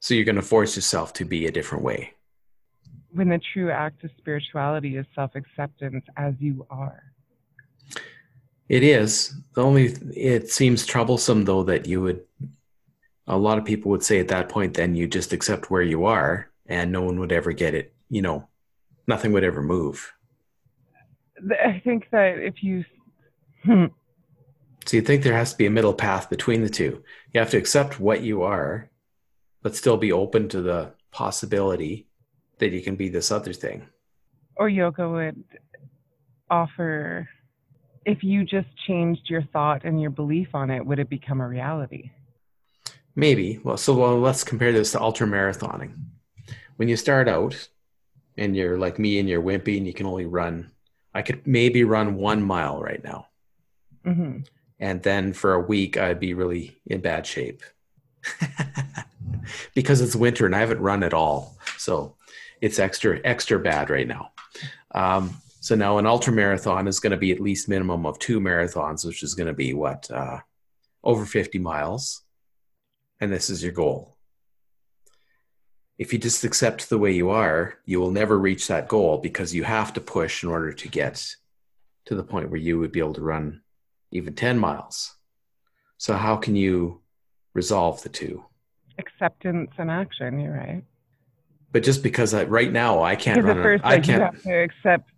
So 0.00 0.14
you're 0.14 0.24
going 0.24 0.36
to 0.36 0.42
force 0.42 0.76
yourself 0.76 1.12
to 1.14 1.24
be 1.24 1.46
a 1.46 1.52
different 1.52 1.84
way 1.84 2.12
when 3.16 3.28
the 3.28 3.40
true 3.52 3.70
act 3.70 4.04
of 4.04 4.10
spirituality 4.18 4.96
is 4.96 5.06
self 5.14 5.34
acceptance 5.34 6.04
as 6.16 6.34
you 6.38 6.66
are. 6.70 7.02
It 8.68 8.82
is. 8.82 9.34
The 9.54 9.62
only 9.62 9.86
it 10.14 10.50
seems 10.50 10.84
troublesome 10.84 11.44
though 11.44 11.62
that 11.64 11.86
you 11.86 12.02
would 12.02 12.24
a 13.26 13.36
lot 13.36 13.58
of 13.58 13.64
people 13.64 13.90
would 13.90 14.04
say 14.04 14.20
at 14.20 14.28
that 14.28 14.48
point 14.48 14.74
then 14.74 14.94
you 14.94 15.08
just 15.08 15.32
accept 15.32 15.70
where 15.70 15.82
you 15.82 16.04
are 16.04 16.50
and 16.66 16.92
no 16.92 17.02
one 17.02 17.18
would 17.20 17.32
ever 17.32 17.52
get 17.52 17.74
it, 17.74 17.94
you 18.08 18.22
know, 18.22 18.48
nothing 19.06 19.32
would 19.32 19.44
ever 19.44 19.62
move. 19.62 20.12
I 21.64 21.80
think 21.84 22.08
that 22.10 22.38
if 22.38 22.62
you 22.62 22.84
hmm. 23.64 23.86
So 24.84 24.96
you 24.96 25.02
think 25.02 25.22
there 25.22 25.34
has 25.34 25.52
to 25.52 25.58
be 25.58 25.66
a 25.66 25.70
middle 25.70 25.94
path 25.94 26.30
between 26.30 26.62
the 26.62 26.68
two. 26.68 27.02
You 27.32 27.40
have 27.40 27.50
to 27.50 27.56
accept 27.56 27.98
what 27.98 28.22
you 28.22 28.42
are, 28.42 28.88
but 29.62 29.74
still 29.74 29.96
be 29.96 30.12
open 30.12 30.48
to 30.50 30.62
the 30.62 30.92
possibility 31.10 32.06
that 32.58 32.70
you 32.70 32.80
can 32.80 32.96
be 32.96 33.08
this 33.08 33.30
other 33.30 33.52
thing. 33.52 33.86
Or 34.56 34.68
yoga 34.68 35.08
would 35.08 35.44
offer 36.50 37.28
if 38.06 38.22
you 38.22 38.44
just 38.44 38.68
changed 38.86 39.28
your 39.28 39.42
thought 39.52 39.84
and 39.84 40.00
your 40.00 40.10
belief 40.10 40.48
on 40.54 40.70
it, 40.70 40.86
would 40.86 41.00
it 41.00 41.10
become 41.10 41.40
a 41.40 41.48
reality? 41.48 42.12
Maybe. 43.16 43.58
Well, 43.64 43.76
so 43.76 43.94
well, 43.94 44.20
let's 44.20 44.44
compare 44.44 44.72
this 44.72 44.92
to 44.92 45.00
ultra 45.00 45.26
marathoning. 45.26 45.94
When 46.76 46.88
you 46.88 46.96
start 46.96 47.28
out 47.28 47.68
and 48.38 48.54
you're 48.54 48.78
like 48.78 48.98
me 48.98 49.18
and 49.18 49.28
you're 49.28 49.42
wimpy 49.42 49.76
and 49.76 49.86
you 49.86 49.92
can 49.92 50.06
only 50.06 50.26
run, 50.26 50.70
I 51.14 51.22
could 51.22 51.46
maybe 51.46 51.82
run 51.82 52.14
one 52.14 52.42
mile 52.42 52.80
right 52.80 53.02
now. 53.02 53.26
Mm-hmm. 54.04 54.42
And 54.78 55.02
then 55.02 55.32
for 55.32 55.54
a 55.54 55.60
week, 55.60 55.96
I'd 55.96 56.20
be 56.20 56.34
really 56.34 56.76
in 56.86 57.00
bad 57.00 57.26
shape 57.26 57.62
because 59.74 60.00
it's 60.00 60.14
winter 60.14 60.46
and 60.46 60.54
I 60.54 60.60
haven't 60.60 60.80
run 60.80 61.02
at 61.02 61.14
all. 61.14 61.56
So 61.78 62.14
it's 62.66 62.80
extra 62.80 63.20
extra 63.24 63.58
bad 63.60 63.90
right 63.90 64.08
now. 64.08 64.32
Um, 64.90 65.36
so 65.60 65.76
now 65.76 65.98
an 65.98 66.06
ultra 66.06 66.32
marathon 66.32 66.88
is 66.88 67.00
going 67.00 67.12
to 67.12 67.16
be 67.16 67.30
at 67.30 67.40
least 67.40 67.68
minimum 67.68 68.04
of 68.04 68.18
two 68.18 68.40
marathons, 68.40 69.06
which 69.06 69.22
is 69.22 69.34
going 69.34 69.46
to 69.46 69.54
be 69.54 69.72
what 69.72 70.10
uh, 70.10 70.40
over 71.04 71.24
50 71.24 71.58
miles, 71.60 72.22
and 73.20 73.32
this 73.32 73.48
is 73.50 73.62
your 73.62 73.72
goal. 73.72 74.16
If 75.96 76.12
you 76.12 76.18
just 76.18 76.44
accept 76.44 76.90
the 76.90 76.98
way 76.98 77.12
you 77.12 77.30
are, 77.30 77.78
you 77.86 78.00
will 78.00 78.10
never 78.10 78.36
reach 78.36 78.66
that 78.66 78.88
goal 78.88 79.18
because 79.18 79.54
you 79.54 79.64
have 79.64 79.92
to 79.94 80.00
push 80.00 80.42
in 80.42 80.50
order 80.50 80.72
to 80.72 80.88
get 80.88 81.24
to 82.06 82.14
the 82.14 82.24
point 82.24 82.50
where 82.50 82.60
you 82.60 82.78
would 82.78 82.92
be 82.92 83.00
able 83.00 83.14
to 83.14 83.22
run 83.22 83.62
even 84.10 84.34
10 84.34 84.58
miles. 84.58 85.14
So, 85.98 86.14
how 86.14 86.36
can 86.36 86.56
you 86.56 87.00
resolve 87.54 88.02
the 88.02 88.08
two? 88.08 88.44
Acceptance 88.98 89.70
and 89.78 89.90
action, 89.90 90.40
you're 90.40 90.52
right 90.52 90.84
But 91.76 91.82
just 91.82 92.02
because 92.02 92.32
I, 92.32 92.44
right 92.44 92.72
now 92.72 93.02
I 93.02 93.16
can't 93.16 93.44
run, 93.44 93.62
first, 93.62 93.84
I 93.84 93.96
like, 93.96 94.04
can't. 94.04 94.22
have 94.22 94.42
to 94.44 94.62
accept, 94.62 95.10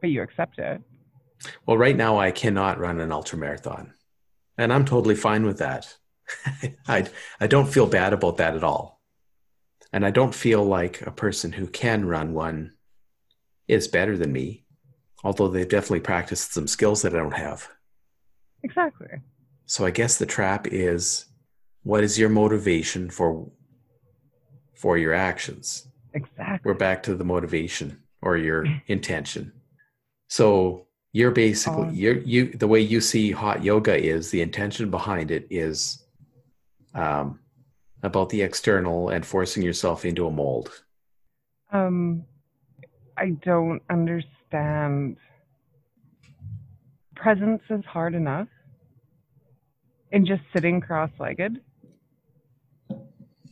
but 0.00 0.10
you 0.10 0.20
accept 0.20 0.58
it. 0.58 0.82
Well, 1.64 1.78
right 1.78 1.96
now 1.96 2.18
I 2.18 2.32
cannot 2.32 2.80
run 2.80 3.00
an 3.00 3.12
ultra 3.12 3.38
marathon, 3.38 3.94
and 4.58 4.72
I'm 4.72 4.84
totally 4.84 5.14
fine 5.14 5.46
with 5.46 5.58
that. 5.58 5.94
I 6.88 7.06
I 7.38 7.46
don't 7.46 7.68
feel 7.68 7.86
bad 7.86 8.12
about 8.12 8.38
that 8.38 8.56
at 8.56 8.64
all, 8.64 9.00
and 9.92 10.04
I 10.04 10.10
don't 10.10 10.34
feel 10.34 10.64
like 10.64 11.02
a 11.02 11.12
person 11.12 11.52
who 11.52 11.68
can 11.68 12.04
run 12.04 12.34
one 12.34 12.72
is 13.68 13.86
better 13.86 14.18
than 14.18 14.32
me, 14.32 14.64
although 15.22 15.46
they've 15.46 15.68
definitely 15.68 16.00
practiced 16.00 16.52
some 16.52 16.66
skills 16.66 17.02
that 17.02 17.14
I 17.14 17.18
don't 17.18 17.30
have. 17.30 17.68
Exactly. 18.64 19.20
So 19.66 19.86
I 19.86 19.92
guess 19.92 20.18
the 20.18 20.26
trap 20.26 20.66
is, 20.66 21.26
what 21.84 22.02
is 22.02 22.18
your 22.18 22.28
motivation 22.28 23.08
for 23.08 23.52
for 24.76 24.96
your 24.98 25.14
actions? 25.14 25.88
Exactly. 26.14 26.60
we're 26.64 26.78
back 26.78 27.02
to 27.02 27.14
the 27.14 27.24
motivation 27.24 28.00
or 28.22 28.38
your 28.38 28.64
intention. 28.86 29.52
So 30.28 30.86
you're 31.12 31.30
basically 31.30 31.88
Um, 31.88 31.94
you're 31.94 32.18
you 32.18 32.52
the 32.52 32.66
way 32.66 32.80
you 32.80 33.00
see 33.00 33.30
hot 33.30 33.62
yoga 33.62 33.96
is 33.96 34.30
the 34.30 34.40
intention 34.40 34.90
behind 34.90 35.30
it 35.30 35.46
is 35.50 36.04
um, 36.94 37.38
about 38.02 38.30
the 38.30 38.42
external 38.42 39.10
and 39.10 39.24
forcing 39.24 39.62
yourself 39.62 40.04
into 40.04 40.26
a 40.26 40.30
mold. 40.30 40.82
Um, 41.72 42.24
I 43.16 43.30
don't 43.42 43.82
understand. 43.90 45.16
Presence 47.14 47.62
is 47.70 47.84
hard 47.84 48.14
enough. 48.14 48.48
And 50.12 50.26
just 50.26 50.42
sitting 50.54 50.80
cross-legged, 50.80 51.60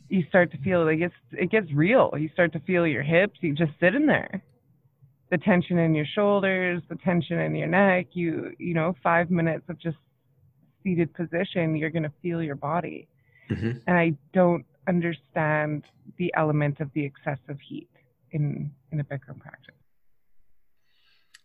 you 0.09 0.23
start 0.29 0.51
to 0.51 0.57
feel 0.59 0.85
like 0.85 0.99
it's 0.99 1.15
it 1.31 1.51
gets 1.51 1.71
real. 1.73 2.13
You 2.17 2.29
start 2.33 2.53
to 2.53 2.59
feel 2.61 2.85
your 2.85 3.03
hips. 3.03 3.39
You 3.41 3.53
just 3.53 3.71
sit 3.79 3.95
in 3.95 4.05
there. 4.05 4.43
The 5.31 5.37
tension 5.37 5.79
in 5.79 5.95
your 5.95 6.05
shoulders, 6.05 6.81
the 6.89 6.95
tension 6.97 7.39
in 7.39 7.55
your 7.55 7.67
neck. 7.67 8.07
You 8.13 8.51
you 8.59 8.73
know, 8.73 8.95
five 9.01 9.31
minutes 9.31 9.65
of 9.69 9.79
just 9.79 9.97
seated 10.83 11.13
position, 11.13 11.75
you're 11.75 11.89
gonna 11.89 12.13
feel 12.21 12.41
your 12.41 12.55
body. 12.55 13.07
Mhm. 13.49 13.81
And 13.87 13.97
I 13.97 14.13
don't 14.33 14.65
understand 14.87 15.83
the 16.17 16.31
element 16.37 16.79
of 16.79 16.91
the 16.93 17.03
excessive 17.03 17.59
heat 17.67 17.89
in 18.31 18.71
in 18.91 18.99
a 18.99 19.03
Bikram 19.03 19.39
practice. 19.39 19.75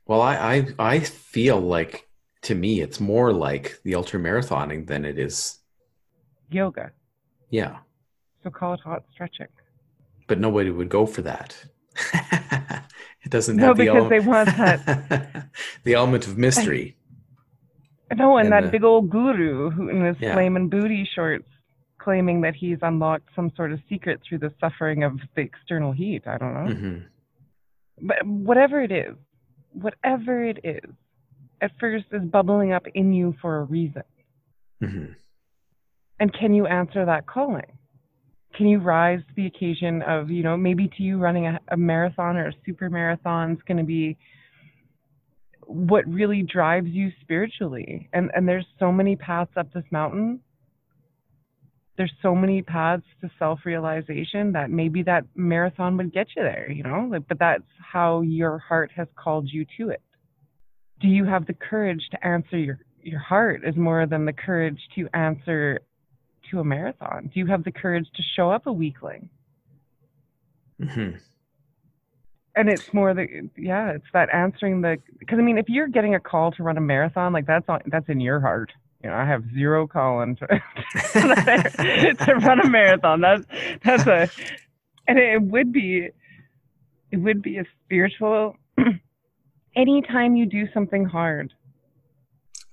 Well, 0.06 0.20
I, 0.20 0.34
I 0.36 0.66
I 0.78 1.00
feel 1.00 1.60
like 1.60 2.08
to 2.42 2.54
me 2.54 2.80
it's 2.80 3.00
more 3.00 3.32
like 3.32 3.80
the 3.84 3.94
ultra 3.94 4.20
marathoning 4.20 4.86
than 4.86 5.04
it 5.04 5.18
is. 5.18 5.58
Yoga. 6.50 6.90
Yeah, 7.50 7.78
So 8.42 8.50
call 8.50 8.74
it 8.74 8.80
hot 8.80 9.04
stretching. 9.12 9.48
but 10.26 10.38
nobody 10.38 10.70
would 10.70 10.88
go 10.88 11.06
for 11.06 11.22
that. 11.22 11.62
it 13.24 13.30
doesn't 13.30 13.56
No, 13.56 13.68
have 13.68 13.76
the 13.76 13.84
because 13.84 14.08
they 14.10 14.16
element, 14.18 14.56
want 14.56 15.46
the 15.84 15.94
element 15.94 16.26
of 16.26 16.38
mystery. 16.38 16.96
No, 18.14 18.36
and, 18.38 18.46
And 18.46 18.52
that 18.52 18.64
the- 18.66 18.70
big 18.70 18.84
old 18.84 19.10
guru 19.10 19.70
who 19.70 19.88
in 19.88 20.04
his 20.04 20.16
Yeah. 20.20 20.34
flaming 20.34 20.68
booty 20.68 21.08
shorts 21.14 21.46
claiming 21.98 22.40
that 22.40 22.54
he's 22.54 22.78
unlocked 22.80 23.28
some 23.36 23.50
sort 23.56 23.72
of 23.72 23.80
secret 23.88 24.20
through 24.26 24.38
the 24.38 24.52
suffering 24.58 25.02
of 25.04 25.18
the 25.36 25.42
external 25.42 25.92
heat. 25.92 26.22
I 26.26 26.38
don't 26.38 26.54
know. 26.54 26.74
hmm 26.74 26.98
But 28.06 28.24
whatever 28.26 28.80
it 28.82 28.90
is, 28.90 29.14
whatever 29.72 30.42
it 30.42 30.60
is, 30.64 30.88
at 31.60 31.72
first 31.78 32.06
is 32.12 32.22
bubbling 32.22 32.72
up 32.72 32.86
in 32.94 33.12
you 33.12 33.34
for 33.42 33.58
a 33.58 33.64
reason. 33.64 34.02
hmm 34.80 35.06
And 36.18 36.32
can 36.32 36.54
you 36.54 36.66
answer 36.66 37.04
that 37.04 37.26
calling? 37.26 37.70
Can 38.56 38.66
you 38.66 38.78
rise 38.78 39.20
to 39.20 39.34
the 39.36 39.46
occasion 39.46 40.02
of, 40.02 40.30
you 40.30 40.42
know, 40.42 40.56
maybe 40.56 40.88
to 40.96 41.02
you 41.02 41.18
running 41.18 41.46
a, 41.46 41.60
a 41.68 41.76
marathon 41.76 42.36
or 42.36 42.48
a 42.48 42.52
super 42.66 42.90
marathon 42.90 43.52
is 43.52 43.58
going 43.66 43.78
to 43.78 43.84
be 43.84 44.18
what 45.70 46.06
really 46.06 46.42
drives 46.42 46.88
you 46.88 47.10
spiritually. 47.20 48.08
And 48.12 48.30
and 48.34 48.48
there's 48.48 48.66
so 48.78 48.90
many 48.90 49.14
paths 49.16 49.52
up 49.56 49.72
this 49.72 49.84
mountain. 49.90 50.40
There's 51.96 52.12
so 52.22 52.34
many 52.34 52.62
paths 52.62 53.04
to 53.20 53.30
self-realization 53.38 54.52
that 54.52 54.70
maybe 54.70 55.02
that 55.02 55.24
marathon 55.34 55.96
would 55.98 56.12
get 56.12 56.28
you 56.34 56.42
there, 56.42 56.70
you 56.70 56.82
know? 56.82 57.08
Like, 57.10 57.28
but 57.28 57.38
that's 57.38 57.62
how 57.78 58.22
your 58.22 58.58
heart 58.58 58.90
has 58.96 59.06
called 59.16 59.48
you 59.50 59.66
to 59.76 59.90
it. 59.90 60.00
Do 61.00 61.08
you 61.08 61.24
have 61.26 61.46
the 61.46 61.52
courage 61.52 62.02
to 62.10 62.26
answer 62.26 62.58
your 62.58 62.80
your 63.02 63.20
heart 63.20 63.62
is 63.64 63.76
more 63.76 64.06
than 64.06 64.24
the 64.24 64.32
courage 64.32 64.80
to 64.96 65.08
answer 65.14 65.80
to 66.50 66.60
a 66.60 66.64
marathon? 66.64 67.30
Do 67.32 67.40
you 67.40 67.46
have 67.46 67.64
the 67.64 67.72
courage 67.72 68.06
to 68.14 68.22
show 68.36 68.50
up 68.50 68.66
a 68.66 68.72
weekling? 68.72 69.28
hmm 70.78 71.10
And 72.56 72.68
it's 72.68 72.92
more 72.92 73.14
the 73.14 73.48
yeah, 73.56 73.90
it's 73.92 74.06
that 74.12 74.28
answering 74.34 74.80
the 74.80 74.98
because 75.18 75.38
I 75.38 75.42
mean, 75.42 75.58
if 75.58 75.68
you're 75.68 75.88
getting 75.88 76.14
a 76.14 76.20
call 76.20 76.52
to 76.52 76.62
run 76.62 76.76
a 76.76 76.80
marathon, 76.80 77.32
like 77.32 77.46
that's 77.46 77.68
on 77.68 77.80
that's 77.86 78.08
in 78.08 78.20
your 78.20 78.40
heart. 78.40 78.72
You 79.02 79.10
know, 79.10 79.16
I 79.16 79.24
have 79.24 79.44
zero 79.54 79.86
calling 79.86 80.36
to 80.36 80.46
to 81.12 82.34
run 82.34 82.60
a 82.60 82.68
marathon. 82.68 83.20
That's 83.20 83.44
that's 83.84 84.06
a 84.06 84.28
and 85.06 85.18
it 85.18 85.42
would 85.42 85.72
be 85.72 86.08
it 87.10 87.16
would 87.16 87.42
be 87.42 87.58
a 87.58 87.64
spiritual. 87.84 88.56
Anytime 89.76 90.34
you 90.36 90.46
do 90.46 90.66
something 90.74 91.04
hard, 91.04 91.52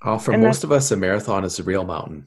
Oh, 0.01 0.17
for 0.17 0.33
And 0.33 0.43
most 0.43 0.63
of 0.63 0.71
us, 0.71 0.91
a 0.91 0.95
marathon 0.97 1.43
is 1.43 1.59
a 1.59 1.63
real 1.63 1.83
mountain. 1.83 2.25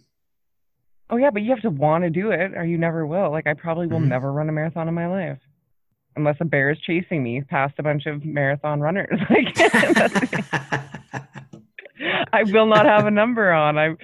Oh 1.11 1.16
yeah, 1.16 1.31
but 1.31 1.42
you 1.42 1.51
have 1.51 1.62
to 1.62 1.70
want 1.70 2.05
to 2.05 2.11
do 2.11 2.31
it, 2.31 2.53
or 2.55 2.64
you 2.64 2.79
never 2.79 3.07
will. 3.07 3.31
Like 3.31 3.46
I 3.46 3.55
probably 3.55 3.87
will 3.88 4.01
Mhm. 4.01 4.09
never 4.09 4.33
run 4.33 4.49
a 4.49 4.53
marathon 4.53 4.88
in 4.88 4.94
my 4.94 5.07
life, 5.09 5.38
unless 6.16 6.37
a 6.40 6.44
bear 6.44 6.70
is 6.70 6.79
chasing 6.81 7.23
me 7.23 7.40
past 7.42 7.75
a 7.79 7.83
bunch 7.83 8.07
of 8.07 8.25
marathon 8.25 8.81
runners. 8.81 9.18
Like 9.31 9.59
I 12.33 12.44
will 12.44 12.66
not 12.66 12.87
have 12.87 13.05
a 13.07 13.11
number 13.11 13.53
on. 13.53 13.77
I'm, 13.77 13.99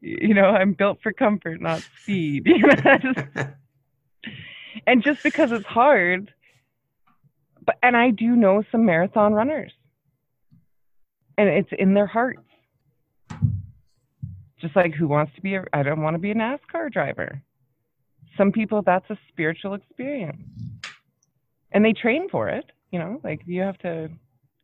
you 0.00 0.34
know, 0.34 0.46
I'm 0.46 0.72
built 0.72 0.98
for 1.02 1.12
comfort, 1.12 1.60
not 1.60 1.82
speed. 2.02 2.46
You 2.56 2.58
know, 2.58 2.98
and 4.86 5.02
just 5.02 5.22
because 5.22 5.50
it's 5.52 5.66
hard, 5.66 6.32
but 7.64 7.76
and 7.82 7.96
I 7.96 8.10
do 8.10 8.34
know 8.36 8.62
some 8.72 8.84
marathon 8.86 9.32
runners, 9.32 9.72
and 11.38 11.48
it's 11.48 11.70
in 11.78 11.94
their 11.94 12.06
hearts. 12.06 12.40
Just 14.60 14.74
like 14.74 14.94
who 14.94 15.06
wants 15.06 15.34
to 15.34 15.40
be 15.42 15.54
a, 15.54 15.64
I 15.72 15.82
don't 15.82 16.00
want 16.00 16.14
to 16.14 16.18
be 16.18 16.30
a 16.30 16.34
NASCAR 16.34 16.90
driver. 16.90 17.42
Some 18.36 18.52
people 18.52 18.82
that's 18.82 19.08
a 19.10 19.18
spiritual 19.28 19.74
experience. 19.74 20.42
And 21.72 21.84
they 21.84 21.92
train 21.92 22.28
for 22.28 22.48
it, 22.48 22.64
you 22.90 22.98
know, 22.98 23.20
like 23.22 23.42
you 23.46 23.60
have 23.62 23.78
to 23.78 24.08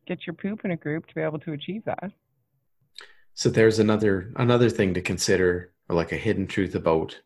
get 0.07 0.25
your 0.25 0.33
poop 0.33 0.65
in 0.65 0.71
a 0.71 0.77
group 0.77 1.07
to 1.07 1.15
be 1.15 1.21
able 1.21 1.39
to 1.39 1.53
achieve 1.53 1.83
that. 1.85 2.11
so 3.35 3.49
there's 3.49 3.79
another 3.79 4.31
another 4.35 4.69
thing 4.69 4.93
to 4.93 5.01
consider, 5.01 5.71
or 5.89 5.95
like 5.95 6.11
a 6.11 6.17
hidden 6.17 6.47
truth 6.47 6.75
about 6.75 7.19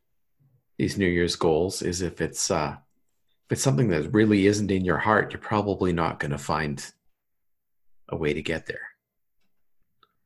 these 0.77 0.97
New 0.97 1.07
Year's 1.07 1.35
goals 1.35 1.81
is 1.81 2.01
if 2.01 2.21
it's 2.21 2.51
uh, 2.51 2.75
if 3.45 3.53
it's 3.53 3.63
something 3.63 3.89
that 3.89 4.13
really 4.13 4.45
isn't 4.47 4.71
in 4.71 4.85
your 4.85 4.97
heart, 4.97 5.31
you're 5.31 5.39
probably 5.39 5.93
not 5.93 6.19
going 6.19 6.31
to 6.31 6.37
find 6.37 6.91
a 8.09 8.15
way 8.15 8.33
to 8.33 8.41
get 8.41 8.65
there. 8.65 8.89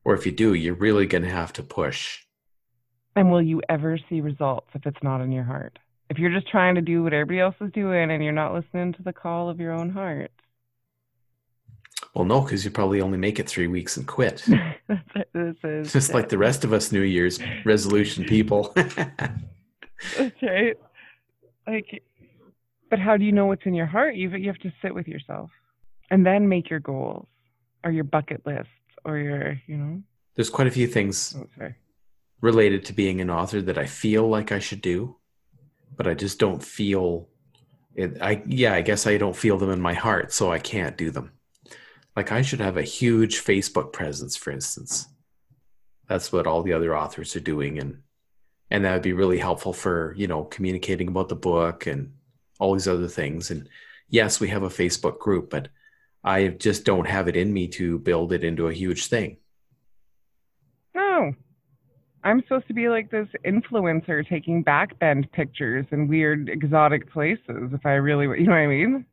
Or 0.04 0.14
if 0.14 0.26
you 0.26 0.32
do, 0.32 0.54
you're 0.54 0.74
really 0.74 1.06
going 1.06 1.22
to 1.22 1.30
have 1.30 1.52
to 1.54 1.62
push. 1.62 2.24
And 3.14 3.30
will 3.30 3.42
you 3.42 3.62
ever 3.68 3.98
see 4.08 4.20
results 4.20 4.68
if 4.74 4.86
it's 4.86 5.02
not 5.02 5.20
in 5.20 5.32
your 5.32 5.44
heart? 5.44 5.78
If 6.08 6.18
you're 6.18 6.30
just 6.30 6.48
trying 6.48 6.74
to 6.74 6.82
do 6.82 7.02
what 7.02 7.12
everybody 7.12 7.40
else 7.40 7.54
is 7.60 7.72
doing 7.72 8.10
and 8.10 8.22
you're 8.22 8.32
not 8.32 8.54
listening 8.54 8.92
to 8.94 9.02
the 9.02 9.12
call 9.12 9.48
of 9.48 9.60
your 9.60 9.72
own 9.72 9.90
heart. 9.90 10.30
Well, 12.14 12.24
no, 12.24 12.42
because 12.42 12.64
you 12.64 12.70
probably 12.70 13.00
only 13.00 13.18
make 13.18 13.38
it 13.38 13.48
three 13.48 13.66
weeks 13.66 13.96
and 13.96 14.06
quit. 14.06 14.44
this 15.32 15.56
is 15.64 15.92
Just 15.92 16.12
like 16.12 16.28
the 16.28 16.38
rest 16.38 16.64
of 16.64 16.72
us 16.72 16.92
New 16.92 17.00
Year's 17.00 17.38
resolution 17.64 18.24
people. 18.24 18.72
That's 18.76 20.42
right. 20.42 20.76
Like, 21.66 22.02
but 22.90 22.98
how 22.98 23.16
do 23.16 23.24
you 23.24 23.32
know 23.32 23.46
what's 23.46 23.64
in 23.64 23.72
your 23.72 23.86
heart? 23.86 24.16
You 24.16 24.30
you 24.30 24.48
have 24.48 24.58
to 24.58 24.72
sit 24.82 24.94
with 24.94 25.06
yourself, 25.08 25.50
and 26.10 26.26
then 26.26 26.48
make 26.48 26.68
your 26.68 26.80
goals, 26.80 27.26
or 27.84 27.90
your 27.90 28.04
bucket 28.04 28.44
lists, 28.44 28.68
or 29.04 29.16
your 29.16 29.60
you 29.66 29.76
know. 29.76 30.02
There's 30.34 30.50
quite 30.50 30.66
a 30.66 30.72
few 30.72 30.88
things 30.88 31.36
Oh, 31.38 31.46
sorry. 31.56 31.76
Related 32.42 32.84
to 32.84 32.92
being 32.92 33.22
an 33.22 33.30
author 33.30 33.62
that 33.62 33.78
I 33.78 33.86
feel 33.86 34.28
like 34.28 34.52
I 34.52 34.58
should 34.58 34.82
do, 34.82 35.16
but 35.96 36.06
I 36.06 36.12
just 36.12 36.38
don't 36.38 36.62
feel 36.62 37.28
it. 37.94 38.18
I 38.20 38.42
yeah, 38.46 38.74
I 38.74 38.82
guess 38.82 39.06
I 39.06 39.16
don't 39.16 39.36
feel 39.36 39.56
them 39.56 39.70
in 39.70 39.80
my 39.80 39.94
heart, 39.94 40.32
so 40.32 40.52
I 40.52 40.58
can't 40.58 40.98
do 40.98 41.10
them. 41.10 41.32
Like 42.14 42.32
I 42.32 42.42
should 42.42 42.60
have 42.60 42.76
a 42.76 42.82
huge 42.82 43.42
Facebook 43.42 43.92
presence, 43.92 44.36
for 44.36 44.50
instance. 44.50 45.06
That's 46.08 46.30
what 46.30 46.46
all 46.46 46.62
the 46.62 46.74
other 46.74 46.96
authors 46.96 47.34
are 47.36 47.40
doing, 47.40 47.78
and 47.78 48.02
and 48.70 48.84
that 48.84 48.92
would 48.92 49.02
be 49.02 49.14
really 49.14 49.38
helpful 49.38 49.72
for 49.72 50.14
you 50.18 50.26
know 50.26 50.44
communicating 50.44 51.08
about 51.08 51.28
the 51.28 51.36
book 51.36 51.86
and 51.86 52.12
all 52.58 52.74
these 52.74 52.88
other 52.88 53.08
things. 53.08 53.50
And 53.50 53.68
yes, 54.08 54.40
we 54.40 54.48
have 54.48 54.64
a 54.64 54.68
Facebook 54.68 55.18
group, 55.18 55.48
but 55.48 55.68
I 56.24 56.48
just 56.48 56.84
don't 56.84 57.06
have 57.06 57.28
it 57.28 57.36
in 57.36 57.52
me 57.52 57.68
to 57.68 57.98
build 57.98 58.32
it 58.32 58.44
into 58.44 58.68
a 58.68 58.72
huge 58.72 59.06
thing. 59.06 59.38
No, 60.94 61.34
I'm 62.24 62.42
supposed 62.42 62.68
to 62.68 62.74
be 62.74 62.88
like 62.88 63.10
this 63.10 63.28
influencer 63.44 64.26
taking 64.28 64.62
backbend 64.62 65.30
pictures 65.32 65.86
in 65.90 66.06
weird 66.06 66.48
exotic 66.48 67.10
places. 67.12 67.72
If 67.72 67.84
I 67.84 67.92
really, 67.94 68.26
you 68.38 68.46
know 68.46 68.52
what 68.52 68.58
I 68.58 68.66
mean? 68.68 69.04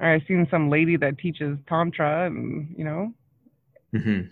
Or 0.00 0.14
I've 0.14 0.22
seen 0.26 0.48
some 0.50 0.68
lady 0.68 0.96
that 0.96 1.18
teaches 1.18 1.58
tantra, 1.68 2.26
and 2.26 2.74
you 2.76 2.84
know, 2.84 3.12
hmm 3.94 4.22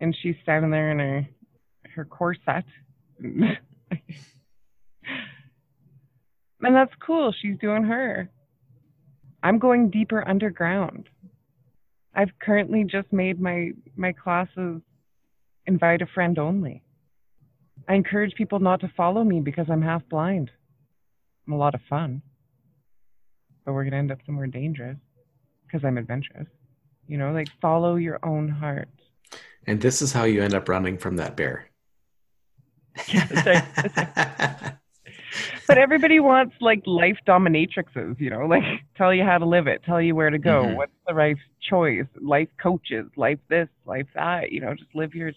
and 0.00 0.16
she's 0.20 0.34
standing 0.42 0.70
there 0.70 0.90
in 0.90 0.98
her 0.98 1.26
her 1.94 2.04
corset. 2.04 2.64
and 3.20 3.56
that's 6.60 6.92
cool. 7.04 7.32
She's 7.40 7.56
doing 7.58 7.84
her. 7.84 8.28
I'm 9.42 9.58
going 9.58 9.90
deeper 9.90 10.26
underground. 10.26 11.08
I've 12.14 12.30
currently 12.40 12.84
just 12.84 13.12
made 13.12 13.40
my 13.40 13.70
my 13.96 14.12
classes 14.12 14.82
invite 15.66 16.02
a 16.02 16.06
friend 16.06 16.38
only. 16.38 16.82
I 17.88 17.94
encourage 17.94 18.34
people 18.34 18.58
not 18.60 18.80
to 18.80 18.92
follow 18.96 19.24
me 19.24 19.40
because 19.40 19.66
I'm 19.68 19.82
half 19.82 20.02
blind. 20.08 20.50
I'm 21.46 21.52
a 21.52 21.56
lot 21.56 21.74
of 21.74 21.80
fun. 21.88 22.22
But 23.64 23.72
we're 23.72 23.84
going 23.84 23.92
to 23.92 23.98
end 23.98 24.12
up 24.12 24.18
somewhere 24.26 24.46
dangerous 24.46 24.98
because 25.66 25.84
I'm 25.84 25.98
adventurous. 25.98 26.46
You 27.06 27.18
know, 27.18 27.32
like 27.32 27.48
follow 27.60 27.96
your 27.96 28.18
own 28.24 28.48
heart. 28.48 28.88
And 29.66 29.80
this 29.80 30.02
is 30.02 30.12
how 30.12 30.24
you 30.24 30.42
end 30.42 30.54
up 30.54 30.68
running 30.68 30.98
from 30.98 31.16
that 31.16 31.36
bear. 31.36 31.68
Yeah, 33.08 33.26
that's 33.30 33.46
right, 33.46 33.64
that's 33.76 34.76
But 35.66 35.78
everybody 35.78 36.20
wants 36.20 36.54
like 36.60 36.82
life 36.86 37.16
dominatrixes, 37.26 38.20
you 38.20 38.30
know, 38.30 38.46
like 38.46 38.62
tell 38.96 39.14
you 39.14 39.24
how 39.24 39.38
to 39.38 39.46
live 39.46 39.66
it, 39.66 39.82
tell 39.84 40.00
you 40.00 40.14
where 40.14 40.30
to 40.30 40.38
go, 40.38 40.66
Mhm. 40.66 40.76
what's 40.76 40.92
the 41.06 41.14
right 41.14 41.36
choice, 41.60 42.06
life 42.20 42.48
coaches, 42.60 43.06
life 43.16 43.38
this, 43.48 43.68
life 43.86 44.06
that, 44.14 44.52
you 44.52 44.60
know, 44.60 44.74
just 44.74 44.94
live 44.94 45.14
your. 45.14 45.32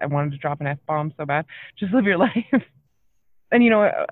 I 0.00 0.06
wanted 0.06 0.32
to 0.32 0.38
drop 0.38 0.60
an 0.60 0.66
F 0.66 0.78
bomb 0.86 1.12
so 1.16 1.24
bad. 1.24 1.46
Just 1.78 1.92
live 1.92 2.04
your 2.04 2.18
life. 2.28 2.62
And, 3.50 3.62
you 3.62 3.70
know, 3.70 3.82
uh, 3.82 4.06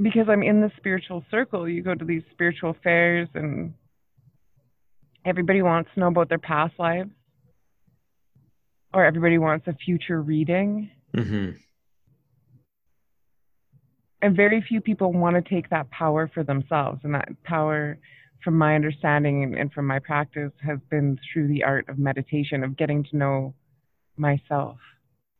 because 0.00 0.26
I'm 0.28 0.42
in 0.42 0.60
the 0.60 0.70
spiritual 0.76 1.24
circle, 1.30 1.68
you 1.68 1.82
go 1.82 1.94
to 1.94 2.04
these 2.04 2.22
spiritual 2.32 2.76
fairs 2.82 3.28
and 3.34 3.74
everybody 5.24 5.62
wants 5.62 5.90
to 5.94 6.00
know 6.00 6.08
about 6.08 6.28
their 6.28 6.38
past 6.38 6.74
lives 6.78 7.10
or 8.92 9.04
everybody 9.04 9.38
wants 9.38 9.66
a 9.66 9.74
future 9.74 10.20
reading. 10.20 10.90
hmm 11.14 11.50
and 14.24 14.34
very 14.34 14.64
few 14.66 14.80
people 14.80 15.12
want 15.12 15.36
to 15.36 15.54
take 15.54 15.68
that 15.68 15.90
power 15.90 16.30
for 16.32 16.42
themselves 16.42 16.98
and 17.04 17.12
that 17.14 17.28
power 17.42 17.98
from 18.42 18.56
my 18.56 18.74
understanding 18.74 19.42
and, 19.42 19.54
and 19.54 19.70
from 19.70 19.86
my 19.86 19.98
practice 19.98 20.50
has 20.64 20.78
been 20.88 21.18
through 21.30 21.46
the 21.46 21.62
art 21.62 21.86
of 21.90 21.98
meditation 21.98 22.64
of 22.64 22.74
getting 22.74 23.04
to 23.04 23.18
know 23.18 23.54
myself 24.16 24.78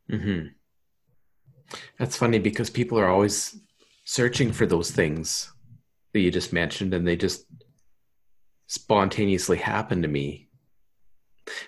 hmm 0.09 0.47
That's 1.97 2.15
funny 2.17 2.39
because 2.39 2.69
people 2.69 2.99
are 2.99 3.09
always 3.09 3.57
searching 4.03 4.51
for 4.51 4.65
those 4.67 4.91
things 4.91 5.51
that 6.13 6.19
you 6.21 6.31
just 6.31 6.53
mentioned, 6.53 6.93
and 6.93 7.05
they 7.07 7.15
just 7.15 7.45
spontaneously 8.67 9.57
happen 9.57 10.01
to 10.01 10.07
me 10.07 10.47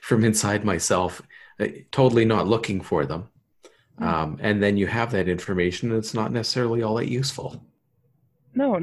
from 0.01 0.23
inside 0.23 0.63
myself, 0.65 1.21
uh, 1.59 1.67
totally 1.91 2.25
not 2.25 2.47
looking 2.47 2.81
for 2.81 3.05
them. 3.05 3.29
Hmm. 3.97 4.03
Um, 4.07 4.37
and 4.39 4.61
then 4.63 4.77
you 4.77 4.87
have 4.87 5.11
that 5.11 5.27
information, 5.27 5.89
and 5.89 5.97
it's 5.97 6.13
not 6.13 6.31
necessarily 6.31 6.81
all 6.83 6.95
that 6.95 7.09
useful. 7.09 7.61
no 8.53 8.79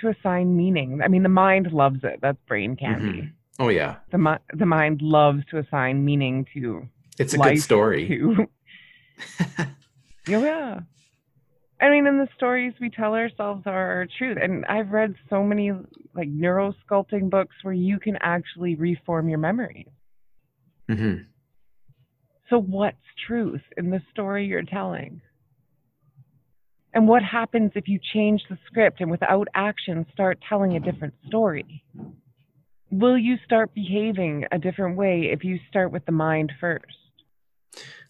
to 0.00 0.08
assign 0.14 0.56
meaning 0.56 1.00
i 1.02 1.08
mean 1.08 1.24
the 1.24 1.28
mind 1.46 1.72
loves 1.72 2.00
it 2.04 2.18
that's 2.22 2.38
brain 2.46 2.76
candy 2.76 3.22
Mhm. 3.22 3.32
Oh 3.60 3.70
yeah, 3.70 3.96
the, 4.12 4.18
mi- 4.18 4.44
the 4.54 4.66
mind 4.66 5.02
loves 5.02 5.42
to 5.50 5.58
assign 5.58 6.04
meaning 6.04 6.46
to 6.54 6.88
it's 7.18 7.34
a 7.34 7.38
good 7.38 7.58
story. 7.60 8.08
to 8.08 8.34
oh 10.30 10.44
yeah 10.44 10.80
i 11.80 11.90
mean 11.90 12.06
and 12.06 12.20
the 12.20 12.28
stories 12.36 12.74
we 12.80 12.90
tell 12.90 13.14
ourselves 13.14 13.62
are 13.66 13.92
our 13.92 14.06
truth 14.18 14.38
and 14.40 14.64
i've 14.66 14.90
read 14.90 15.14
so 15.30 15.42
many 15.42 15.72
like 16.14 16.28
neuro 16.28 16.74
sculpting 16.86 17.30
books 17.30 17.54
where 17.62 17.74
you 17.74 17.98
can 17.98 18.16
actually 18.20 18.74
reform 18.74 19.28
your 19.28 19.38
memories 19.38 19.88
hmm 20.88 21.16
So, 22.48 22.58
what's 22.58 22.96
truth 23.26 23.62
in 23.76 23.90
the 23.90 24.00
story 24.10 24.46
you're 24.46 24.62
telling? 24.62 25.20
And 26.94 27.06
what 27.06 27.22
happens 27.22 27.72
if 27.74 27.86
you 27.86 28.00
change 28.14 28.42
the 28.48 28.58
script 28.66 29.00
and 29.00 29.10
without 29.10 29.48
action 29.54 30.06
start 30.12 30.38
telling 30.48 30.74
a 30.74 30.80
different 30.80 31.14
story? 31.26 31.84
Will 32.90 33.18
you 33.18 33.36
start 33.44 33.74
behaving 33.74 34.46
a 34.50 34.58
different 34.58 34.96
way 34.96 35.30
if 35.30 35.44
you 35.44 35.58
start 35.68 35.92
with 35.92 36.06
the 36.06 36.12
mind 36.12 36.52
first? 36.58 36.86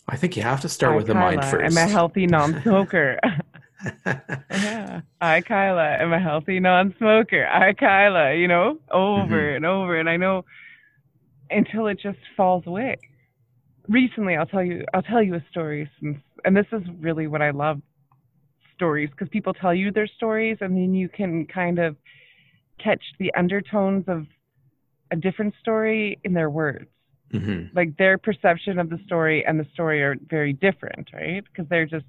I 0.09 0.17
think 0.17 0.37
you 0.37 0.43
have 0.43 0.61
to 0.63 0.69
start 0.69 0.95
I, 0.95 0.97
with 0.97 1.07
the 1.07 1.15
mind 1.15 1.41
1st 1.41 1.65
I'm 1.81 1.89
a 1.89 1.93
healthy 1.93 2.27
non 2.27 2.61
smoker. 2.63 3.19
yeah. 4.51 5.01
I, 5.21 5.41
Kyla, 5.43 5.99
am 6.01 6.13
a 6.13 6.19
healthy 6.19 6.61
non 6.61 6.95
smoker. 6.99 7.47
I, 7.47 7.73
Kyla, 7.75 8.35
you 8.35 8.49
know, 8.49 8.79
over 8.91 9.37
Mhm. 9.37 9.57
and 9.57 9.67
over. 9.67 9.99
And 9.99 10.09
I 10.09 10.17
know 10.17 10.45
until 11.51 11.87
it 11.87 11.99
just 12.01 12.19
falls 12.37 12.67
away. 12.67 12.97
Recently, 13.89 14.37
I'll 14.37 14.47
tell 14.47 14.63
you, 14.63 14.85
I'll 14.93 15.03
tell 15.03 15.23
you 15.23 15.35
a 15.35 15.45
story 15.51 15.89
since, 16.01 16.19
and 16.45 16.57
this 16.57 16.67
is 16.73 16.83
really 17.01 17.27
what 17.27 17.41
I 17.43 17.51
love 17.51 17.81
stories 18.75 19.11
because 19.11 19.29
people 19.31 19.53
tell 19.55 19.75
you 19.75 19.91
their 19.91 20.07
stories 20.07 20.59
and 20.61 20.77
then 20.77 20.95
you 20.95 21.09
can 21.09 21.47
kind 21.47 21.79
of 21.79 21.97
catch 22.79 23.03
the 23.19 23.33
undertones 23.35 24.05
of 24.09 24.27
a 25.11 25.17
different 25.17 25.53
story 25.61 26.19
in 26.23 26.33
their 26.33 26.49
words 26.49 26.87
hmm 27.33 27.65
like 27.75 27.97
their 27.99 28.17
perception 28.19 28.79
of 28.79 28.89
the 28.89 28.99
story 29.05 29.45
and 29.45 29.61
the 29.61 29.67
story 29.75 30.03
are 30.03 30.17
very 30.29 30.53
different, 30.53 31.11
right? 31.13 31.45
Because 31.45 31.69
they're 31.69 31.87
just 31.87 32.07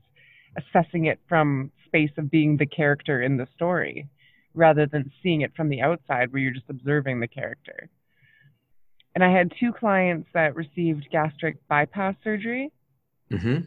assessing 0.57 1.05
it 1.05 1.19
from 1.27 1.71
space 1.85 2.11
of 2.17 2.31
being 2.31 2.57
the 2.57 2.65
character 2.65 3.21
in 3.21 3.37
the 3.37 3.47
story 3.55 4.07
rather 4.53 4.85
than 4.85 5.11
seeing 5.21 5.41
it 5.41 5.51
from 5.55 5.69
the 5.69 5.81
outside 5.81 6.31
where 6.31 6.41
you're 6.41 6.53
just 6.53 6.69
observing 6.69 7.19
the 7.19 7.27
character. 7.27 7.89
And 9.15 9.23
I 9.23 9.31
had 9.31 9.51
two 9.59 9.73
clients 9.73 10.29
that 10.33 10.55
received 10.55 11.07
gastric 11.11 11.55
bypass 11.67 12.15
surgery 12.23 12.71
hmm 13.29 13.57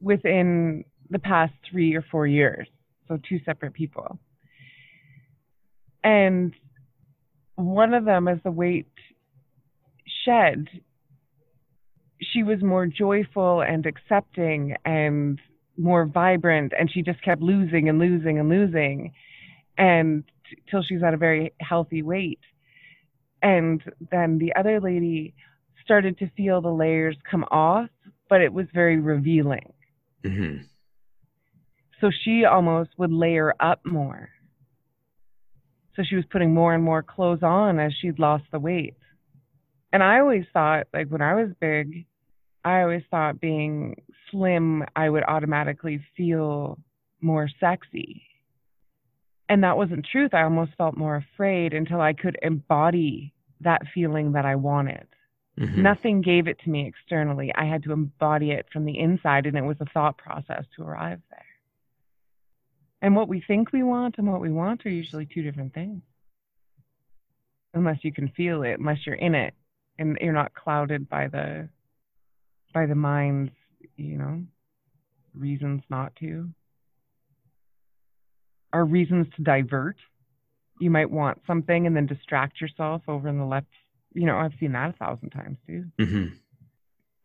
within 0.00 0.84
the 1.10 1.18
past 1.18 1.54
3 1.70 1.94
or 1.94 2.02
4 2.10 2.26
years. 2.26 2.68
So 3.08 3.18
two 3.28 3.40
separate 3.44 3.72
people. 3.72 4.18
And 6.02 6.52
one 7.54 7.94
of 7.94 8.04
them 8.04 8.26
as 8.28 8.38
the 8.42 8.50
weight 8.50 8.88
shed 10.24 10.68
she 12.20 12.42
was 12.42 12.62
more 12.62 12.86
joyful 12.86 13.62
and 13.62 13.84
accepting 13.84 14.76
and 14.84 15.40
more 15.76 16.06
vibrant 16.06 16.72
and 16.78 16.90
she 16.90 17.02
just 17.02 17.22
kept 17.22 17.42
losing 17.42 17.88
and 17.88 17.98
losing 17.98 18.38
and 18.38 18.48
losing 18.48 19.12
and 19.76 20.22
t- 20.48 20.56
till 20.70 20.82
she's 20.82 21.02
at 21.02 21.14
a 21.14 21.16
very 21.16 21.52
healthy 21.60 22.02
weight. 22.02 22.38
And 23.42 23.82
then 24.12 24.38
the 24.38 24.54
other 24.54 24.80
lady 24.80 25.34
started 25.82 26.18
to 26.18 26.30
feel 26.36 26.60
the 26.60 26.68
layers 26.68 27.16
come 27.28 27.44
off 27.50 27.88
but 28.28 28.40
it 28.40 28.52
was 28.52 28.66
very 28.72 28.98
revealing. 28.98 29.72
Hmm 30.24 30.58
so 32.02 32.10
she 32.24 32.44
almost 32.44 32.90
would 32.98 33.12
layer 33.12 33.54
up 33.60 33.80
more. 33.86 34.28
So 35.94 36.02
she 36.02 36.16
was 36.16 36.24
putting 36.30 36.52
more 36.52 36.74
and 36.74 36.82
more 36.82 37.02
clothes 37.02 37.42
on 37.42 37.78
as 37.78 37.92
she'd 38.00 38.18
lost 38.18 38.44
the 38.50 38.58
weight 38.58 38.96
and 39.92 40.02
I 40.02 40.20
always 40.20 40.44
thought, 40.52 40.86
like 40.92 41.08
when 41.08 41.20
I 41.20 41.34
was 41.34 41.50
big, 41.60 42.06
I 42.64 42.80
always 42.82 43.02
thought 43.10 43.40
being 43.40 44.02
slim, 44.30 44.84
I 44.96 45.08
would 45.08 45.24
automatically 45.24 46.02
feel 46.16 46.78
more 47.20 47.48
sexy. 47.60 48.22
And 49.48 49.62
that 49.64 49.76
wasn't 49.76 50.06
truth. 50.10 50.32
I 50.32 50.44
almost 50.44 50.72
felt 50.78 50.96
more 50.96 51.16
afraid 51.16 51.74
until 51.74 52.00
I 52.00 52.14
could 52.14 52.38
embody 52.40 53.34
that 53.60 53.82
feeling 53.94 54.32
that 54.32 54.46
I 54.46 54.54
wanted. 54.56 55.06
hmm 55.58 55.82
Nothing 55.82 56.22
gave 56.22 56.48
it 56.48 56.58
to 56.60 56.70
me 56.70 56.86
externally. 56.86 57.52
I 57.54 57.66
had 57.66 57.82
to 57.82 57.92
embody 57.92 58.52
it 58.52 58.66
from 58.72 58.86
the 58.86 58.98
inside, 58.98 59.44
and 59.46 59.58
it 59.58 59.62
was 59.62 59.76
a 59.80 59.86
thought 59.92 60.16
process 60.16 60.64
to 60.76 60.84
arrive 60.84 61.20
there. 61.30 61.44
And 63.02 63.14
what 63.14 63.28
we 63.28 63.42
think 63.46 63.72
we 63.72 63.82
want 63.82 64.16
and 64.16 64.30
what 64.30 64.40
we 64.40 64.50
want 64.50 64.86
are 64.86 64.90
usually 64.90 65.26
two 65.26 65.42
different 65.42 65.74
things. 65.74 66.00
Unless 67.74 68.04
you 68.04 68.12
can 68.12 68.28
feel 68.28 68.62
it, 68.62 68.78
unless 68.78 69.04
you're 69.04 69.16
in 69.16 69.34
it 69.34 69.54
and 69.98 70.18
you're 70.20 70.32
not 70.32 70.54
clouded 70.54 71.08
by 71.08 71.28
the 71.28 71.68
by 72.72 72.86
the 72.86 72.94
mind's, 72.94 73.52
you 73.96 74.16
know, 74.16 74.42
reasons 75.34 75.82
not 75.90 76.14
to. 76.16 76.48
Or 78.72 78.84
reasons 78.84 79.26
to 79.36 79.42
divert. 79.42 79.96
You 80.80 80.90
might 80.90 81.10
want 81.10 81.42
something 81.46 81.86
and 81.86 81.94
then 81.94 82.06
distract 82.06 82.60
yourself 82.60 83.02
over 83.06 83.28
in 83.28 83.38
the 83.38 83.44
left. 83.44 83.66
You 84.14 84.26
know, 84.26 84.38
I've 84.38 84.54
seen 84.58 84.72
that 84.72 84.90
a 84.90 84.92
thousand 84.94 85.30
times 85.30 85.58
too. 85.66 85.84
hmm 85.98 86.26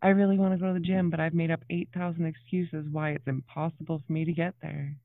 I 0.01 0.09
really 0.09 0.37
want 0.37 0.53
to 0.53 0.59
go 0.59 0.67
to 0.67 0.73
the 0.73 0.85
gym, 0.85 1.09
but 1.09 1.19
I've 1.19 1.33
made 1.33 1.49
up 1.49 1.61
8,000 1.71 2.25
excuses 2.25 2.85
why 2.91 3.11
it's 3.11 3.27
impossible 3.27 4.01
for 4.05 4.13
me 4.13 4.25
to 4.25 4.31
get 4.31 4.53
there. 4.61 4.95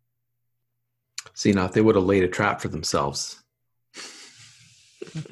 See, 1.35 1.53
now 1.53 1.65
if 1.65 1.73
they 1.73 1.81
would 1.81 1.95
have 1.95 2.05
laid 2.05 2.25
a 2.25 2.29
trap 2.29 2.61
for 2.61 2.69
themselves, 2.69 3.43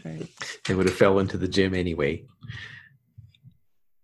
Right. 0.05 0.29
they 0.67 0.75
would 0.75 0.87
have 0.87 0.97
fell 0.97 1.19
into 1.19 1.37
the 1.37 1.49
gym 1.49 1.75
anyway. 1.75 2.25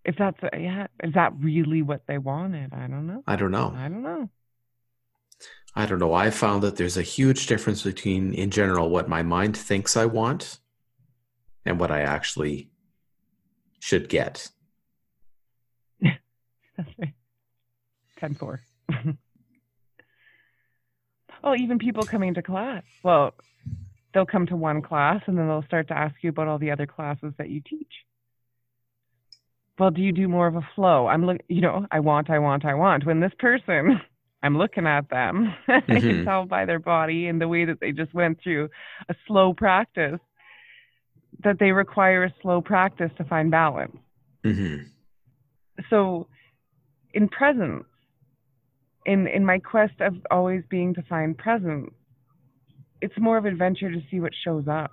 If 0.05 0.15
that's, 0.17 0.39
yeah, 0.57 0.87
is 1.03 1.13
that 1.13 1.33
really 1.39 1.81
what 1.81 2.03
they 2.07 2.17
wanted? 2.17 2.73
I 2.73 2.87
don't 2.87 3.07
know. 3.07 3.23
I 3.27 3.35
don't 3.35 3.51
know. 3.51 3.73
I 3.75 3.89
don't 3.89 4.03
know. 4.03 4.29
I 5.75 5.85
don't 5.85 5.99
know. 5.99 6.13
I 6.13 6.31
found 6.31 6.63
that 6.63 6.77
there's 6.77 6.97
a 6.97 7.03
huge 7.03 7.45
difference 7.45 7.83
between, 7.83 8.33
in 8.33 8.49
general, 8.49 8.89
what 8.89 9.07
my 9.07 9.21
mind 9.21 9.55
thinks 9.55 9.95
I 9.95 10.05
want 10.05 10.59
and 11.65 11.79
what 11.79 11.91
I 11.91 12.01
actually 12.01 12.71
should 13.79 14.09
get. 14.09 14.49
That's 16.01 16.19
right. 16.99 17.13
10 18.19 18.35
4. 18.35 18.61
well, 21.43 21.55
even 21.55 21.77
people 21.77 22.03
coming 22.03 22.33
to 22.33 22.41
class. 22.41 22.83
Well, 23.03 23.35
they'll 24.13 24.25
come 24.25 24.47
to 24.47 24.55
one 24.55 24.81
class 24.81 25.21
and 25.27 25.37
then 25.37 25.47
they'll 25.47 25.63
start 25.63 25.87
to 25.89 25.97
ask 25.97 26.15
you 26.21 26.29
about 26.29 26.47
all 26.47 26.59
the 26.59 26.71
other 26.71 26.87
classes 26.87 27.33
that 27.37 27.49
you 27.49 27.61
teach. 27.61 27.91
Well, 29.79 29.91
do 29.91 30.01
you 30.01 30.11
do 30.11 30.27
more 30.27 30.47
of 30.47 30.55
a 30.55 30.67
flow? 30.75 31.07
I'm 31.07 31.25
look, 31.25 31.37
you 31.47 31.61
know, 31.61 31.85
I 31.91 31.99
want, 31.99 32.29
I 32.29 32.39
want, 32.39 32.65
I 32.65 32.73
want. 32.73 33.05
When 33.05 33.19
this 33.19 33.33
person 33.37 34.01
I'm 34.43 34.57
looking 34.57 34.85
at 34.85 35.09
them. 35.09 35.53
Mm-hmm. 35.67 35.71
I 35.91 35.99
can 35.99 36.09
mm-hmm. 36.09 36.25
tell 36.25 36.45
by 36.45 36.65
their 36.65 36.79
body 36.79 37.27
and 37.27 37.41
the 37.41 37.47
way 37.47 37.65
that 37.65 37.79
they 37.79 37.91
just 37.91 38.13
went 38.13 38.41
through 38.41 38.69
a 39.09 39.15
slow 39.27 39.53
practice 39.53 40.19
that 41.43 41.59
they 41.59 41.71
require 41.71 42.23
a 42.23 42.33
slow 42.41 42.61
practice 42.61 43.11
to 43.17 43.23
find 43.23 43.51
balance. 43.51 43.97
Mm-hmm. 44.45 44.83
So, 45.89 46.27
in 47.13 47.27
presence, 47.29 47.85
in 49.05 49.27
in 49.27 49.45
my 49.45 49.59
quest 49.59 49.99
of 49.99 50.15
always 50.31 50.63
being 50.69 50.93
to 50.95 51.03
find 51.03 51.37
presence, 51.37 51.91
it's 53.01 53.17
more 53.17 53.37
of 53.37 53.45
adventure 53.45 53.91
to 53.91 54.01
see 54.09 54.19
what 54.19 54.33
shows 54.43 54.67
up. 54.67 54.91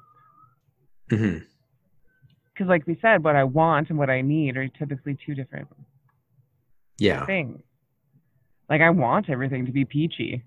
Because, 1.08 1.20
mm-hmm. 1.20 2.68
like 2.68 2.86
we 2.86 2.98
said, 3.00 3.24
what 3.24 3.36
I 3.36 3.44
want 3.44 3.90
and 3.90 3.98
what 3.98 4.10
I 4.10 4.20
need 4.20 4.56
are 4.56 4.68
typically 4.68 5.16
two 5.24 5.34
different 5.34 5.68
yeah 6.98 7.26
things. 7.26 7.60
Like 8.68 8.80
I 8.80 8.90
want 8.90 9.28
everything 9.28 9.66
to 9.66 9.72
be 9.72 9.84
peachy. 9.84 10.42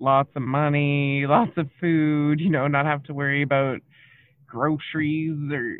Lots 0.00 0.30
of 0.34 0.42
money, 0.42 1.26
lots 1.26 1.52
of 1.56 1.68
food, 1.80 2.40
you 2.40 2.50
know, 2.50 2.66
not 2.66 2.86
have 2.86 3.04
to 3.04 3.14
worry 3.14 3.42
about 3.42 3.80
groceries 4.46 5.52
or 5.52 5.76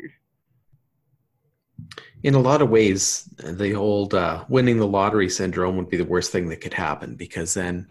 in 2.23 2.33
a 2.33 2.39
lot 2.39 2.61
of 2.61 2.69
ways 2.69 3.29
the 3.37 3.75
old 3.75 4.13
uh, 4.13 4.43
winning 4.47 4.77
the 4.77 4.87
lottery 4.87 5.29
syndrome 5.29 5.75
would 5.75 5.89
be 5.89 5.97
the 5.97 6.05
worst 6.05 6.31
thing 6.31 6.49
that 6.49 6.61
could 6.61 6.73
happen 6.73 7.15
because 7.15 7.53
then 7.53 7.87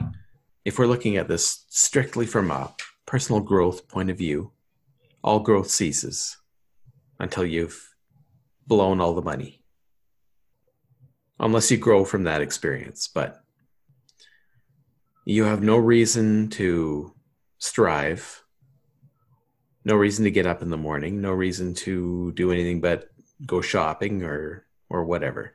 if 0.65 0.79
we're 0.79 0.87
looking 0.87 1.17
at 1.17 1.29
this 1.29 1.65
strictly 1.69 2.27
from 2.27 2.51
a 2.51 2.75
personal 3.07 3.41
growth 3.41 3.89
point 3.89 4.11
of 4.11 4.19
view 4.19 4.53
all 5.23 5.41
growth 5.41 5.71
ceases 5.71 6.37
until 7.19 7.45
you've 7.45 7.95
blown 8.67 9.01
all 9.01 9.15
the 9.15 9.23
money 9.23 9.65
unless 11.41 11.71
you 11.71 11.77
grow 11.77 12.05
from 12.05 12.25
that 12.25 12.43
experience. 12.43 13.09
But 13.09 13.43
you 15.25 15.45
have 15.45 15.63
no 15.63 15.77
reason 15.77 16.49
to 16.51 17.13
strive, 17.59 18.43
no 19.85 19.95
reason 19.95 20.25
to 20.25 20.31
get 20.31 20.47
up 20.47 20.63
in 20.63 20.71
the 20.71 20.77
morning, 20.77 21.21
no 21.21 21.33
reason 21.33 21.75
to 21.75 22.33
do 22.33 22.53
anything 22.53 22.81
but 22.81 23.09
go 23.47 23.61
shopping 23.61 24.23
or 24.23 24.67
or 24.89 25.05
whatever. 25.05 25.55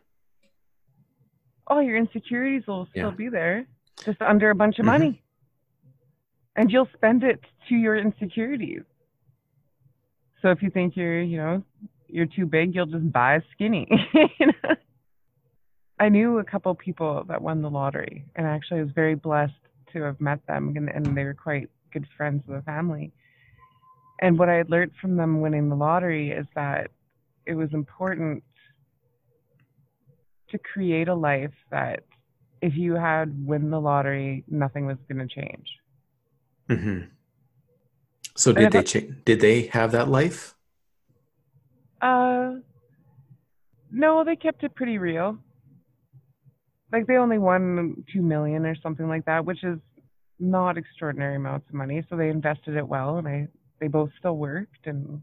Oh, 1.68 1.80
your 1.80 1.98
insecurities 1.98 2.66
will 2.68 2.88
still 2.92 3.10
yeah. 3.10 3.16
be 3.16 3.30
there, 3.30 3.68
just 4.06 4.22
under 4.22 4.50
a 4.50 4.56
bunch 4.56 4.80
of 4.80 4.86
mm-hmm. 4.86 5.04
money. 5.04 5.24
And 6.56 6.72
you'll 6.72 6.90
spend 6.94 7.24
it 7.24 7.42
to 7.70 7.76
your 7.76 7.96
insecurities. 7.96 8.84
So 10.42 10.50
if 10.52 10.62
you 10.62 10.70
think 10.70 10.96
you're, 10.96 11.22
you 11.22 11.38
know, 11.38 11.64
you're 12.08 12.26
too 12.26 12.46
big, 12.46 12.76
you'll 12.76 12.86
just 12.86 13.12
buy 13.12 13.36
a 13.36 13.42
skinny. 13.54 13.88
you 14.40 14.48
know? 14.48 14.76
I 16.00 16.10
knew 16.10 16.40
a 16.40 16.44
couple 16.44 16.74
people 16.76 17.26
that 17.28 17.42
won 17.42 17.62
the 17.62 17.70
lottery, 17.70 18.26
and 18.36 18.48
actually 18.48 18.80
I 18.80 18.84
was 18.84 18.92
very 18.96 19.16
blessed 19.16 19.54
to 19.94 20.04
have 20.04 20.22
met 20.22 20.46
them, 20.48 20.74
and, 20.76 20.90
and 20.90 21.18
they 21.18 21.24
were 21.24 21.34
quite 21.34 21.70
good 21.92 22.08
friends 22.16 22.44
of 22.48 22.56
the 22.56 22.62
family. 22.62 23.12
And 24.22 24.40
what 24.40 24.50
I 24.50 24.56
had 24.56 24.70
learned 24.70 24.92
from 25.02 25.18
them 25.18 25.42
winning 25.42 25.70
the 25.70 25.76
lottery 25.76 26.32
is 26.32 26.46
that 26.56 26.92
it 27.46 27.54
was 27.54 27.70
important 27.74 28.44
to 30.52 30.58
create 30.58 31.08
a 31.08 31.16
life 31.16 31.54
that 31.72 32.04
if 32.62 32.76
you 32.76 32.96
had 32.96 33.46
win 33.46 33.70
the 33.70 33.80
lottery, 33.80 34.44
nothing 34.48 34.86
was 34.86 34.98
going 35.08 35.28
to 35.28 35.34
change. 35.34 35.68
Mm-hmm. 36.70 37.06
So 38.36 38.54
did 38.54 38.72
they 38.72 38.84
cha- 38.84 39.14
did 39.26 39.42
they 39.42 39.64
have 39.68 39.92
that 39.92 40.08
life? 40.08 40.56
Uh, 42.02 42.56
no, 43.92 44.24
they 44.24 44.36
kept 44.36 44.64
it 44.64 44.76
pretty 44.76 44.98
real 44.98 45.40
like 46.92 47.08
they 47.08 47.18
only 47.18 47.38
won 47.38 48.04
two 48.12 48.22
million 48.22 48.66
or 48.66 48.76
something 48.82 49.08
like 49.08 49.26
that, 49.26 49.46
which 49.46 49.64
is 49.64 49.80
not 50.40 50.78
extraordinary 50.78 51.36
amounts 51.36 51.68
of 51.70 51.76
money. 51.76 52.04
So 52.10 52.16
they 52.16 52.30
invested 52.30 52.76
it 52.76 52.88
well, 52.88 53.18
and 53.18 53.28
I 53.28 53.48
they 53.80 53.88
both 53.88 54.10
still 54.18 54.38
worked, 54.38 54.86
and 54.86 55.22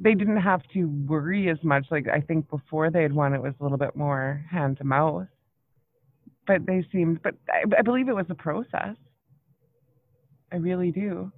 they 0.00 0.14
didn't 0.14 0.40
have 0.40 0.62
to 0.74 0.84
worry 1.06 1.48
as 1.50 1.58
much. 1.62 1.86
Like 1.90 2.08
I 2.08 2.20
think 2.20 2.48
before 2.50 2.90
they 2.90 3.02
had 3.02 3.12
won, 3.12 3.34
it 3.34 3.42
was 3.42 3.54
a 3.58 3.62
little 3.62 3.78
bit 3.78 3.96
more 3.96 4.44
hand 4.50 4.78
to 4.78 4.84
mouth. 4.84 5.26
But 6.46 6.66
they 6.66 6.86
seemed, 6.90 7.22
but 7.22 7.34
I, 7.50 7.64
I 7.78 7.82
believe 7.82 8.08
it 8.08 8.14
was 8.14 8.26
a 8.30 8.34
process. 8.34 8.96
I 10.50 10.56
really 10.56 10.90
do. 10.90 11.30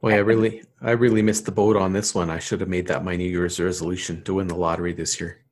Boy, 0.00 0.14
I 0.14 0.18
really, 0.18 0.62
I 0.80 0.92
really 0.92 1.22
missed 1.22 1.44
the 1.44 1.52
boat 1.52 1.76
on 1.76 1.92
this 1.92 2.14
one. 2.14 2.30
I 2.30 2.38
should 2.38 2.60
have 2.60 2.68
made 2.68 2.86
that 2.86 3.04
my 3.04 3.16
New 3.16 3.28
Year's 3.28 3.58
resolution 3.58 4.22
to 4.24 4.34
win 4.34 4.46
the 4.46 4.54
lottery 4.54 4.92
this 4.92 5.20
year. 5.20 5.42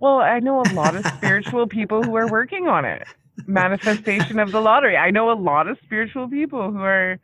Well, 0.00 0.18
I 0.18 0.40
know 0.40 0.60
a 0.60 0.74
lot 0.74 0.96
of 0.96 1.06
spiritual 1.16 1.68
people 1.68 2.02
who 2.02 2.16
are 2.16 2.26
working 2.26 2.68
on 2.68 2.84
it. 2.84 3.06
Manifestation 3.46 4.38
of 4.40 4.50
the 4.50 4.60
lottery. 4.60 4.96
I 4.96 5.10
know 5.10 5.30
a 5.30 5.38
lot 5.38 5.68
of 5.68 5.78
spiritual 5.84 6.28
people 6.28 6.72
who 6.72 6.80
are, 6.80 7.18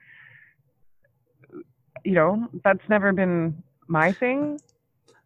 you 2.05 2.13
know, 2.13 2.49
that's 2.65 2.89
never 2.89 3.13
been 3.13 3.63
my 3.87 4.13
thing. 4.13 4.61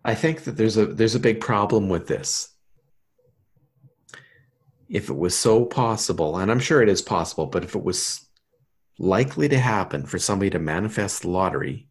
I 0.05 0.15
think 0.15 0.45
that 0.45 0.57
there's 0.57 0.77
a 0.77 0.87
there's 0.87 1.15
a 1.15 1.21
big 1.21 1.41
problem 1.41 1.89
with 1.89 2.07
this. 2.07 2.51
If 4.89 5.09
it 5.09 5.17
was 5.17 5.37
so 5.37 5.65
possible, 5.65 6.37
and 6.37 6.51
I'm 6.51 6.61
sure 6.61 6.83
it 6.83 6.89
is 6.89 7.03
possible, 7.03 7.47
but 7.47 7.65
if 7.65 7.75
it 7.75 7.83
was 7.83 8.27
likely 8.99 9.49
to 9.49 9.59
happen 9.59 10.05
for 10.05 10.19
somebody 10.19 10.51
to 10.51 10.59
manifest 10.59 11.23
the 11.23 11.31
lottery, 11.31 11.89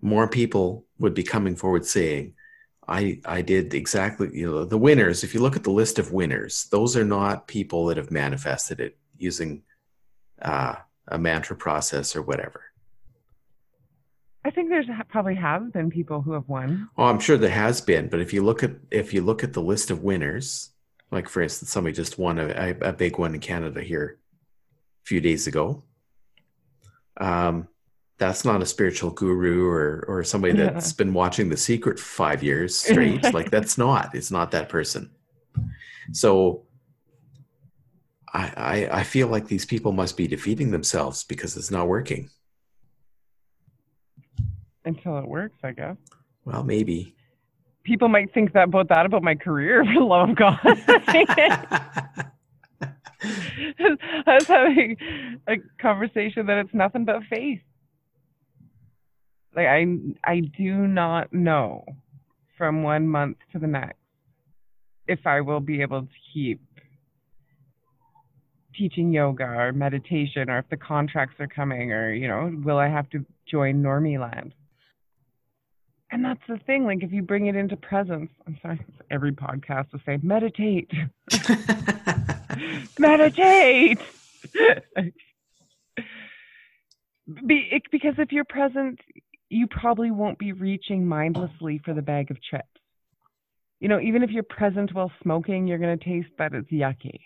more 0.00 0.28
people 0.28 0.84
would 0.98 1.14
be 1.14 1.22
coming 1.22 1.56
forward 1.56 1.86
saying, 1.86 2.34
I 2.86 3.20
I 3.24 3.42
did 3.42 3.72
exactly 3.72 4.30
you 4.32 4.50
know 4.50 4.64
the 4.64 4.78
winners. 4.78 5.24
If 5.24 5.32
you 5.32 5.40
look 5.40 5.56
at 5.56 5.64
the 5.64 5.70
list 5.70 5.98
of 5.98 6.12
winners, 6.12 6.68
those 6.70 6.96
are 6.96 7.04
not 7.04 7.48
people 7.48 7.86
that 7.86 7.96
have 7.96 8.10
manifested 8.10 8.80
it 8.80 8.98
using 9.16 9.62
uh, 10.42 10.74
a 11.08 11.18
mantra 11.18 11.56
process 11.56 12.16
or 12.16 12.22
whatever. 12.22 12.69
I 14.44 14.50
think 14.50 14.70
there's 14.70 14.86
probably 15.08 15.34
have 15.34 15.72
been 15.72 15.90
people 15.90 16.22
who 16.22 16.32
have 16.32 16.48
won. 16.48 16.88
Oh, 16.96 17.04
I'm 17.04 17.20
sure 17.20 17.36
there 17.36 17.50
has 17.50 17.80
been, 17.80 18.08
but 18.08 18.20
if 18.20 18.32
you 18.32 18.42
look 18.42 18.62
at 18.62 18.72
if 18.90 19.12
you 19.12 19.22
look 19.22 19.44
at 19.44 19.52
the 19.52 19.62
list 19.62 19.90
of 19.90 20.02
winners, 20.02 20.70
like 21.10 21.28
for 21.28 21.42
instance, 21.42 21.70
somebody 21.70 21.94
just 21.94 22.18
won 22.18 22.38
a, 22.38 22.74
a 22.80 22.92
big 22.92 23.18
one 23.18 23.34
in 23.34 23.40
Canada 23.40 23.82
here 23.82 24.18
a 25.04 25.06
few 25.06 25.20
days 25.20 25.46
ago. 25.46 25.82
Um, 27.18 27.68
that's 28.20 28.44
not 28.44 28.62
a 28.62 28.66
spiritual 28.66 29.10
guru 29.10 29.66
or 29.66 30.04
or 30.06 30.22
somebody 30.22 30.52
that's 30.56 30.92
been 30.92 31.12
watching 31.12 31.48
the 31.48 31.56
secret 31.56 31.98
five 31.98 32.42
years 32.42 32.76
straight 32.76 33.22
like 33.34 33.50
that's 33.50 33.76
not 33.76 34.14
it's 34.14 34.30
not 34.30 34.52
that 34.52 34.68
person 34.68 35.10
so 36.12 36.62
I, 38.32 38.52
I 38.56 38.98
i 39.00 39.02
feel 39.02 39.28
like 39.28 39.48
these 39.48 39.64
people 39.64 39.92
must 39.92 40.16
be 40.16 40.28
defeating 40.28 40.70
themselves 40.70 41.24
because 41.24 41.56
it's 41.56 41.70
not 41.70 41.88
working 41.88 42.30
until 44.96 45.18
it 45.18 45.26
works 45.26 45.56
i 45.62 45.72
guess. 45.72 45.96
Well 46.44 46.64
maybe. 46.64 47.14
People 47.84 48.08
might 48.08 48.32
think 48.34 48.52
that 48.52 48.64
about 48.64 48.88
that 48.88 49.06
about 49.06 49.22
my 49.22 49.34
career 49.34 49.84
for 49.94 49.94
the 50.00 50.04
love 50.04 50.30
of 50.30 50.36
god. 50.36 50.58
I 53.22 54.34
was 54.34 54.46
having 54.46 54.96
a 55.46 55.56
conversation 55.80 56.46
that 56.46 56.58
it's 56.58 56.74
nothing 56.74 57.04
but 57.04 57.22
faith. 57.28 57.60
Like 59.54 59.66
I 59.66 59.86
I 60.24 60.40
do 60.40 60.86
not 60.86 61.32
know 61.32 61.84
from 62.56 62.82
one 62.82 63.08
month 63.08 63.38
to 63.52 63.58
the 63.58 63.66
next 63.66 63.96
if 65.06 65.26
I 65.26 65.40
will 65.40 65.60
be 65.60 65.82
able 65.82 66.02
to 66.02 66.08
keep 66.32 66.60
teaching 68.74 69.12
yoga 69.12 69.44
or 69.44 69.72
meditation 69.72 70.48
or 70.48 70.58
if 70.58 70.68
the 70.70 70.76
contracts 70.76 71.34
are 71.40 71.48
coming 71.48 71.92
or 71.92 72.12
you 72.12 72.28
know 72.28 72.54
will 72.64 72.78
I 72.78 72.88
have 72.88 73.10
to 73.10 73.24
join 73.50 73.82
Normie 73.82 74.18
Land 74.20 74.54
and 76.12 76.24
that's 76.24 76.40
the 76.48 76.58
thing 76.58 76.84
like 76.84 77.02
if 77.02 77.12
you 77.12 77.22
bring 77.22 77.46
it 77.46 77.56
into 77.56 77.76
presence 77.76 78.30
I'm 78.46 78.58
sorry 78.62 78.80
every 79.10 79.32
podcast 79.32 79.92
will 79.92 80.00
say 80.04 80.18
meditate 80.22 80.90
meditate 82.98 84.00
Be, 87.46 87.82
because 87.92 88.14
if 88.18 88.32
you're 88.32 88.44
present 88.44 88.98
you 89.50 89.66
probably 89.66 90.10
won't 90.10 90.38
be 90.38 90.52
reaching 90.52 91.06
mindlessly 91.06 91.80
for 91.84 91.92
the 91.92 92.02
bag 92.02 92.30
of 92.30 92.40
chips. 92.40 92.64
you 93.80 93.88
know, 93.88 94.00
even 94.00 94.22
if 94.22 94.30
you're 94.30 94.42
present 94.44 94.94
while 94.94 95.10
smoking, 95.22 95.66
you're 95.66 95.78
going 95.78 95.98
to 95.98 96.04
taste 96.04 96.30
that 96.38 96.54
it's 96.54 96.70
yucky. 96.70 97.18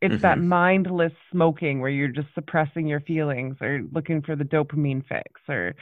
It's 0.00 0.14
mm-hmm. 0.14 0.22
that 0.22 0.38
mindless 0.38 1.12
smoking 1.30 1.80
where 1.80 1.90
you're 1.90 2.08
just 2.08 2.28
suppressing 2.34 2.86
your 2.86 3.00
feelings 3.00 3.56
or 3.60 3.82
looking 3.92 4.22
for 4.22 4.36
the 4.36 4.44
dopamine 4.44 5.06
fix 5.06 5.40
or, 5.48 5.74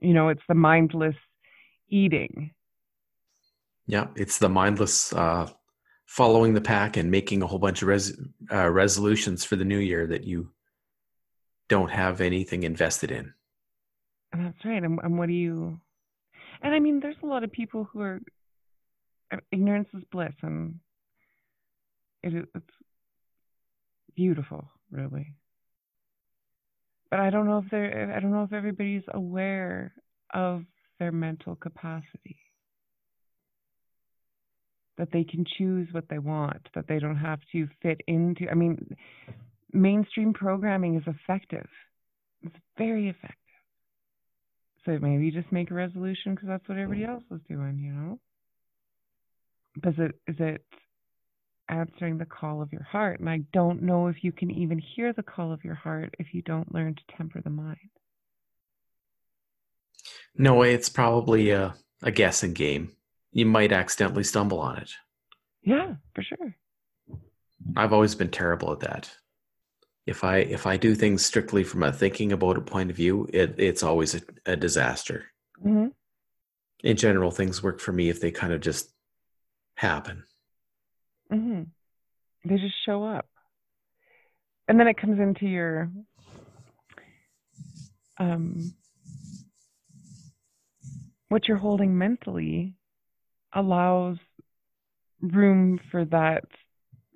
you 0.00 0.14
know, 0.14 0.28
it's 0.28 0.42
the 0.48 0.54
mindless 0.54 1.16
eating. 1.88 2.52
Yeah, 3.86 4.08
it's 4.16 4.38
the 4.38 4.48
mindless 4.48 5.12
uh, 5.12 5.48
following 6.06 6.54
the 6.54 6.60
pack 6.60 6.96
and 6.96 7.10
making 7.10 7.42
a 7.42 7.46
whole 7.46 7.58
bunch 7.58 7.82
of 7.82 7.88
res- 7.88 8.20
uh, 8.52 8.68
resolutions 8.68 9.44
for 9.44 9.56
the 9.56 9.64
new 9.64 9.78
year 9.78 10.06
that 10.06 10.24
you 10.24 10.50
don't 11.68 11.90
have 11.90 12.20
anything 12.20 12.62
invested 12.62 13.10
in. 13.10 13.32
That's 14.32 14.64
right. 14.64 14.82
And, 14.82 14.98
and 15.02 15.18
what 15.18 15.28
do 15.28 15.34
you? 15.34 15.80
And 16.62 16.74
I 16.74 16.80
mean, 16.80 17.00
there's 17.00 17.16
a 17.22 17.26
lot 17.26 17.44
of 17.44 17.52
people 17.52 17.88
who 17.92 18.00
are 18.00 18.20
uh, 19.32 19.36
ignorance 19.52 19.88
is 19.94 20.02
bliss, 20.10 20.32
and 20.42 20.80
it 22.22 22.34
is 22.34 22.44
it's 22.54 22.74
beautiful, 24.16 24.70
really. 24.90 25.34
But 27.10 27.20
I 27.20 27.30
don't 27.30 27.46
know 27.46 27.58
if 27.58 27.70
they're. 27.70 28.12
I 28.14 28.20
don't 28.20 28.32
know 28.32 28.42
if 28.42 28.52
everybody's 28.52 29.04
aware 29.12 29.94
of 30.34 30.64
their 30.98 31.12
mental 31.12 31.56
capacity. 31.56 32.38
That 34.96 35.08
they 35.12 35.24
can 35.24 35.44
choose 35.56 35.88
what 35.92 36.08
they 36.08 36.18
want. 36.18 36.68
That 36.74 36.88
they 36.88 36.98
don't 36.98 37.16
have 37.16 37.40
to 37.52 37.68
fit 37.82 38.00
into. 38.06 38.48
I 38.50 38.54
mean, 38.54 38.96
mainstream 39.72 40.32
programming 40.32 40.96
is 40.96 41.04
effective. 41.06 41.68
It's 42.42 42.56
very 42.76 43.08
effective. 43.08 43.36
So 44.84 44.98
maybe 45.00 45.30
just 45.30 45.52
make 45.52 45.70
a 45.70 45.74
resolution 45.74 46.34
because 46.34 46.48
that's 46.48 46.68
what 46.68 46.78
everybody 46.78 47.04
else 47.04 47.24
is 47.30 47.40
doing, 47.48 47.78
you 47.78 47.92
know? 47.92 48.18
But 49.82 49.90
is 49.90 49.94
it 49.98 50.20
is 50.26 50.36
it 50.38 50.64
answering 51.68 52.18
the 52.18 52.24
call 52.24 52.62
of 52.62 52.72
your 52.72 52.82
heart? 52.82 53.20
And 53.20 53.28
I 53.28 53.40
don't 53.52 53.82
know 53.82 54.06
if 54.06 54.16
you 54.22 54.32
can 54.32 54.50
even 54.50 54.78
hear 54.78 55.12
the 55.12 55.22
call 55.22 55.52
of 55.52 55.64
your 55.64 55.74
heart 55.74 56.14
if 56.18 56.28
you 56.32 56.42
don't 56.42 56.72
learn 56.74 56.94
to 56.94 57.16
temper 57.16 57.40
the 57.42 57.50
mind. 57.50 57.90
No, 60.38 60.62
it's 60.62 60.88
probably 60.88 61.50
a, 61.50 61.74
a 62.02 62.10
guessing 62.10 62.54
game. 62.54 62.92
You 63.32 63.44
might 63.44 63.72
accidentally 63.72 64.24
stumble 64.24 64.60
on 64.60 64.78
it. 64.78 64.92
Yeah, 65.62 65.94
for 66.14 66.22
sure. 66.22 66.54
I've 67.76 67.92
always 67.92 68.14
been 68.14 68.30
terrible 68.30 68.72
at 68.72 68.80
that 68.80 69.10
if 70.08 70.24
I 70.24 70.38
if 70.38 70.66
I 70.66 70.78
do 70.78 70.94
things 70.94 71.22
strictly 71.22 71.62
from 71.64 71.82
a 71.82 71.92
thinking 71.92 72.32
about 72.32 72.56
a 72.56 72.62
point 72.62 72.88
of 72.88 72.96
view, 72.96 73.28
it, 73.30 73.56
it's 73.58 73.82
always 73.82 74.14
a, 74.14 74.22
a 74.46 74.56
disaster. 74.56 75.26
Mm-hmm. 75.62 75.88
In 76.82 76.96
general, 76.96 77.30
things 77.30 77.62
work 77.62 77.78
for 77.78 77.92
me 77.92 78.08
if 78.08 78.18
they 78.18 78.30
kind 78.30 78.54
of 78.54 78.62
just 78.62 78.90
happen. 79.74 80.24
Mm-hmm. 81.30 81.64
They 82.48 82.56
just 82.56 82.74
show 82.86 83.04
up, 83.04 83.28
and 84.66 84.80
then 84.80 84.88
it 84.88 84.96
comes 84.96 85.20
into 85.20 85.44
your 85.44 85.90
um, 88.16 88.72
what 91.28 91.48
you're 91.48 91.56
holding 91.56 91.96
mentally 91.96 92.74
allows 93.52 94.16
room 95.20 95.80
for 95.90 96.04
that 96.04 96.44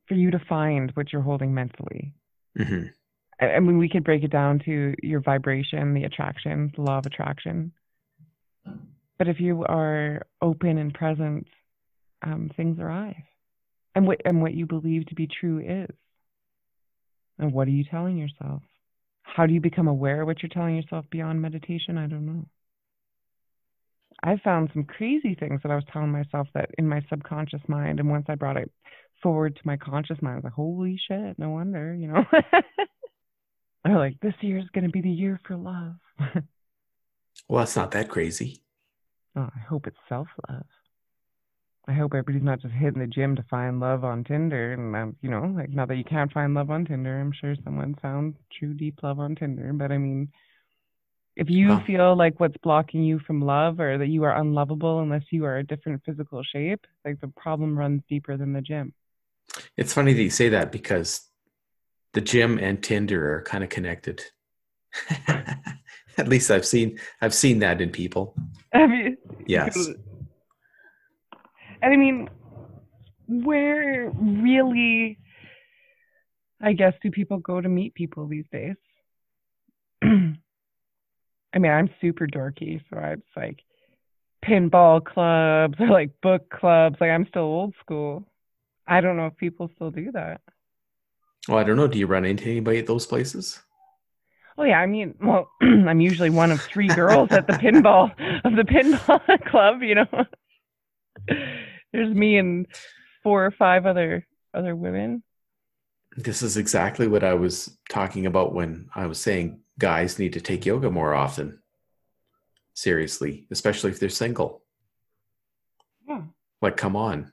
for 0.08 0.14
you 0.14 0.30
to 0.30 0.40
find 0.48 0.90
what 0.94 1.12
you're 1.12 1.22
holding 1.22 1.54
mentally 1.54 2.14
Mm-hmm. 2.58 3.44
I 3.44 3.60
mean, 3.60 3.78
we 3.78 3.88
could 3.88 4.04
break 4.04 4.22
it 4.22 4.30
down 4.30 4.60
to 4.66 4.94
your 5.02 5.20
vibration, 5.20 5.94
the 5.94 6.04
attraction, 6.04 6.72
the 6.76 6.82
law 6.82 6.98
of 6.98 7.06
attraction. 7.06 7.72
But 9.18 9.28
if 9.28 9.40
you 9.40 9.64
are 9.64 10.22
open 10.40 10.78
and 10.78 10.94
present, 10.94 11.46
um, 12.22 12.50
things 12.56 12.78
arrive. 12.78 13.16
And 13.94 14.06
what 14.06 14.20
and 14.24 14.40
what 14.40 14.54
you 14.54 14.66
believe 14.66 15.06
to 15.06 15.14
be 15.14 15.26
true 15.28 15.58
is. 15.58 15.94
And 17.38 17.52
what 17.52 17.66
are 17.66 17.72
you 17.72 17.84
telling 17.84 18.16
yourself? 18.16 18.62
How 19.22 19.46
do 19.46 19.52
you 19.52 19.60
become 19.60 19.88
aware 19.88 20.22
of 20.22 20.26
what 20.26 20.42
you're 20.42 20.50
telling 20.50 20.76
yourself 20.76 21.04
beyond 21.10 21.42
meditation? 21.42 21.98
I 21.98 22.06
don't 22.06 22.26
know. 22.26 22.44
I 24.22 24.36
found 24.44 24.70
some 24.72 24.84
crazy 24.84 25.34
things 25.34 25.60
that 25.62 25.72
I 25.72 25.74
was 25.74 25.84
telling 25.92 26.12
myself 26.12 26.46
that 26.54 26.70
in 26.78 26.88
my 26.88 27.04
subconscious 27.10 27.62
mind, 27.66 27.98
and 27.98 28.08
once 28.08 28.26
I 28.28 28.36
brought 28.36 28.56
it 28.56 28.70
forward 29.22 29.56
to 29.56 29.62
my 29.64 29.76
conscious 29.76 30.20
mind. 30.20 30.34
I 30.34 30.36
was 30.36 30.44
like, 30.44 30.52
holy 30.52 31.00
shit, 31.08 31.38
no 31.38 31.50
wonder, 31.50 31.94
you 31.94 32.08
know. 32.08 32.24
They're 33.84 33.98
like, 33.98 34.20
this 34.20 34.34
year 34.40 34.58
is 34.58 34.68
going 34.74 34.84
to 34.84 34.90
be 34.90 35.00
the 35.00 35.10
year 35.10 35.40
for 35.46 35.56
love. 35.56 35.94
well, 37.48 37.62
it's 37.62 37.76
not 37.76 37.92
that 37.92 38.08
crazy. 38.08 38.62
Oh, 39.34 39.48
I 39.54 39.60
hope 39.68 39.86
it's 39.86 39.96
self 40.08 40.28
love. 40.48 40.66
I 41.88 41.94
hope 41.94 42.12
everybody's 42.12 42.44
not 42.44 42.60
just 42.60 42.74
hitting 42.74 43.00
the 43.00 43.08
gym 43.08 43.34
to 43.36 43.44
find 43.50 43.80
love 43.80 44.04
on 44.04 44.22
Tinder. 44.22 44.72
And, 44.72 44.94
um, 44.94 45.16
you 45.20 45.30
know, 45.30 45.52
like, 45.56 45.70
not 45.70 45.88
that 45.88 45.96
you 45.96 46.04
can't 46.04 46.32
find 46.32 46.54
love 46.54 46.70
on 46.70 46.84
Tinder. 46.84 47.18
I'm 47.18 47.32
sure 47.32 47.56
someone 47.64 47.96
found 48.00 48.36
true, 48.56 48.72
deep 48.74 49.00
love 49.02 49.18
on 49.18 49.34
Tinder. 49.34 49.72
But 49.72 49.90
I 49.90 49.98
mean, 49.98 50.28
if 51.36 51.48
you 51.48 51.80
feel 51.86 52.16
like 52.16 52.38
what's 52.40 52.56
blocking 52.62 53.02
you 53.02 53.18
from 53.20 53.40
love 53.40 53.80
or 53.80 53.96
that 53.98 54.08
you 54.08 54.22
are 54.24 54.36
unlovable 54.36 55.00
unless 55.00 55.22
you 55.30 55.44
are 55.44 55.58
a 55.58 55.64
different 55.64 56.02
physical 56.04 56.42
shape, 56.42 56.86
like 57.04 57.20
the 57.20 57.28
problem 57.28 57.78
runs 57.78 58.02
deeper 58.08 58.36
than 58.36 58.52
the 58.52 58.60
gym. 58.60 58.92
It's 59.76 59.92
funny 59.92 60.12
that 60.12 60.22
you 60.22 60.30
say 60.30 60.50
that 60.50 60.72
because 60.72 61.28
the 62.12 62.20
gym 62.20 62.58
and 62.58 62.82
Tinder 62.82 63.36
are 63.36 63.42
kind 63.42 63.64
of 63.64 63.70
connected. 63.70 64.22
At 66.18 66.28
least 66.28 66.50
I've 66.50 66.66
seen 66.66 66.98
I've 67.22 67.34
seen 67.34 67.60
that 67.60 67.80
in 67.80 67.90
people. 67.90 68.34
Have 68.72 68.90
you? 68.90 69.16
Yes. 69.46 69.88
And 71.80 71.92
I 71.92 71.96
mean, 71.96 72.28
where 73.26 74.10
really, 74.10 75.18
I 76.60 76.74
guess, 76.74 76.92
do 77.02 77.10
people 77.10 77.38
go 77.38 77.60
to 77.60 77.68
meet 77.68 77.94
people 77.94 78.28
these 78.28 78.44
days? 78.52 78.76
I 81.55 81.59
mean, 81.59 81.72
I'm 81.72 81.90
super 82.00 82.26
dorky, 82.26 82.80
so 82.90 82.98
I'm 82.98 83.22
like 83.36 83.61
pinball 84.44 85.05
clubs 85.05 85.74
or 85.80 85.88
like 85.88 86.20
book 86.20 86.50
clubs. 86.50 86.96
Like 87.00 87.11
I'm 87.11 87.26
still 87.28 87.42
old 87.42 87.74
school. 87.80 88.24
I 88.86 89.00
don't 89.00 89.16
know 89.16 89.26
if 89.26 89.36
people 89.36 89.70
still 89.76 89.90
do 89.90 90.12
that. 90.12 90.40
Well, 91.48 91.59
I 91.59 91.64
don't 91.64 91.76
know. 91.76 91.88
Do 91.88 91.98
you 91.98 92.07
run 92.07 92.24
into 92.24 92.48
anybody 92.48 92.78
at 92.78 92.86
those 92.86 93.07
places? 93.07 93.61
Oh 94.59 94.64
yeah, 94.64 94.78
I 94.78 94.86
mean, 94.86 95.14
well, 95.22 95.50
I'm 95.61 96.00
usually 96.00 96.30
one 96.30 96.50
of 96.50 96.61
three 96.61 96.88
girls 96.88 97.30
at 97.32 97.46
the 97.46 97.55
pinball 97.55 98.11
of 98.44 98.57
the 98.57 98.62
pinball 98.62 99.44
club. 99.50 99.82
You 99.82 99.96
know, 99.96 100.24
there's 101.92 102.14
me 102.14 102.38
and 102.38 102.66
four 103.22 103.44
or 103.44 103.50
five 103.50 103.86
other 103.86 104.26
other 104.55 104.76
women. 104.76 105.22
This 106.16 106.42
is 106.42 106.59
exactly 106.59 107.09
what 107.09 107.24
I 107.24 107.32
was 107.34 107.78
talking 107.88 108.26
about 108.26 108.55
when 108.55 108.88
I 108.94 109.07
was 109.07 109.18
saying 109.18 109.61
guys 109.82 110.18
need 110.18 110.32
to 110.32 110.40
take 110.40 110.64
yoga 110.64 110.90
more 110.90 111.14
often. 111.14 111.58
Seriously, 112.74 113.46
especially 113.50 113.90
if 113.90 114.00
they're 114.00 114.08
single. 114.08 114.62
Yeah. 116.08 116.22
Like, 116.62 116.76
come 116.76 116.96
on 116.96 117.32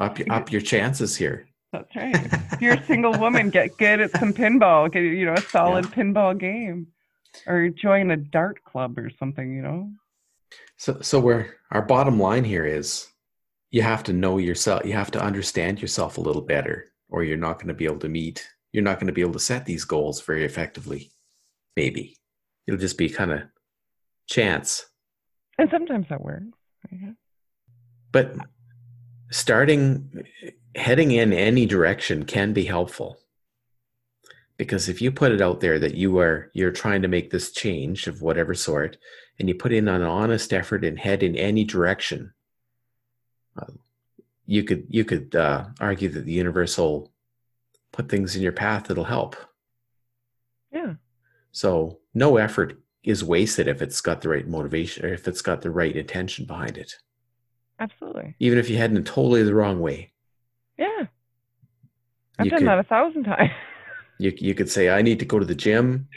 up 0.00 0.18
up 0.30 0.52
your 0.52 0.60
chances 0.60 1.16
here. 1.16 1.48
That's 1.72 1.94
right. 1.96 2.14
If 2.52 2.60
you're 2.60 2.74
a 2.74 2.86
single 2.86 3.18
woman, 3.18 3.50
get 3.50 3.76
good 3.76 4.00
at 4.00 4.12
some 4.12 4.32
pinball. 4.32 4.90
Get 4.90 5.02
you 5.02 5.26
know 5.26 5.34
a 5.34 5.40
solid 5.40 5.86
yeah. 5.86 5.90
pinball 5.90 6.38
game, 6.38 6.88
or 7.46 7.68
join 7.68 8.10
a 8.10 8.16
dart 8.16 8.62
club 8.64 8.98
or 8.98 9.10
something. 9.18 9.54
You 9.54 9.62
know. 9.62 9.90
So 10.76 11.00
so 11.00 11.20
where 11.20 11.56
our 11.70 11.82
bottom 11.82 12.18
line 12.18 12.44
here 12.44 12.64
is, 12.64 13.08
you 13.70 13.82
have 13.82 14.02
to 14.04 14.12
know 14.12 14.38
yourself. 14.38 14.84
You 14.84 14.92
have 14.92 15.10
to 15.12 15.22
understand 15.22 15.80
yourself 15.80 16.18
a 16.18 16.22
little 16.22 16.42
better, 16.42 16.86
or 17.08 17.24
you're 17.24 17.36
not 17.36 17.56
going 17.56 17.68
to 17.68 17.74
be 17.74 17.86
able 17.86 17.98
to 17.98 18.08
meet. 18.08 18.46
You're 18.74 18.82
not 18.82 18.98
going 18.98 19.06
to 19.06 19.12
be 19.12 19.20
able 19.20 19.34
to 19.34 19.38
set 19.38 19.66
these 19.66 19.84
goals 19.84 20.20
very 20.20 20.44
effectively. 20.44 21.12
Maybe 21.76 22.16
it'll 22.66 22.80
just 22.80 22.98
be 22.98 23.08
kind 23.08 23.30
of 23.30 23.42
chance. 24.28 24.84
And 25.58 25.70
sometimes 25.70 26.06
that 26.10 26.20
works. 26.20 26.44
Yeah. 26.90 27.12
But 28.10 28.34
starting 29.30 30.24
heading 30.74 31.12
in 31.12 31.32
any 31.32 31.66
direction 31.66 32.24
can 32.24 32.52
be 32.52 32.64
helpful 32.64 33.20
because 34.56 34.88
if 34.88 35.00
you 35.00 35.12
put 35.12 35.30
it 35.30 35.40
out 35.40 35.60
there 35.60 35.78
that 35.78 35.94
you 35.94 36.18
are 36.18 36.50
you're 36.52 36.72
trying 36.72 37.02
to 37.02 37.08
make 37.08 37.30
this 37.30 37.52
change 37.52 38.08
of 38.08 38.22
whatever 38.22 38.54
sort 38.54 38.96
and 39.38 39.48
you 39.48 39.54
put 39.54 39.72
in 39.72 39.86
an 39.86 40.02
honest 40.02 40.52
effort 40.52 40.84
and 40.84 40.98
head 40.98 41.22
in 41.22 41.36
any 41.36 41.62
direction 41.62 42.32
uh, 43.56 43.72
you 44.46 44.64
could 44.64 44.84
you 44.88 45.04
could 45.04 45.34
uh, 45.36 45.64
argue 45.80 46.08
that 46.08 46.24
the 46.24 46.32
universe 46.32 46.76
will 46.76 47.12
put 47.94 48.08
things 48.08 48.36
in 48.36 48.42
your 48.42 48.52
path 48.52 48.84
that'll 48.84 49.04
help 49.04 49.36
yeah 50.72 50.94
so 51.52 51.98
no 52.12 52.36
effort 52.36 52.78
is 53.02 53.22
wasted 53.22 53.68
if 53.68 53.80
it's 53.80 54.00
got 54.00 54.20
the 54.20 54.28
right 54.28 54.48
motivation 54.48 55.04
or 55.04 55.12
if 55.12 55.28
it's 55.28 55.42
got 55.42 55.62
the 55.62 55.70
right 55.70 55.96
intention 55.96 56.44
behind 56.44 56.76
it 56.76 56.94
Absolutely. 57.80 58.34
Even 58.38 58.58
if 58.58 58.70
you 58.70 58.76
head 58.76 58.92
in 58.92 59.04
totally 59.04 59.42
the 59.42 59.54
wrong 59.54 59.80
way. 59.80 60.12
Yeah. 60.78 61.06
I've 62.38 62.46
you 62.46 62.50
done 62.50 62.60
could, 62.60 62.68
that 62.68 62.78
a 62.78 62.84
thousand 62.84 63.24
times. 63.24 63.50
You 64.20 64.32
you 64.38 64.54
could 64.54 64.70
say, 64.70 64.90
I 64.90 65.02
need 65.02 65.18
to 65.18 65.24
go 65.24 65.40
to 65.40 65.44
the 65.44 65.56
gym. 65.56 66.08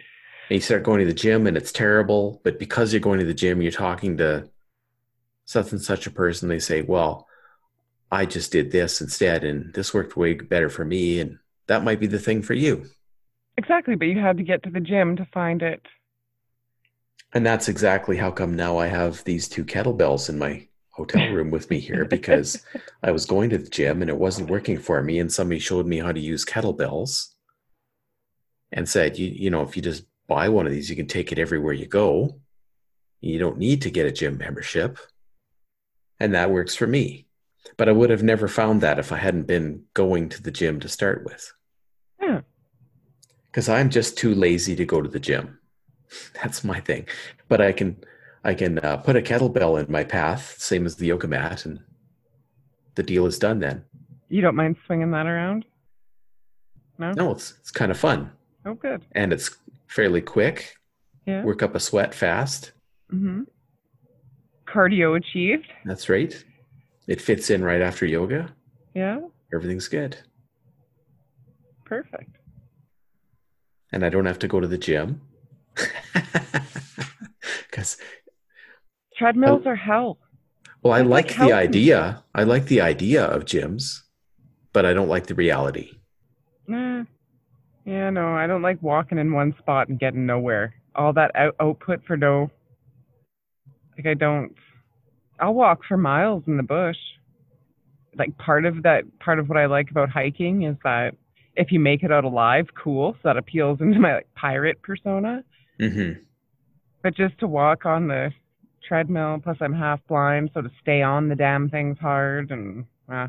And 0.49 0.55
you 0.55 0.59
start 0.59 0.84
going 0.84 0.99
to 0.99 1.05
the 1.07 1.15
gym 1.15 1.47
and 1.47 1.57
it's 1.57 1.71
terrible. 1.71 2.39
But 2.43 2.59
because 2.59 2.93
you're 2.93 2.99
going 2.99 3.17
to 3.17 3.25
the 3.25 3.34
gym, 3.34 3.59
you're 3.59 3.71
talking 3.71 4.17
to 4.17 4.47
such 5.45 5.71
and 5.71 5.82
such 5.82 6.05
a 6.05 6.11
person, 6.11 6.47
they 6.47 6.59
say, 6.59 6.84
well, 6.84 7.28
I 8.11 8.28
just 8.28 8.51
did 8.51 8.71
this 8.71 9.01
instead, 9.01 9.43
and 9.43 9.73
this 9.73 9.95
worked 9.95 10.15
way 10.15 10.36
better 10.36 10.69
for 10.69 10.86
me, 10.86 11.19
and 11.19 11.39
that 11.68 11.84
might 11.84 11.99
be 11.99 12.07
the 12.07 12.20
thing 12.20 12.41
for 12.41 12.53
you. 12.53 12.86
Exactly, 13.57 13.95
but 13.95 14.05
you 14.05 14.20
had 14.20 14.38
to 14.38 14.43
get 14.43 14.63
to 14.63 14.70
the 14.70 14.80
gym 14.80 15.15
to 15.15 15.26
find 15.34 15.61
it. 15.61 15.82
And 17.34 17.45
that's 17.45 17.68
exactly 17.68 18.18
how 18.18 18.32
come 18.32 18.55
now 18.55 18.78
I 18.78 18.88
have 18.88 19.24
these 19.24 19.49
two 19.49 19.65
kettlebells 19.65 20.30
in 20.30 20.39
my 20.39 20.68
hotel 20.91 21.28
room 21.34 21.51
with 21.51 21.70
me 21.70 21.80
here 21.80 22.05
because 22.05 22.63
I 23.03 23.11
was 23.11 23.26
going 23.26 23.49
to 23.51 23.57
the 23.57 23.70
gym 23.70 24.01
and 24.01 24.09
it 24.09 24.18
wasn't 24.18 24.49
working 24.49 24.78
for 24.80 25.01
me. 25.03 25.20
And 25.20 25.32
somebody 25.32 25.59
showed 25.59 25.86
me 25.86 25.99
how 25.99 26.11
to 26.11 26.20
use 26.20 26.45
kettlebells 26.45 27.34
and 28.72 28.88
said, 28.88 29.18
you, 29.18 29.28
you 29.28 29.49
know, 29.49 29.61
if 29.61 29.76
you 29.76 29.82
just 29.82 30.05
buy 30.28 30.49
one 30.49 30.65
of 30.65 30.72
these, 30.72 30.89
you 30.89 30.95
can 30.95 31.07
take 31.07 31.32
it 31.32 31.39
everywhere 31.39 31.74
you 31.74 31.86
go. 31.86 32.39
You 33.22 33.39
don't 33.39 33.57
need 33.57 33.82
to 33.84 33.91
get 33.91 34.05
a 34.05 34.11
gym 34.11 34.38
membership. 34.38 34.99
And 36.20 36.34
that 36.34 36.51
works 36.51 36.76
for 36.76 36.88
me. 36.88 37.26
But 37.76 37.89
I 37.89 37.91
would 37.91 38.09
have 38.09 38.24
never 38.24 38.47
found 38.47 38.82
that 38.82 38.99
if 38.99 39.11
I 39.11 39.18
hadn't 39.18 39.47
been 39.47 39.84
going 39.93 40.30
to 40.30 40.41
the 40.41 40.51
gym 40.51 40.80
to 40.80 40.89
start 40.89 41.26
with. 41.26 41.51
Yeah. 42.22 42.41
Because 43.45 43.68
I'm 43.68 43.89
just 43.89 44.18
too 44.18 44.34
lazy 44.34 44.76
to 44.76 44.86
go 44.86 45.01
to 45.01 45.09
the 45.09 45.20
gym. 45.20 45.59
That's 46.41 46.63
my 46.63 46.80
thing. 46.80 47.07
But 47.47 47.61
I 47.61 47.72
can 47.72 47.97
I 48.43 48.53
can 48.53 48.80
uh, 48.80 48.97
put 48.97 49.18
a 49.18 49.22
kettlebell 49.22 49.84
in 49.84 49.91
my 49.91 50.03
path, 50.03 50.55
same 50.57 50.86
as 50.86 50.95
the 50.95 51.07
yoga 51.07 51.28
mat, 51.28 51.65
and 51.65 51.82
the 52.95 53.03
deal 53.03 53.26
is 53.26 53.39
done 53.39 53.59
then. 53.59 53.84
You 54.30 54.41
don't 54.41 54.55
mind 54.55 54.78
swinging 54.86 55.11
that 55.11 55.26
around? 55.26 55.65
No. 56.97 57.11
No, 57.11 57.32
it's 57.32 57.55
it's 57.59 57.72
kind 57.72 57.91
of 57.91 57.97
fun. 57.97 58.32
Oh, 58.65 58.74
good. 58.74 59.05
And 59.13 59.34
it's 59.34 59.55
fairly 59.88 60.22
quick. 60.22 60.76
Yeah. 61.26 61.43
Work 61.43 61.61
up 61.63 61.76
a 61.76 61.80
sweat 61.80 62.13
fast. 62.13 62.72
Mm-hmm. 63.13 63.43
Cardio 64.65 65.18
achieved. 65.18 65.68
That's 65.86 66.09
right. 66.09 66.43
It 67.08 67.22
fits 67.22 67.49
in 67.49 67.64
right 67.64 67.82
after 67.82 68.05
yoga. 68.05 68.53
Yeah. 68.93 69.20
Everything's 69.53 69.88
good. 69.88 70.18
Perfect. 71.86 72.38
And 73.93 74.03
I 74.03 74.10
don't 74.10 74.26
have 74.26 74.39
to 74.39 74.47
go 74.47 74.60
to 74.60 74.68
the 74.68 74.78
gym. 74.78 75.22
Because 77.70 77.97
treadmills 79.16 79.64
oh. 79.66 79.70
are 79.70 79.76
hell. 79.76 80.18
Well, 80.82 80.93
I 80.93 81.01
like, 81.01 81.38
like 81.38 81.47
the 81.47 81.53
idea. 81.53 82.24
I 82.34 82.43
like 82.43 82.66
the 82.66 82.82
idea 82.82 83.26
of 83.26 83.45
gyms, 83.45 84.01
but 84.74 84.86
I 84.86 84.93
don't 84.93 85.10
like 85.10 85.28
the 85.28 85.36
reality. 85.36 85.91
Nah. 86.68 87.03
Yeah, 87.86 88.10
no, 88.10 88.34
I 88.34 88.47
don't 88.47 88.62
like 88.62 88.82
walking 88.82 89.18
in 89.18 89.32
one 89.32 89.55
spot 89.60 89.89
and 89.89 89.99
getting 89.99 90.26
nowhere. 90.26 90.74
All 90.95 91.14
that 91.14 91.32
out- 91.36 91.55
output 91.60 92.03
for 92.05 92.18
no. 92.18 92.49
Like 93.95 94.08
I 94.08 94.14
don't. 94.14 94.55
I'll 95.39 95.53
walk 95.53 95.81
for 95.88 95.97
miles 95.97 96.43
in 96.47 96.57
the 96.57 96.63
bush. 96.63 96.97
Like 98.17 98.38
part 98.38 98.65
of 98.65 98.83
that, 98.83 99.03
part 99.19 99.39
of 99.39 99.47
what 99.49 99.57
I 99.57 99.67
like 99.67 99.91
about 99.91 100.09
hiking 100.09 100.63
is 100.63 100.75
that 100.83 101.15
if 101.55 101.71
you 101.71 101.79
make 101.79 102.03
it 102.03 102.11
out 102.11 102.23
alive, 102.23 102.67
cool. 102.81 103.13
So 103.13 103.19
that 103.29 103.38
appeals 103.38 103.79
into 103.81 103.99
my 103.99 104.15
like 104.15 104.33
pirate 104.35 104.81
persona. 104.81 105.43
Mm-hmm. 105.79 106.21
But 107.03 107.15
just 107.15 107.38
to 107.39 107.47
walk 107.47 107.85
on 107.85 108.07
the 108.07 108.31
treadmill, 108.88 109.39
plus 109.43 109.57
I'm 109.61 109.73
half 109.73 109.99
blind, 110.07 110.51
so 110.53 110.61
to 110.61 110.71
stay 110.81 111.01
on 111.01 111.29
the 111.29 111.35
damn 111.35 111.69
thing's 111.69 111.99
hard 111.99 112.51
and 112.51 112.85
uh, 113.11 113.27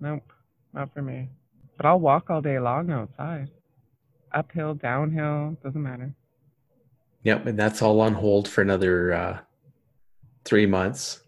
nope, 0.00 0.32
not 0.74 0.92
for 0.92 1.02
me. 1.02 1.28
But 1.76 1.86
I'll 1.86 2.00
walk 2.00 2.30
all 2.30 2.40
day 2.40 2.58
long 2.58 2.90
outside. 2.90 3.48
Uphill, 4.32 4.74
downhill, 4.74 5.56
doesn't 5.62 5.82
matter. 5.82 6.12
Yep, 7.22 7.46
and 7.46 7.58
that's 7.58 7.82
all 7.82 8.00
on 8.00 8.14
hold 8.14 8.48
for 8.48 8.62
another 8.62 9.12
uh, 9.12 9.38
three 10.48 10.66
months. 10.66 11.20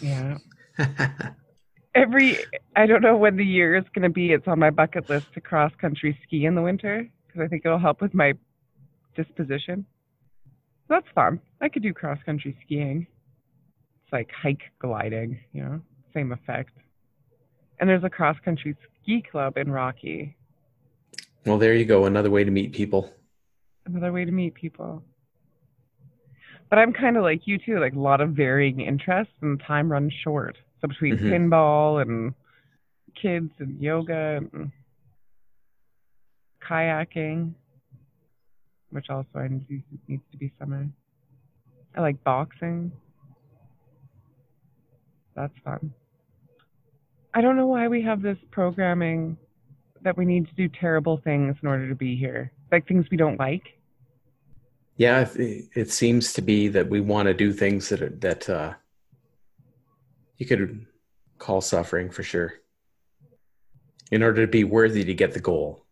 Yeah. 0.00 0.38
Every, 1.94 2.38
I 2.76 2.86
don't 2.86 3.02
know 3.02 3.16
when 3.16 3.36
the 3.36 3.44
year 3.44 3.76
is 3.76 3.84
going 3.94 4.02
to 4.02 4.10
be. 4.10 4.32
It's 4.32 4.46
on 4.46 4.58
my 4.58 4.70
bucket 4.70 5.08
list 5.08 5.26
to 5.34 5.40
cross 5.40 5.72
country 5.80 6.18
ski 6.24 6.44
in 6.44 6.54
the 6.54 6.62
winter 6.62 7.08
because 7.26 7.40
I 7.40 7.46
think 7.48 7.62
it'll 7.64 7.78
help 7.78 8.00
with 8.00 8.14
my 8.14 8.34
disposition. 9.16 9.86
That's 10.88 11.06
fun. 11.14 11.40
I 11.60 11.68
could 11.68 11.82
do 11.82 11.92
cross 11.92 12.18
country 12.24 12.56
skiing. 12.64 13.06
It's 14.04 14.12
like 14.12 14.30
hike 14.30 14.62
gliding, 14.80 15.38
you 15.52 15.62
know, 15.62 15.80
same 16.14 16.32
effect. 16.32 16.72
And 17.80 17.88
there's 17.88 18.04
a 18.04 18.10
cross 18.10 18.36
country 18.44 18.76
ski 19.02 19.22
club 19.30 19.56
in 19.56 19.70
Rocky. 19.70 20.36
Well, 21.46 21.58
there 21.58 21.74
you 21.74 21.84
go. 21.84 22.06
Another 22.06 22.30
way 22.30 22.44
to 22.44 22.50
meet 22.50 22.72
people. 22.72 23.12
Another 23.86 24.12
way 24.12 24.24
to 24.24 24.32
meet 24.32 24.54
people. 24.54 25.02
But 26.70 26.78
I'm 26.78 26.92
kind 26.92 27.16
of 27.16 27.22
like 27.22 27.42
you 27.46 27.58
too, 27.58 27.80
like 27.80 27.94
a 27.94 27.98
lot 27.98 28.20
of 28.20 28.30
varying 28.30 28.80
interests, 28.80 29.32
and 29.40 29.60
time 29.66 29.90
runs 29.90 30.12
short. 30.22 30.56
So 30.80 30.88
between 30.88 31.16
mm-hmm. 31.16 31.26
pinball 31.26 32.02
and 32.02 32.34
kids 33.20 33.50
and 33.58 33.80
yoga 33.80 34.40
and 34.52 34.70
kayaking, 36.68 37.52
which 38.90 39.06
also 39.10 39.28
I 39.36 39.48
need, 39.48 39.82
needs 40.06 40.22
to 40.32 40.38
be 40.38 40.52
summer. 40.58 40.86
I 41.96 42.00
like 42.00 42.22
boxing. 42.22 42.92
That's 45.34 45.54
fun. 45.64 45.92
I 47.34 47.40
don't 47.40 47.56
know 47.56 47.66
why 47.66 47.88
we 47.88 48.02
have 48.02 48.22
this 48.22 48.38
programming 48.50 49.36
that 50.02 50.16
we 50.16 50.24
need 50.24 50.46
to 50.46 50.54
do 50.54 50.68
terrible 50.80 51.20
things 51.22 51.56
in 51.62 51.68
order 51.68 51.88
to 51.88 51.94
be 51.94 52.16
here, 52.16 52.52
like 52.70 52.86
things 52.86 53.06
we 53.10 53.16
don't 53.16 53.38
like. 53.38 53.62
Yeah, 54.98 55.26
it 55.34 55.90
seems 55.90 56.34
to 56.34 56.42
be 56.42 56.68
that 56.68 56.90
we 56.90 57.00
want 57.00 57.26
to 57.26 57.34
do 57.34 57.52
things 57.52 57.88
that 57.88 58.02
are, 58.02 58.10
that 58.18 58.48
uh, 58.50 58.74
you 60.36 60.44
could 60.44 60.86
call 61.38 61.60
suffering 61.60 62.10
for 62.10 62.22
sure, 62.22 62.54
in 64.10 64.22
order 64.22 64.44
to 64.44 64.50
be 64.50 64.64
worthy 64.64 65.04
to 65.04 65.14
get 65.14 65.32
the 65.32 65.40
goal 65.40 65.86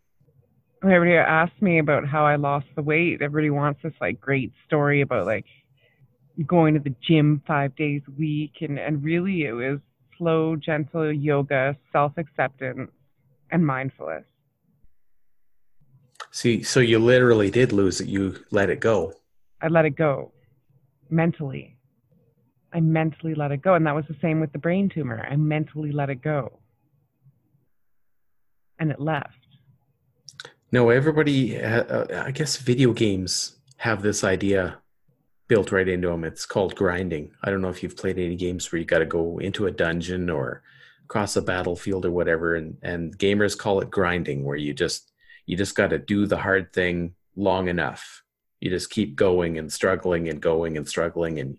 everybody 0.82 1.16
asked 1.16 1.61
me 1.61 1.78
about 1.78 2.07
how 2.07 2.24
I 2.26 2.36
lost 2.36 2.66
the 2.74 2.82
weight. 2.82 3.22
Everybody 3.22 3.50
wants 3.50 3.80
this 3.82 3.94
like 4.00 4.20
great 4.20 4.52
story 4.66 5.00
about 5.00 5.26
like 5.26 5.46
going 6.46 6.74
to 6.74 6.80
the 6.80 6.94
gym 7.07 7.42
five 7.46 7.74
days 7.76 8.02
a 8.09 8.11
week, 8.12 8.52
and 8.61 8.78
and 8.78 9.02
really 9.02 9.44
it 9.44 9.52
was 9.52 9.80
slow, 10.18 10.57
gentle 10.57 11.12
yoga, 11.12 11.76
self 11.92 12.12
acceptance, 12.16 12.90
and 13.50 13.66
mindfulness. 13.66 14.24
See, 16.37 16.62
so 16.62 16.80
you 16.80 16.99
literally 16.99 17.51
did 17.51 17.72
lose 17.72 17.99
it. 18.03 18.09
You 18.09 18.45
let 18.51 18.68
it 18.68 18.78
go. 18.78 19.14
I 19.62 19.68
let 19.68 19.87
it 19.87 19.97
go 19.97 20.32
mentally. 21.09 21.78
I 22.74 22.80
mentally 22.80 23.34
let 23.34 23.53
it 23.53 23.62
go. 23.62 23.72
And 23.72 23.87
that 23.87 23.95
was 23.95 24.05
the 24.07 24.18
same 24.20 24.39
with 24.39 24.53
the 24.53 24.59
brain 24.59 24.91
tumor. 24.91 25.26
I 25.26 25.37
mentally 25.37 25.93
let 25.93 26.11
it 26.11 26.20
go. 26.20 26.59
And 28.78 28.91
it 28.91 29.01
left. 29.01 29.47
No, 30.70 30.91
everybody, 30.91 31.59
uh, 31.59 32.24
I 32.26 32.32
guess 32.32 32.59
video 32.59 32.93
games 32.93 33.57
have 33.78 34.03
this 34.03 34.22
idea 34.22 34.76
built 35.49 35.72
right 35.72 35.89
into 35.89 36.09
them. 36.09 36.22
It's 36.22 36.45
called 36.45 36.76
grinding. 36.76 37.30
I 37.45 37.51
don't 37.51 37.62
know 37.62 37.70
if 37.70 37.82
you've 37.82 37.97
played 37.97 38.18
any 38.18 38.37
games 38.37 38.70
where 38.70 38.78
you 38.78 38.84
got 38.84 38.99
to 38.99 39.07
go 39.07 39.39
into 39.39 39.64
a 39.64 39.70
dungeon 39.70 40.28
or 40.28 40.62
cross 41.09 41.34
a 41.37 41.41
battlefield 41.41 42.05
or 42.05 42.11
whatever 42.11 42.57
and 42.57 42.76
and 42.82 43.16
gamers 43.16 43.57
call 43.57 43.80
it 43.80 43.89
grinding 43.91 44.45
where 44.45 44.57
you 44.57 44.74
just 44.74 45.12
you 45.47 45.57
just 45.57 45.74
got 45.74 45.90
to 45.90 45.99
do 45.99 46.26
the 46.26 46.36
hard 46.36 46.72
thing 46.72 47.14
long 47.36 47.68
enough. 47.68 48.22
You 48.61 48.70
just 48.70 48.90
keep 48.90 49.16
going 49.16 49.59
and 49.59 49.72
struggling 49.72 50.28
and 50.28 50.40
going 50.40 50.76
and 50.76 50.88
struggling 50.88 51.38
and 51.38 51.59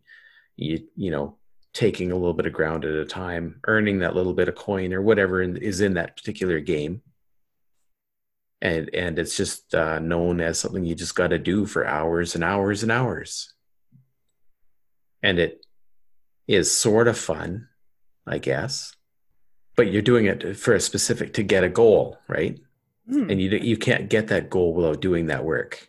you 0.55 0.87
you 0.95 1.11
know 1.11 1.37
taking 1.73 2.11
a 2.11 2.15
little 2.15 2.33
bit 2.33 2.47
of 2.47 2.53
ground 2.53 2.85
at 2.85 2.95
a 2.95 3.05
time, 3.05 3.59
earning 3.67 3.99
that 3.99 4.15
little 4.15 4.33
bit 4.33 4.49
of 4.49 4.55
coin 4.55 4.93
or 4.93 5.01
whatever 5.01 5.41
is 5.41 5.81
in 5.81 5.93
that 5.95 6.17
particular 6.17 6.59
game. 6.59 7.01
And 8.61 8.89
and 8.93 9.19
it's 9.19 9.37
just 9.37 9.73
uh, 9.75 9.99
known 9.99 10.41
as 10.41 10.59
something 10.59 10.83
you 10.83 10.95
just 10.95 11.15
got 11.15 11.27
to 11.27 11.39
do 11.39 11.65
for 11.65 11.85
hours 11.85 12.35
and 12.35 12.43
hours 12.43 12.83
and 12.83 12.91
hours. 12.91 13.53
And 15.21 15.39
it 15.39 15.63
is 16.47 16.75
sort 16.75 17.07
of 17.07 17.17
fun 17.17 17.67
i 18.25 18.37
guess 18.37 18.95
but 19.75 19.91
you're 19.91 20.01
doing 20.01 20.25
it 20.25 20.57
for 20.57 20.73
a 20.73 20.79
specific 20.79 21.33
to 21.33 21.43
get 21.43 21.63
a 21.63 21.69
goal 21.69 22.17
right 22.27 22.59
mm. 23.09 23.31
and 23.31 23.41
you 23.41 23.49
you 23.49 23.77
can't 23.77 24.09
get 24.09 24.27
that 24.27 24.49
goal 24.49 24.73
without 24.73 25.01
doing 25.01 25.27
that 25.27 25.45
work 25.45 25.87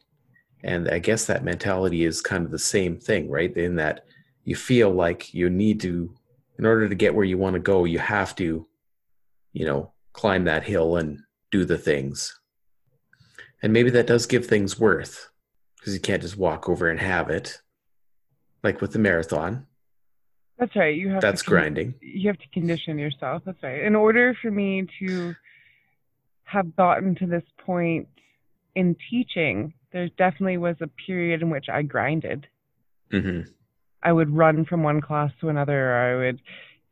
and 0.63 0.89
i 0.89 0.99
guess 0.99 1.27
that 1.27 1.45
mentality 1.45 2.05
is 2.05 2.21
kind 2.21 2.45
of 2.45 2.51
the 2.51 2.59
same 2.59 2.97
thing 2.97 3.31
right 3.31 3.57
in 3.57 3.77
that 3.77 4.05
you 4.45 4.57
feel 4.57 4.91
like 4.91 5.33
you 5.35 5.51
need 5.51 5.81
to 5.81 6.15
in 6.59 6.67
order 6.67 6.89
to 6.89 6.95
get 6.95 7.15
where 7.15 7.25
you 7.25 7.39
want 7.39 7.55
to 7.55 7.61
go 7.61 7.85
you 7.85 7.99
have 7.99 8.35
to 8.35 8.67
you 9.53 9.65
know 9.65 9.93
climb 10.13 10.45
that 10.45 10.65
hill 10.65 10.97
and 10.97 11.21
do 11.51 11.65
the 11.65 11.79
things 11.79 12.39
and 13.63 13.73
maybe 13.73 13.91
that 13.91 14.07
does 14.07 14.27
give 14.27 14.47
things 14.47 14.79
worth 14.79 15.31
because 15.79 15.95
you 15.95 16.01
can't 16.01 16.23
just 16.23 16.37
walk 16.37 16.69
over 16.69 16.89
and 16.89 17.01
have 17.01 17.31
it. 17.31 17.61
Like 18.63 18.81
with 18.81 18.93
the 18.93 18.99
marathon. 18.99 19.67
That's 20.59 20.75
right. 20.75 20.97
You 20.97 21.11
have 21.11 21.23
That's 21.23 21.43
con- 21.43 21.53
grinding. 21.53 21.95
You 22.01 22.29
have 22.29 22.39
to 22.39 22.49
condition 22.49 22.99
yourself. 22.99 23.43
That's 23.45 23.63
right. 23.63 23.83
In 23.83 23.95
order 23.95 24.37
for 24.43 24.51
me 24.51 24.87
to 24.99 25.35
have 26.49 26.75
gotten 26.77 27.15
to 27.17 27.27
this 27.27 27.43
point 27.65 28.09
in 28.75 28.97
teaching, 29.11 29.75
there 29.93 30.09
definitely 30.17 30.57
was 30.57 30.77
a 30.81 30.89
period 31.07 31.43
in 31.43 31.51
which 31.51 31.67
I 31.69 31.83
grinded. 31.83 32.47
Mm-hmm. 33.13 33.51
I 34.03 34.13
would 34.13 34.35
run 34.35 34.65
from 34.65 34.83
one 34.83 35.01
class 35.01 35.31
to 35.41 35.49
another, 35.49 35.93
or 35.93 35.97
I 35.97 36.27
would 36.27 36.41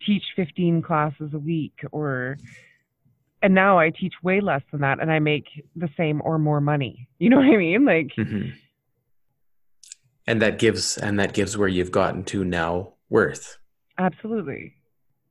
teach 0.04 0.24
15 0.34 0.82
classes 0.82 1.30
a 1.32 1.38
week, 1.38 1.74
or 1.92 2.36
and 3.42 3.54
now 3.54 3.78
I 3.78 3.90
teach 3.90 4.14
way 4.22 4.40
less 4.40 4.62
than 4.72 4.80
that, 4.80 5.00
and 5.00 5.10
I 5.10 5.18
make 5.20 5.46
the 5.74 5.88
same 5.96 6.20
or 6.24 6.38
more 6.38 6.60
money. 6.60 7.08
You 7.18 7.30
know 7.30 7.38
what 7.38 7.46
I 7.46 7.56
mean? 7.56 7.84
Like, 7.84 8.12
hmm 8.16 8.50
and 10.26 10.42
that 10.42 10.58
gives 10.58 10.98
and 10.98 11.18
that 11.20 11.32
gives 11.32 11.56
where 11.56 11.68
you've 11.68 11.92
gotten 11.92 12.24
to 12.24 12.44
now 12.44 12.94
worth. 13.08 13.58
absolutely, 13.98 14.74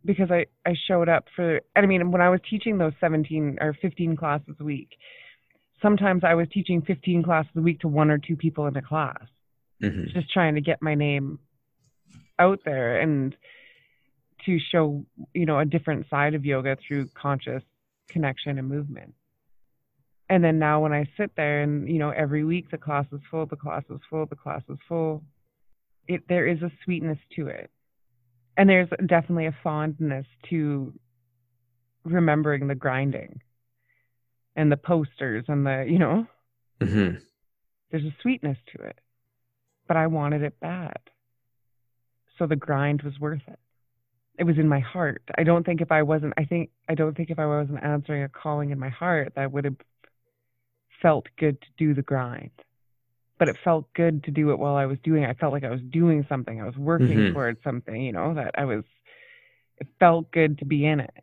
because 0.05 0.31
I 0.31 0.45
I 0.65 0.75
showed 0.87 1.09
up 1.09 1.25
for. 1.35 1.61
I 1.75 1.85
mean, 1.85 2.11
when 2.11 2.21
I 2.21 2.29
was 2.29 2.39
teaching 2.49 2.77
those 2.77 2.93
17 2.99 3.57
or 3.59 3.75
15 3.81 4.15
classes 4.15 4.55
a 4.59 4.63
week, 4.63 4.89
sometimes 5.81 6.23
I 6.23 6.33
was 6.33 6.47
teaching 6.51 6.81
15 6.81 7.23
classes 7.23 7.51
a 7.55 7.61
week 7.61 7.81
to 7.81 7.87
one 7.87 8.09
or 8.09 8.17
two 8.17 8.35
people 8.35 8.67
in 8.67 8.75
a 8.75 8.81
class 8.81 9.25
hmm 9.81 10.05
just 10.13 10.31
trying 10.31 10.55
to 10.55 10.61
get 10.61 10.81
my 10.81 10.95
name 10.95 11.39
out 12.39 12.59
there 12.65 12.99
and 13.01 13.35
to 14.45 14.57
show 14.71 15.05
you 15.33 15.45
know 15.45 15.59
a 15.59 15.65
different 15.65 16.05
side 16.09 16.33
of 16.33 16.45
yoga 16.45 16.77
through 16.87 17.07
conscious 17.13 17.63
connection 18.07 18.57
and 18.57 18.67
movement 18.67 19.13
and 20.29 20.43
then 20.43 20.59
now 20.59 20.81
when 20.81 20.93
i 20.93 21.05
sit 21.17 21.31
there 21.35 21.61
and 21.61 21.89
you 21.89 21.99
know 21.99 22.11
every 22.11 22.43
week 22.43 22.69
the 22.71 22.77
class 22.77 23.05
is 23.11 23.19
full 23.29 23.45
the 23.45 23.55
class 23.55 23.83
is 23.89 23.99
full 24.09 24.25
the 24.25 24.35
class 24.35 24.61
is 24.69 24.77
full 24.87 25.21
it 26.07 26.21
there 26.29 26.47
is 26.47 26.61
a 26.61 26.71
sweetness 26.83 27.19
to 27.35 27.47
it 27.47 27.69
and 28.57 28.69
there's 28.69 28.89
definitely 29.05 29.47
a 29.47 29.57
fondness 29.63 30.25
to 30.49 30.93
remembering 32.03 32.67
the 32.67 32.75
grinding 32.75 33.41
and 34.55 34.71
the 34.71 34.77
posters 34.77 35.45
and 35.47 35.65
the 35.65 35.85
you 35.87 35.99
know 35.99 36.25
hmm 36.81 37.15
there's 37.91 38.03
a 38.03 38.15
sweetness 38.21 38.57
to 38.73 38.83
it 38.83 38.99
but 39.87 39.97
I 39.97 40.07
wanted 40.07 40.41
it 40.41 40.59
bad. 40.59 40.97
So 42.37 42.47
the 42.47 42.55
grind 42.55 43.01
was 43.03 43.19
worth 43.19 43.41
it. 43.47 43.59
It 44.37 44.43
was 44.43 44.57
in 44.57 44.67
my 44.67 44.79
heart. 44.79 45.21
I 45.37 45.43
don't 45.43 45.65
think 45.65 45.81
if 45.81 45.91
I 45.91 46.01
wasn't, 46.01 46.33
I 46.37 46.43
think, 46.43 46.69
I 46.89 46.95
don't 46.95 47.15
think 47.15 47.29
if 47.29 47.39
I 47.39 47.45
wasn't 47.45 47.83
answering 47.83 48.23
a 48.23 48.29
calling 48.29 48.71
in 48.71 48.79
my 48.79 48.89
heart, 48.89 49.33
that 49.35 49.51
would 49.51 49.65
have 49.65 49.77
felt 51.01 51.27
good 51.37 51.61
to 51.61 51.67
do 51.77 51.93
the 51.93 52.01
grind. 52.01 52.51
But 53.37 53.49
it 53.49 53.57
felt 53.63 53.91
good 53.93 54.23
to 54.23 54.31
do 54.31 54.51
it 54.51 54.59
while 54.59 54.75
I 54.75 54.85
was 54.85 54.97
doing 55.03 55.23
it. 55.23 55.29
I 55.29 55.33
felt 55.33 55.51
like 55.51 55.63
I 55.65 55.69
was 55.69 55.81
doing 55.81 56.25
something. 56.29 56.61
I 56.61 56.65
was 56.65 56.77
working 56.77 57.17
Mhm. 57.17 57.33
towards 57.33 57.61
something, 57.63 58.01
you 58.01 58.13
know, 58.13 58.33
that 58.33 58.51
I 58.57 58.63
was, 58.65 58.83
it 59.77 59.87
felt 59.99 60.31
good 60.31 60.57
to 60.59 60.65
be 60.65 60.85
in 60.85 61.01
it. 61.01 61.13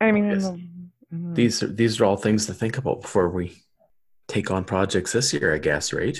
I 0.00 0.10
mean, 0.12 0.24
Yes. 0.30 0.44
in 0.46 0.90
the- 1.10 1.34
These 1.34 1.62
are 1.62 1.68
these 1.68 2.00
are 2.00 2.04
all 2.04 2.16
things 2.16 2.46
to 2.46 2.54
think 2.54 2.76
about 2.78 3.02
before 3.02 3.28
we 3.28 3.52
take 4.26 4.50
on 4.50 4.64
projects 4.64 5.12
this 5.12 5.32
year, 5.32 5.54
I 5.54 5.58
guess, 5.58 5.92
right? 5.92 6.18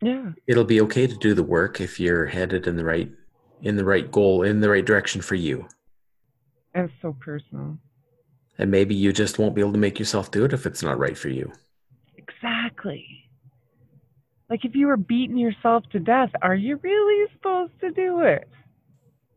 yeah, 0.00 0.32
It'll 0.48 0.64
be 0.64 0.80
okay 0.80 1.06
to 1.06 1.16
do 1.18 1.32
the 1.34 1.44
work 1.44 1.80
if 1.80 2.00
you're 2.00 2.26
headed 2.26 2.66
in 2.66 2.76
the 2.76 2.84
right 2.84 3.08
in 3.60 3.76
the 3.76 3.84
right 3.84 4.10
goal, 4.10 4.42
in 4.42 4.58
the 4.60 4.68
right 4.68 4.84
direction 4.84 5.22
for 5.22 5.36
you. 5.36 5.68
and 6.74 6.90
so 7.02 7.12
personal. 7.12 7.78
And 8.58 8.70
maybe 8.70 8.94
you 8.94 9.12
just 9.12 9.38
won't 9.38 9.54
be 9.54 9.60
able 9.60 9.72
to 9.74 9.78
make 9.78 9.98
yourself 9.98 10.30
do 10.30 10.44
it 10.44 10.52
if 10.54 10.64
it's 10.66 10.82
not 10.82 10.98
right 10.98 11.16
for 11.18 11.28
you. 11.28 11.52
Exactly. 12.16 13.06
Like 14.52 14.66
if 14.66 14.74
you 14.74 14.88
were 14.88 14.98
beating 14.98 15.38
yourself 15.38 15.82
to 15.92 15.98
death, 15.98 16.28
are 16.42 16.54
you 16.54 16.78
really 16.82 17.26
supposed 17.32 17.72
to 17.80 17.90
do 17.90 18.20
it? 18.20 18.46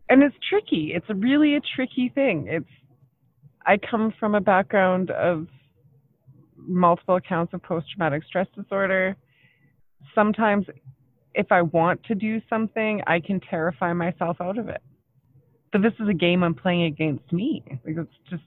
And 0.09 0.21
it's 0.21 0.35
tricky. 0.49 0.91
It's 0.93 1.05
really 1.07 1.55
a 1.55 1.61
tricky 1.73 2.11
thing. 2.13 2.47
It's 2.49 2.67
I 3.65 3.77
come 3.77 4.13
from 4.19 4.35
a 4.35 4.41
background 4.41 5.11
of 5.11 5.47
multiple 6.57 7.15
accounts 7.15 7.53
of 7.53 7.63
post 7.63 7.85
traumatic 7.95 8.23
stress 8.27 8.47
disorder. 8.57 9.15
Sometimes 10.13 10.65
if 11.33 11.49
I 11.49 11.61
want 11.61 12.03
to 12.07 12.15
do 12.15 12.41
something, 12.49 13.01
I 13.07 13.21
can 13.21 13.39
terrify 13.39 13.93
myself 13.93 14.41
out 14.41 14.57
of 14.57 14.67
it. 14.67 14.81
But 15.71 15.81
this 15.81 15.93
is 16.01 16.09
a 16.09 16.13
game 16.13 16.43
I'm 16.43 16.55
playing 16.55 16.83
against 16.83 17.31
me. 17.31 17.63
Like 17.85 17.95
it's 17.99 18.29
just 18.29 18.43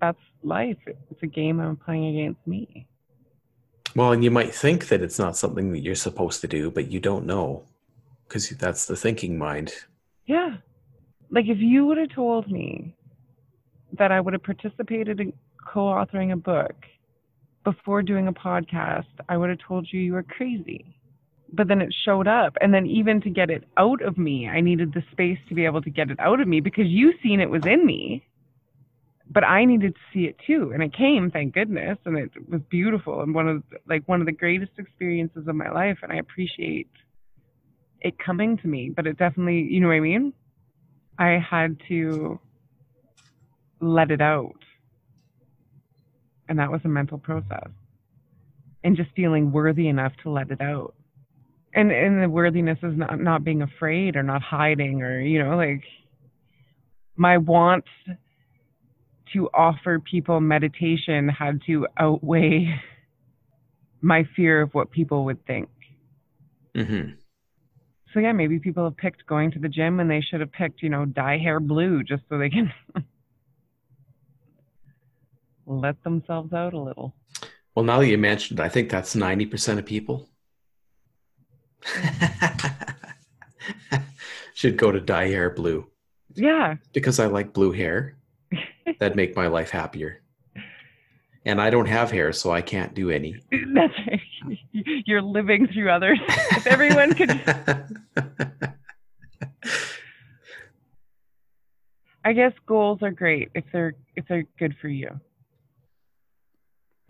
that's 0.00 0.16
life. 0.44 0.78
It's 0.86 1.22
a 1.24 1.26
game 1.26 1.58
I'm 1.58 1.76
playing 1.76 2.16
against 2.16 2.46
me. 2.46 2.86
Well, 3.96 4.12
and 4.12 4.24
you 4.24 4.30
might 4.30 4.54
think 4.54 4.88
that 4.88 5.02
it's 5.02 5.18
not 5.18 5.36
something 5.36 5.72
that 5.72 5.80
you're 5.80 5.94
supposed 5.94 6.40
to 6.40 6.48
do, 6.48 6.70
but 6.70 6.90
you 6.90 6.98
don't 6.98 7.26
know 7.26 7.64
because 8.26 8.48
that's 8.50 8.86
the 8.86 8.96
thinking 8.96 9.38
mind. 9.38 9.72
Yeah. 10.26 10.56
Like 11.30 11.46
if 11.46 11.58
you 11.58 11.86
would 11.86 11.98
have 11.98 12.10
told 12.10 12.50
me 12.50 12.96
that 13.96 14.10
I 14.10 14.20
would 14.20 14.32
have 14.32 14.42
participated 14.42 15.20
in 15.20 15.32
co-authoring 15.64 16.32
a 16.32 16.36
book 16.36 16.74
before 17.62 18.02
doing 18.02 18.26
a 18.26 18.32
podcast, 18.32 19.04
I 19.28 19.36
would 19.36 19.50
have 19.50 19.60
told 19.60 19.86
you 19.90 20.00
you 20.00 20.14
were 20.14 20.24
crazy. 20.24 20.84
But 21.52 21.68
then 21.68 21.80
it 21.80 21.94
showed 22.04 22.26
up 22.26 22.56
and 22.60 22.74
then 22.74 22.86
even 22.86 23.20
to 23.20 23.30
get 23.30 23.50
it 23.50 23.64
out 23.76 24.02
of 24.02 24.18
me, 24.18 24.48
I 24.48 24.60
needed 24.60 24.92
the 24.92 25.04
space 25.12 25.38
to 25.48 25.54
be 25.54 25.64
able 25.64 25.82
to 25.82 25.90
get 25.90 26.10
it 26.10 26.18
out 26.18 26.40
of 26.40 26.48
me 26.48 26.58
because 26.60 26.86
you 26.86 27.12
seen 27.22 27.38
it 27.40 27.48
was 27.48 27.64
in 27.64 27.86
me. 27.86 28.26
But 29.34 29.44
I 29.44 29.64
needed 29.64 29.94
to 29.94 30.00
see 30.12 30.24
it 30.26 30.36
too 30.46 30.70
and 30.72 30.82
it 30.82 30.94
came, 30.96 31.30
thank 31.30 31.54
goodness, 31.54 31.98
and 32.06 32.16
it 32.16 32.30
was 32.48 32.60
beautiful 32.70 33.20
and 33.20 33.34
one 33.34 33.48
of 33.48 33.62
like 33.88 34.08
one 34.08 34.20
of 34.20 34.26
the 34.26 34.32
greatest 34.32 34.72
experiences 34.78 35.48
of 35.48 35.56
my 35.56 35.70
life 35.70 35.98
and 36.02 36.12
I 36.12 36.16
appreciate 36.16 36.88
it 38.00 38.14
coming 38.18 38.58
to 38.58 38.68
me, 38.68 38.92
but 38.94 39.06
it 39.06 39.18
definitely, 39.18 39.66
you 39.68 39.80
know 39.80 39.88
what 39.88 39.94
I 39.94 40.00
mean? 40.00 40.32
I 41.18 41.38
had 41.50 41.76
to 41.88 42.38
let 43.80 44.10
it 44.10 44.20
out. 44.20 44.58
And 46.48 46.58
that 46.58 46.70
was 46.70 46.82
a 46.84 46.88
mental 46.88 47.18
process. 47.18 47.70
And 48.84 48.96
just 48.96 49.10
feeling 49.16 49.50
worthy 49.50 49.88
enough 49.88 50.12
to 50.22 50.30
let 50.30 50.50
it 50.50 50.60
out. 50.60 50.94
And 51.72 51.90
and 51.90 52.22
the 52.22 52.28
worthiness 52.28 52.78
is 52.82 52.96
not 52.96 53.18
not 53.18 53.42
being 53.42 53.62
afraid 53.62 54.14
or 54.14 54.22
not 54.22 54.42
hiding 54.42 55.02
or, 55.02 55.20
you 55.20 55.42
know, 55.42 55.56
like 55.56 55.82
my 57.16 57.38
want 57.38 57.84
to 59.34 59.48
offer 59.54 59.98
people 60.00 60.40
meditation 60.40 61.28
had 61.28 61.60
to 61.66 61.86
outweigh 61.98 62.74
my 64.00 64.24
fear 64.36 64.62
of 64.62 64.72
what 64.74 64.90
people 64.90 65.24
would 65.26 65.44
think. 65.46 65.68
hmm 66.76 67.16
So 68.12 68.20
yeah, 68.20 68.32
maybe 68.32 68.58
people 68.58 68.84
have 68.84 68.96
picked 68.96 69.26
going 69.26 69.50
to 69.52 69.58
the 69.58 69.68
gym 69.68 70.00
and 70.00 70.10
they 70.10 70.20
should 70.20 70.40
have 70.40 70.52
picked, 70.52 70.82
you 70.82 70.88
know, 70.88 71.04
dye 71.04 71.38
hair 71.38 71.60
blue 71.60 72.02
just 72.02 72.22
so 72.28 72.38
they 72.38 72.50
can 72.50 72.72
let 75.66 76.02
themselves 76.04 76.52
out 76.52 76.74
a 76.74 76.78
little. 76.80 77.14
Well, 77.74 77.84
now 77.84 78.00
that 78.00 78.08
you 78.08 78.18
mentioned, 78.18 78.60
it, 78.60 78.62
I 78.62 78.68
think 78.68 78.90
that's 78.90 79.14
ninety 79.14 79.46
percent 79.46 79.78
of 79.78 79.86
people 79.86 80.28
should 84.54 84.76
go 84.76 84.90
to 84.92 85.00
dye 85.00 85.28
hair 85.28 85.50
blue 85.50 85.86
Yeah. 86.34 86.76
because 86.92 87.18
I 87.18 87.26
like 87.26 87.52
blue 87.52 87.72
hair. 87.72 88.16
That'd 88.98 89.16
make 89.16 89.36
my 89.36 89.46
life 89.46 89.70
happier. 89.70 90.20
And 91.46 91.60
I 91.60 91.68
don't 91.70 91.86
have 91.86 92.10
hair, 92.10 92.32
so 92.32 92.50
I 92.50 92.62
can't 92.62 92.94
do 92.94 93.10
any. 93.10 93.36
That's 93.74 93.92
you're 94.72 95.22
living 95.22 95.68
through 95.68 95.90
others. 95.90 96.18
If 96.52 96.66
everyone 96.66 97.14
could 97.14 97.30
I 102.26 102.32
guess 102.32 102.52
goals 102.66 103.00
are 103.02 103.10
great 103.10 103.50
if 103.54 103.64
they're 103.72 103.94
if 104.16 104.24
they're 104.28 104.46
good 104.58 104.74
for 104.80 104.88
you. 104.88 105.10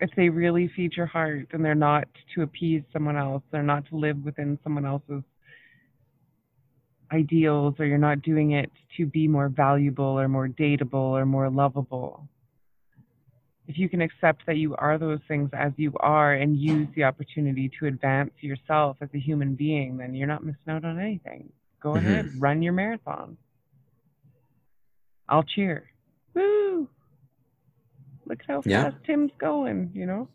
If 0.01 0.11
they 0.17 0.29
really 0.29 0.69
feed 0.75 0.95
your 0.97 1.07
heart 1.07 1.47
and 1.53 1.65
they're 1.65 1.77
not 1.77 2.09
to 2.35 2.43
appease 2.43 2.83
someone 2.93 3.17
else, 3.17 3.45
they're 3.53 3.63
not 3.63 3.87
to 3.91 3.97
live 3.97 4.25
within 4.25 4.59
someone 4.65 4.85
else's 4.85 5.23
ideals 7.15 7.75
or 7.79 7.87
you're 7.87 7.99
not 7.99 8.23
doing 8.23 8.53
it 8.53 8.71
to 8.97 9.07
be 9.07 9.29
more 9.29 9.49
valuable 9.49 10.19
or 10.21 10.29
more 10.29 10.49
dateable 10.49 10.95
or 11.19 11.25
more 11.25 11.49
lovable. 11.49 12.29
If 13.67 13.79
you 13.79 13.89
can 13.89 14.03
accept 14.03 14.45
that 14.47 14.57
you 14.59 14.75
are 14.77 14.99
those 14.99 15.21
things 15.27 15.49
as 15.55 15.73
you 15.77 15.93
are 16.01 16.35
and 16.35 16.59
use 16.59 16.89
the 16.95 17.05
opportunity 17.05 17.71
to 17.79 17.87
advance 17.87 18.33
yourself 18.41 18.99
as 19.01 19.09
a 19.15 19.19
human 19.19 19.55
being, 19.55 19.97
then 19.97 20.15
you're 20.15 20.27
not 20.29 20.45
missing 20.45 20.69
out 20.69 20.85
on 20.85 20.99
anything. 20.99 21.51
Go 21.81 21.91
Mhm. 21.93 21.99
ahead, 21.99 22.31
run 22.39 22.61
your 22.63 22.75
marathon. 22.75 23.39
I'll 25.29 25.45
cheer. 25.45 25.91
Woo! 26.35 26.89
Look 28.27 28.43
how 28.47 28.63
Yeah. 28.67 28.91
fast 28.91 29.05
Tim's 29.05 29.33
going, 29.39 29.91
you 29.95 30.07
know? 30.07 30.29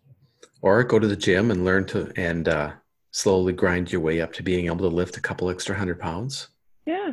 or 0.62 0.84
go 0.84 1.00
to 1.00 1.08
the 1.08 1.16
gym 1.16 1.52
and 1.52 1.64
learn 1.66 1.86
to 1.86 2.12
and 2.16 2.48
uh, 2.48 2.72
slowly 3.12 3.54
grind 3.54 3.92
your 3.92 4.02
way 4.02 4.20
up 4.22 4.34
to 4.34 4.44
being 4.44 4.66
able 4.66 4.90
to 4.90 4.96
lift 4.96 5.18
a 5.18 5.22
couple 5.22 5.50
extra 5.50 5.78
hundred 5.78 6.00
pounds. 6.00 6.50
Yeah. 6.90 7.12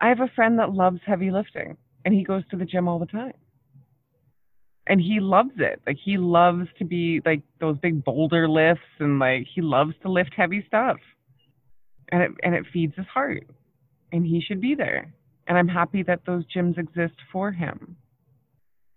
I 0.00 0.08
have 0.08 0.20
a 0.20 0.32
friend 0.34 0.58
that 0.58 0.72
loves 0.72 1.00
heavy 1.04 1.30
lifting 1.30 1.76
and 2.06 2.14
he 2.14 2.24
goes 2.24 2.42
to 2.50 2.56
the 2.56 2.64
gym 2.64 2.88
all 2.88 2.98
the 2.98 3.04
time. 3.04 3.34
And 4.86 4.98
he 4.98 5.20
loves 5.20 5.52
it. 5.58 5.82
Like 5.86 5.98
he 6.02 6.16
loves 6.16 6.68
to 6.78 6.86
be 6.86 7.20
like 7.26 7.42
those 7.60 7.76
big 7.76 8.02
boulder 8.02 8.48
lifts 8.48 8.94
and 8.98 9.18
like 9.18 9.46
he 9.54 9.60
loves 9.60 9.92
to 10.00 10.10
lift 10.10 10.32
heavy 10.34 10.64
stuff. 10.66 10.96
And 12.10 12.22
it 12.22 12.30
and 12.42 12.54
it 12.54 12.64
feeds 12.72 12.94
his 12.96 13.04
heart. 13.12 13.46
And 14.10 14.24
he 14.24 14.40
should 14.40 14.62
be 14.62 14.74
there. 14.74 15.12
And 15.46 15.58
I'm 15.58 15.68
happy 15.68 16.02
that 16.04 16.24
those 16.24 16.44
gyms 16.46 16.78
exist 16.78 17.16
for 17.30 17.52
him. 17.52 17.98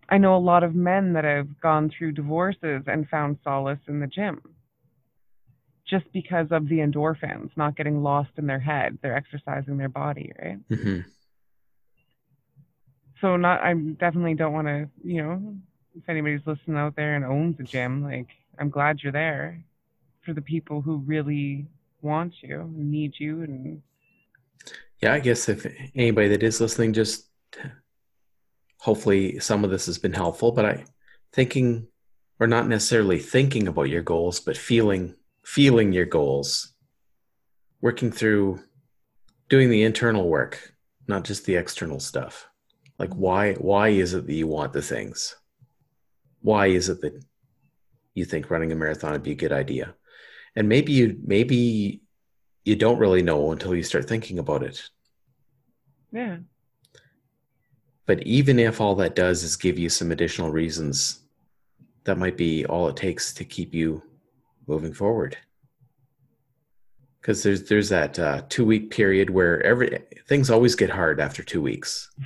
I 0.08 0.20
know 0.20 0.38
a 0.38 0.48
lot 0.52 0.64
of 0.64 0.74
men 0.74 1.12
that 1.14 1.26
have 1.26 1.60
gone 1.60 1.90
through 1.90 2.14
divorces 2.14 2.84
and 2.88 3.10
found 3.10 3.40
solace 3.44 3.80
in 3.90 4.00
the 4.00 4.08
gym. 4.08 4.51
Just 5.92 6.06
because 6.14 6.48
of 6.52 6.70
the 6.70 6.78
endorphins 6.78 7.50
not 7.58 7.76
getting 7.76 8.02
lost 8.02 8.30
in 8.38 8.48
their 8.48 8.60
head. 8.60 8.98
They're 9.02 9.16
exercising 9.16 9.78
their 9.78 9.90
body, 9.90 10.32
right? 10.42 10.58
hmm 10.70 11.00
So 13.20 13.36
not 13.36 13.62
I 13.62 13.74
definitely 13.74 14.36
don't 14.36 14.54
want 14.54 14.68
to, 14.68 14.90
you 15.04 15.22
know, 15.22 15.56
if 15.96 16.08
anybody's 16.08 16.42
listening 16.46 16.78
out 16.78 16.96
there 16.96 17.16
and 17.16 17.26
owns 17.26 17.60
a 17.60 17.64
gym, 17.64 18.04
like 18.04 18.28
I'm 18.58 18.70
glad 18.70 19.00
you're 19.04 19.12
there 19.12 19.62
for 20.26 20.34
the 20.34 20.42
people 20.42 20.82
who 20.82 20.98
really 20.98 21.68
want 22.02 22.34
you, 22.42 22.72
need 22.74 23.14
you 23.18 23.44
and 23.44 23.82
Yeah, 25.02 25.14
I 25.14 25.20
guess 25.20 25.50
if 25.50 25.68
anybody 25.94 26.30
that 26.30 26.42
is 26.42 26.62
listening, 26.62 26.94
just 26.94 27.28
hopefully 28.80 29.40
some 29.40 29.66
of 29.66 29.72
this 29.72 29.88
has 29.88 29.98
been 29.98 30.14
helpful. 30.14 30.54
But 30.54 30.66
I 30.66 30.86
thinking, 31.34 31.88
or 32.40 32.48
not 32.48 32.68
necessarily 32.68 33.20
thinking 33.20 33.68
about 33.68 33.90
your 33.90 34.02
goals, 34.02 34.40
but 34.40 34.58
feeling 34.58 35.16
feeling 35.44 35.92
your 35.92 36.06
goals, 36.06 36.74
working 37.82 38.12
through 38.12 38.60
doing 39.50 39.70
the 39.70 39.84
internal 39.84 40.30
work, 40.30 40.74
not 41.08 41.24
just 41.24 41.46
the 41.46 41.56
external 41.56 42.00
stuff. 42.00 42.48
Like 42.98 43.14
why 43.14 43.54
why 43.56 43.90
is 43.90 44.14
it 44.14 44.28
that 44.28 44.34
you 44.34 44.48
want 44.48 44.74
the 44.74 44.82
things? 44.82 45.36
Why 46.42 46.68
is 46.68 46.90
it 46.90 47.02
that 47.02 47.24
you 48.14 48.26
think 48.26 48.50
running 48.50 48.72
a 48.72 48.76
marathon 48.76 49.12
would 49.12 49.24
be 49.24 49.32
a 49.32 49.36
good 49.36 49.52
idea? 49.52 49.96
And 50.56 50.70
maybe 50.70 50.92
you 50.94 51.20
maybe 51.26 52.02
you 52.64 52.76
don't 52.76 53.00
really 53.00 53.24
know 53.24 53.52
until 53.52 53.76
you 53.76 53.84
start 53.84 54.08
thinking 54.08 54.40
about 54.40 54.64
it. 54.64 54.90
yeah. 56.12 56.38
But 58.06 58.24
even 58.24 58.60
if 58.60 58.82
all 58.82 58.96
that 58.96 59.16
does 59.16 59.44
is 59.44 59.56
give 59.56 59.80
you 59.80 59.88
some 59.88 60.12
additional 60.12 60.52
reasons, 60.52 61.22
that 62.04 62.18
might 62.18 62.36
be 62.36 62.66
all 62.66 62.88
it 62.88 62.98
takes 62.98 63.34
to 63.36 63.46
keep 63.46 63.74
you 63.74 64.04
moving 64.72 64.94
forward. 64.94 65.38
Because 67.20 67.44
there's 67.44 67.64
there's 67.70 67.90
that 67.90 68.18
uh, 68.18 68.42
two 68.50 68.66
week 68.66 68.90
period 68.90 69.30
where 69.30 69.62
every 69.64 70.00
things 70.28 70.50
always 70.50 70.76
get 70.76 70.90
hard 70.90 71.20
after 71.20 71.44
two 71.44 71.62
weeks. 71.62 72.10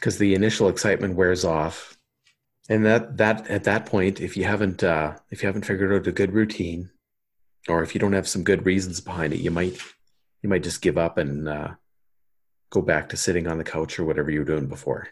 Because 0.00 0.18
the 0.18 0.36
initial 0.36 0.68
excitement 0.68 1.16
wears 1.16 1.44
off, 1.44 1.98
and 2.68 2.86
that 2.86 3.16
that 3.16 3.50
at 3.50 3.64
that 3.64 3.84
point, 3.84 4.20
if 4.20 4.36
you 4.36 4.44
haven't 4.44 4.84
uh, 4.84 5.16
if 5.32 5.42
you 5.42 5.48
haven't 5.48 5.66
figured 5.66 5.92
out 5.92 6.06
a 6.06 6.12
good 6.12 6.32
routine, 6.32 6.90
or 7.68 7.82
if 7.82 7.96
you 7.96 7.98
don't 7.98 8.12
have 8.12 8.28
some 8.28 8.44
good 8.44 8.64
reasons 8.64 9.00
behind 9.00 9.32
it, 9.32 9.40
you 9.40 9.50
might 9.50 9.76
you 10.40 10.48
might 10.48 10.62
just 10.62 10.82
give 10.82 10.98
up 10.98 11.18
and 11.18 11.48
uh, 11.48 11.70
go 12.70 12.80
back 12.80 13.08
to 13.08 13.16
sitting 13.16 13.48
on 13.48 13.58
the 13.58 13.64
couch 13.64 13.98
or 13.98 14.04
whatever 14.04 14.30
you 14.30 14.38
were 14.38 14.44
doing 14.44 14.68
before. 14.68 15.08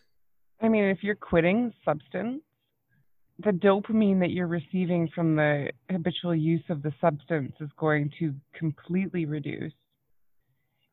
I 0.63 0.69
mean, 0.69 0.85
if 0.85 1.03
you're 1.03 1.17
quitting 1.17 1.73
substance, 1.85 2.43
the 3.39 3.51
dopamine 3.51 4.21
that 4.21 4.31
you're 4.31 4.47
receiving 4.47 5.09
from 5.15 5.37
the 5.37 5.71
habitual 5.91 6.35
use 6.35 6.63
of 6.71 6.83
the 6.83 6.93
substance 7.01 7.53
is 7.61 7.69
going 7.79 8.11
to 8.19 8.35
completely 8.55 9.27
reduce. 9.27 9.73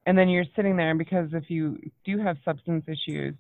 And 0.06 0.18
then 0.18 0.28
you're 0.28 0.46
sitting 0.56 0.76
there, 0.76 0.90
and 0.90 1.00
because 1.00 1.30
if 1.32 1.50
you 1.50 1.80
do 2.04 2.18
have 2.18 2.38
substance 2.44 2.84
issues, 2.88 3.36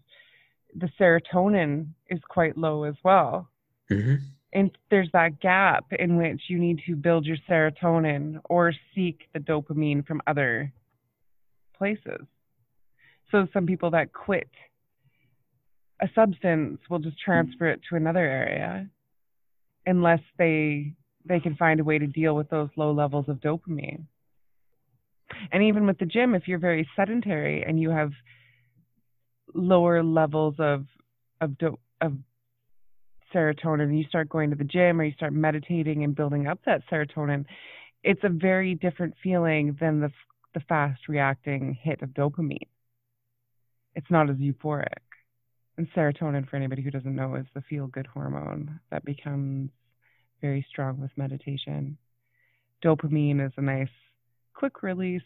the 0.75 0.89
serotonin 0.99 1.87
is 2.09 2.19
quite 2.29 2.57
low 2.57 2.83
as 2.83 2.95
well. 3.03 3.49
Mm-hmm. 3.91 4.15
And 4.53 4.71
there's 4.89 5.09
that 5.13 5.41
gap 5.41 5.85
in 5.99 6.15
which 6.15 6.43
you 6.47 6.57
need 6.57 6.79
to 6.85 6.95
build 6.95 7.25
your 7.25 7.37
serotonin 7.49 8.39
or 8.45 8.71
seek 8.95 9.27
the 9.33 9.39
dopamine 9.39 10.05
from 10.05 10.21
other 10.25 10.71
places. 11.77 12.21
So 13.31 13.47
some 13.51 13.65
people 13.65 13.91
that 13.91 14.13
quit 14.13 14.47
a 16.01 16.09
substance 16.13 16.79
will 16.89 16.99
just 16.99 17.19
transfer 17.19 17.67
it 17.67 17.81
to 17.89 17.95
another 17.95 18.19
area 18.19 18.89
unless 19.85 20.21
they 20.37 20.93
they 21.25 21.39
can 21.39 21.55
find 21.55 21.79
a 21.79 21.83
way 21.83 21.97
to 21.97 22.07
deal 22.07 22.35
with 22.35 22.49
those 22.49 22.69
low 22.75 22.91
levels 22.91 23.29
of 23.29 23.37
dopamine. 23.37 24.03
And 25.51 25.63
even 25.63 25.87
with 25.87 25.97
the 25.97 26.05
gym, 26.05 26.35
if 26.35 26.47
you're 26.47 26.59
very 26.59 26.87
sedentary 26.95 27.63
and 27.63 27.79
you 27.79 27.89
have 27.89 28.11
lower 29.53 30.03
levels 30.03 30.55
of 30.59 30.85
of 31.41 31.57
do, 31.57 31.77
of 32.01 32.13
serotonin, 33.33 33.97
you 33.97 34.05
start 34.07 34.29
going 34.29 34.49
to 34.49 34.55
the 34.55 34.63
gym 34.63 34.99
or 34.99 35.05
you 35.05 35.13
start 35.13 35.33
meditating 35.33 36.03
and 36.03 36.15
building 36.15 36.47
up 36.47 36.59
that 36.65 36.81
serotonin, 36.91 37.45
it's 38.03 38.23
a 38.23 38.29
very 38.29 38.75
different 38.75 39.15
feeling 39.23 39.77
than 39.79 39.99
the 39.99 40.11
the 40.53 40.59
fast 40.61 41.07
reacting 41.07 41.77
hit 41.81 42.01
of 42.01 42.09
dopamine. 42.09 42.67
It's 43.95 44.09
not 44.09 44.29
as 44.29 44.37
euphoric. 44.37 45.12
And 45.77 45.87
serotonin, 45.95 46.47
for 46.47 46.55
anybody 46.55 46.81
who 46.81 46.91
doesn't 46.91 47.15
know, 47.15 47.35
is 47.35 47.45
the 47.53 47.61
feel 47.61 47.87
good 47.87 48.07
hormone 48.07 48.79
that 48.91 49.03
becomes 49.03 49.71
very 50.41 50.65
strong 50.69 50.99
with 50.99 51.11
meditation. 51.17 51.97
Dopamine 52.83 53.45
is 53.45 53.53
a 53.57 53.61
nice, 53.61 53.87
quick 54.53 54.83
release, 54.83 55.23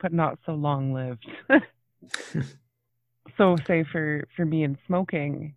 but 0.00 0.12
not 0.12 0.38
so 0.44 0.52
long 0.52 0.92
lived. 0.92 1.26
so, 3.36 3.56
say 3.66 3.84
for, 3.92 4.26
for 4.34 4.44
me 4.44 4.64
in 4.64 4.76
smoking, 4.86 5.54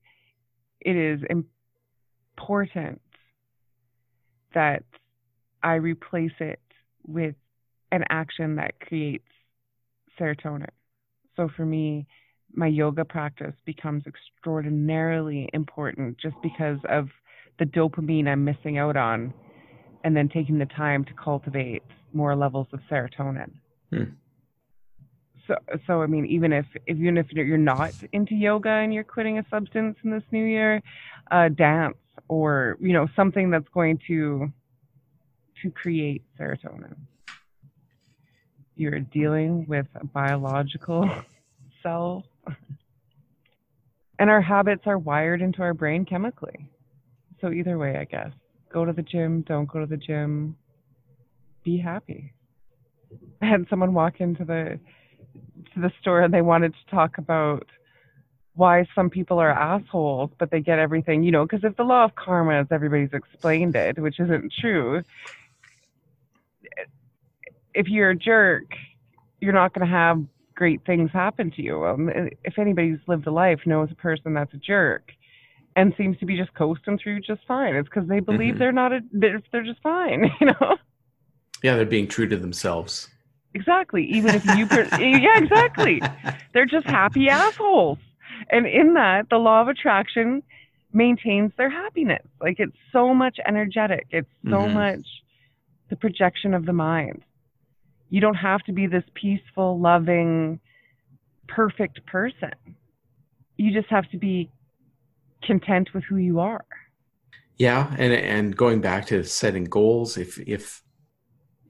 it 0.81 0.95
is 0.95 1.21
important 1.29 3.01
that 4.53 4.83
I 5.63 5.75
replace 5.75 6.33
it 6.39 6.59
with 7.07 7.35
an 7.91 8.03
action 8.09 8.57
that 8.57 8.79
creates 8.79 9.23
serotonin. 10.19 10.69
So, 11.35 11.49
for 11.55 11.65
me, 11.65 12.05
my 12.55 12.67
yoga 12.67 13.03
practice 13.03 13.53
becomes 13.65 14.03
extraordinarily 14.05 15.49
important 15.53 16.17
just 16.17 16.35
because 16.41 16.77
of 16.89 17.09
the 17.59 17.65
dopamine 17.65 18.27
I'm 18.27 18.43
missing 18.43 18.77
out 18.77 18.95
on 18.95 19.33
and 20.03 20.15
then 20.15 20.29
taking 20.29 20.57
the 20.57 20.65
time 20.65 21.05
to 21.05 21.13
cultivate 21.13 21.83
more 22.13 22.35
levels 22.35 22.67
of 22.73 22.79
serotonin. 22.91 23.51
Hmm. 23.91 24.03
So 25.47 25.55
so 25.87 26.01
I 26.01 26.07
mean 26.07 26.25
even 26.25 26.53
if, 26.53 26.65
if 26.85 26.97
even 26.97 27.17
if 27.17 27.31
you're 27.31 27.57
not 27.57 27.91
into 28.11 28.35
yoga 28.35 28.69
and 28.69 28.93
you're 28.93 29.03
quitting 29.03 29.39
a 29.39 29.45
substance 29.49 29.97
in 30.03 30.11
this 30.11 30.23
new 30.31 30.45
year, 30.45 30.81
uh, 31.31 31.49
dance 31.49 31.97
or 32.27 32.77
you 32.79 32.93
know 32.93 33.07
something 33.15 33.49
that's 33.49 33.67
going 33.73 33.99
to 34.07 34.51
to 35.61 35.71
create 35.71 36.23
serotonin. 36.39 36.95
You're 38.75 38.99
dealing 38.99 39.65
with 39.67 39.87
a 39.95 40.05
biological 40.05 41.09
cell 41.83 42.23
and 44.19 44.29
our 44.29 44.41
habits 44.41 44.83
are 44.85 44.97
wired 44.97 45.41
into 45.41 45.61
our 45.61 45.73
brain 45.73 46.05
chemically. 46.05 46.69
So 47.41 47.51
either 47.51 47.77
way, 47.77 47.97
I 47.97 48.05
guess. 48.05 48.31
Go 48.71 48.85
to 48.85 48.93
the 48.93 49.01
gym, 49.01 49.41
don't 49.41 49.67
go 49.67 49.79
to 49.79 49.85
the 49.85 49.97
gym. 49.97 50.55
Be 51.63 51.77
happy. 51.77 52.33
I 53.41 53.45
had 53.47 53.67
someone 53.69 53.93
walk 53.93 54.19
into 54.19 54.45
the 54.45 54.79
to 55.73 55.79
the 55.79 55.91
store 56.01 56.21
and 56.21 56.33
they 56.33 56.41
wanted 56.41 56.73
to 56.73 56.95
talk 56.95 57.17
about 57.17 57.65
why 58.55 58.85
some 58.93 59.09
people 59.09 59.39
are 59.39 59.49
assholes, 59.49 60.29
but 60.37 60.51
they 60.51 60.59
get 60.59 60.77
everything, 60.79 61.23
you 61.23 61.31
know, 61.31 61.43
because 61.43 61.63
if 61.63 61.75
the 61.75 61.83
law 61.83 62.05
of 62.05 62.15
karma, 62.15 62.61
as 62.61 62.67
everybody's 62.71 63.13
explained 63.13 63.75
it, 63.75 63.97
which 63.97 64.19
isn't 64.19 64.53
true, 64.61 65.01
if 67.73 67.87
you're 67.87 68.11
a 68.11 68.15
jerk, 68.15 68.65
you're 69.41 69.53
not 69.53 69.73
going 69.73 69.87
to 69.87 69.91
have 69.91 70.23
great 70.55 70.85
things 70.85 71.09
happen 71.11 71.51
to 71.51 71.61
you. 71.61 71.85
Um, 71.85 72.09
if 72.43 72.57
anybody's 72.59 72.99
lived 73.07 73.27
a 73.27 73.31
life 73.31 73.59
knows 73.65 73.89
a 73.91 73.95
person 73.95 74.33
that's 74.33 74.53
a 74.53 74.57
jerk 74.57 75.11
and 75.75 75.93
seems 75.97 76.17
to 76.19 76.25
be 76.25 76.37
just 76.37 76.53
coasting 76.53 76.97
through 76.97 77.21
just 77.21 77.41
fine, 77.47 77.75
it's 77.75 77.89
because 77.89 78.07
they 78.07 78.19
believe 78.19 78.55
Mhm. 78.55 78.59
they're 78.59 78.71
not 78.71 78.93
a 78.93 78.99
they're, 79.11 79.41
they're 79.51 79.63
just 79.63 79.81
fine, 79.81 80.29
you 80.39 80.47
know. 80.47 80.77
Yeah, 81.63 81.75
they're 81.75 81.85
being 81.85 82.07
true 82.07 82.27
to 82.27 82.37
themselves. 82.37 83.09
Exactly. 83.55 84.03
Even 84.05 84.35
if 84.35 84.43
you, 84.45 84.67
per- 84.67 84.89
yeah, 84.99 85.37
exactly. 85.37 86.01
They're 86.53 86.65
just 86.65 86.85
happy 86.87 87.29
assholes. 87.29 87.99
And 88.49 88.65
in 88.65 88.93
that, 88.95 89.29
the 89.29 89.37
law 89.37 89.61
of 89.61 89.67
attraction 89.67 90.43
maintains 90.91 91.51
their 91.57 91.69
happiness. 91.69 92.25
Like 92.41 92.59
it's 92.59 92.75
so 92.91 93.13
much 93.13 93.37
energetic. 93.47 94.07
It's 94.11 94.29
so 94.45 94.67
Mhm. 94.67 94.73
much 94.73 95.07
the 95.89 95.95
projection 95.95 96.53
of 96.53 96.65
the 96.65 96.73
mind. 96.73 97.23
You 98.13 98.21
don't 98.21 98.35
have 98.35 98.61
to 98.65 98.71
be 98.71 98.85
this 98.85 99.03
peaceful, 99.15 99.79
loving, 99.79 100.59
perfect 101.47 102.05
person. 102.05 102.53
You 103.57 103.73
just 103.73 103.89
have 103.89 104.07
to 104.11 104.19
be 104.19 104.51
content 105.41 105.95
with 105.95 106.03
who 106.03 106.17
you 106.17 106.39
are. 106.39 106.63
Yeah, 107.57 107.91
and 107.97 108.13
and 108.13 108.55
going 108.55 108.81
back 108.81 109.07
to 109.07 109.23
setting 109.23 109.63
goals, 109.63 110.15
if 110.15 110.37
if 110.47 110.83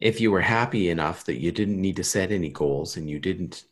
if 0.02 0.20
you 0.20 0.32
were 0.32 0.42
happy 0.42 0.90
enough 0.90 1.24
that 1.28 1.40
you 1.40 1.54
didn't 1.54 1.80
need 1.80 1.96
to 1.96 2.04
set 2.04 2.30
any 2.30 2.50
goals 2.50 2.98
and 2.98 3.10
you 3.10 3.20
didn't 3.20 3.64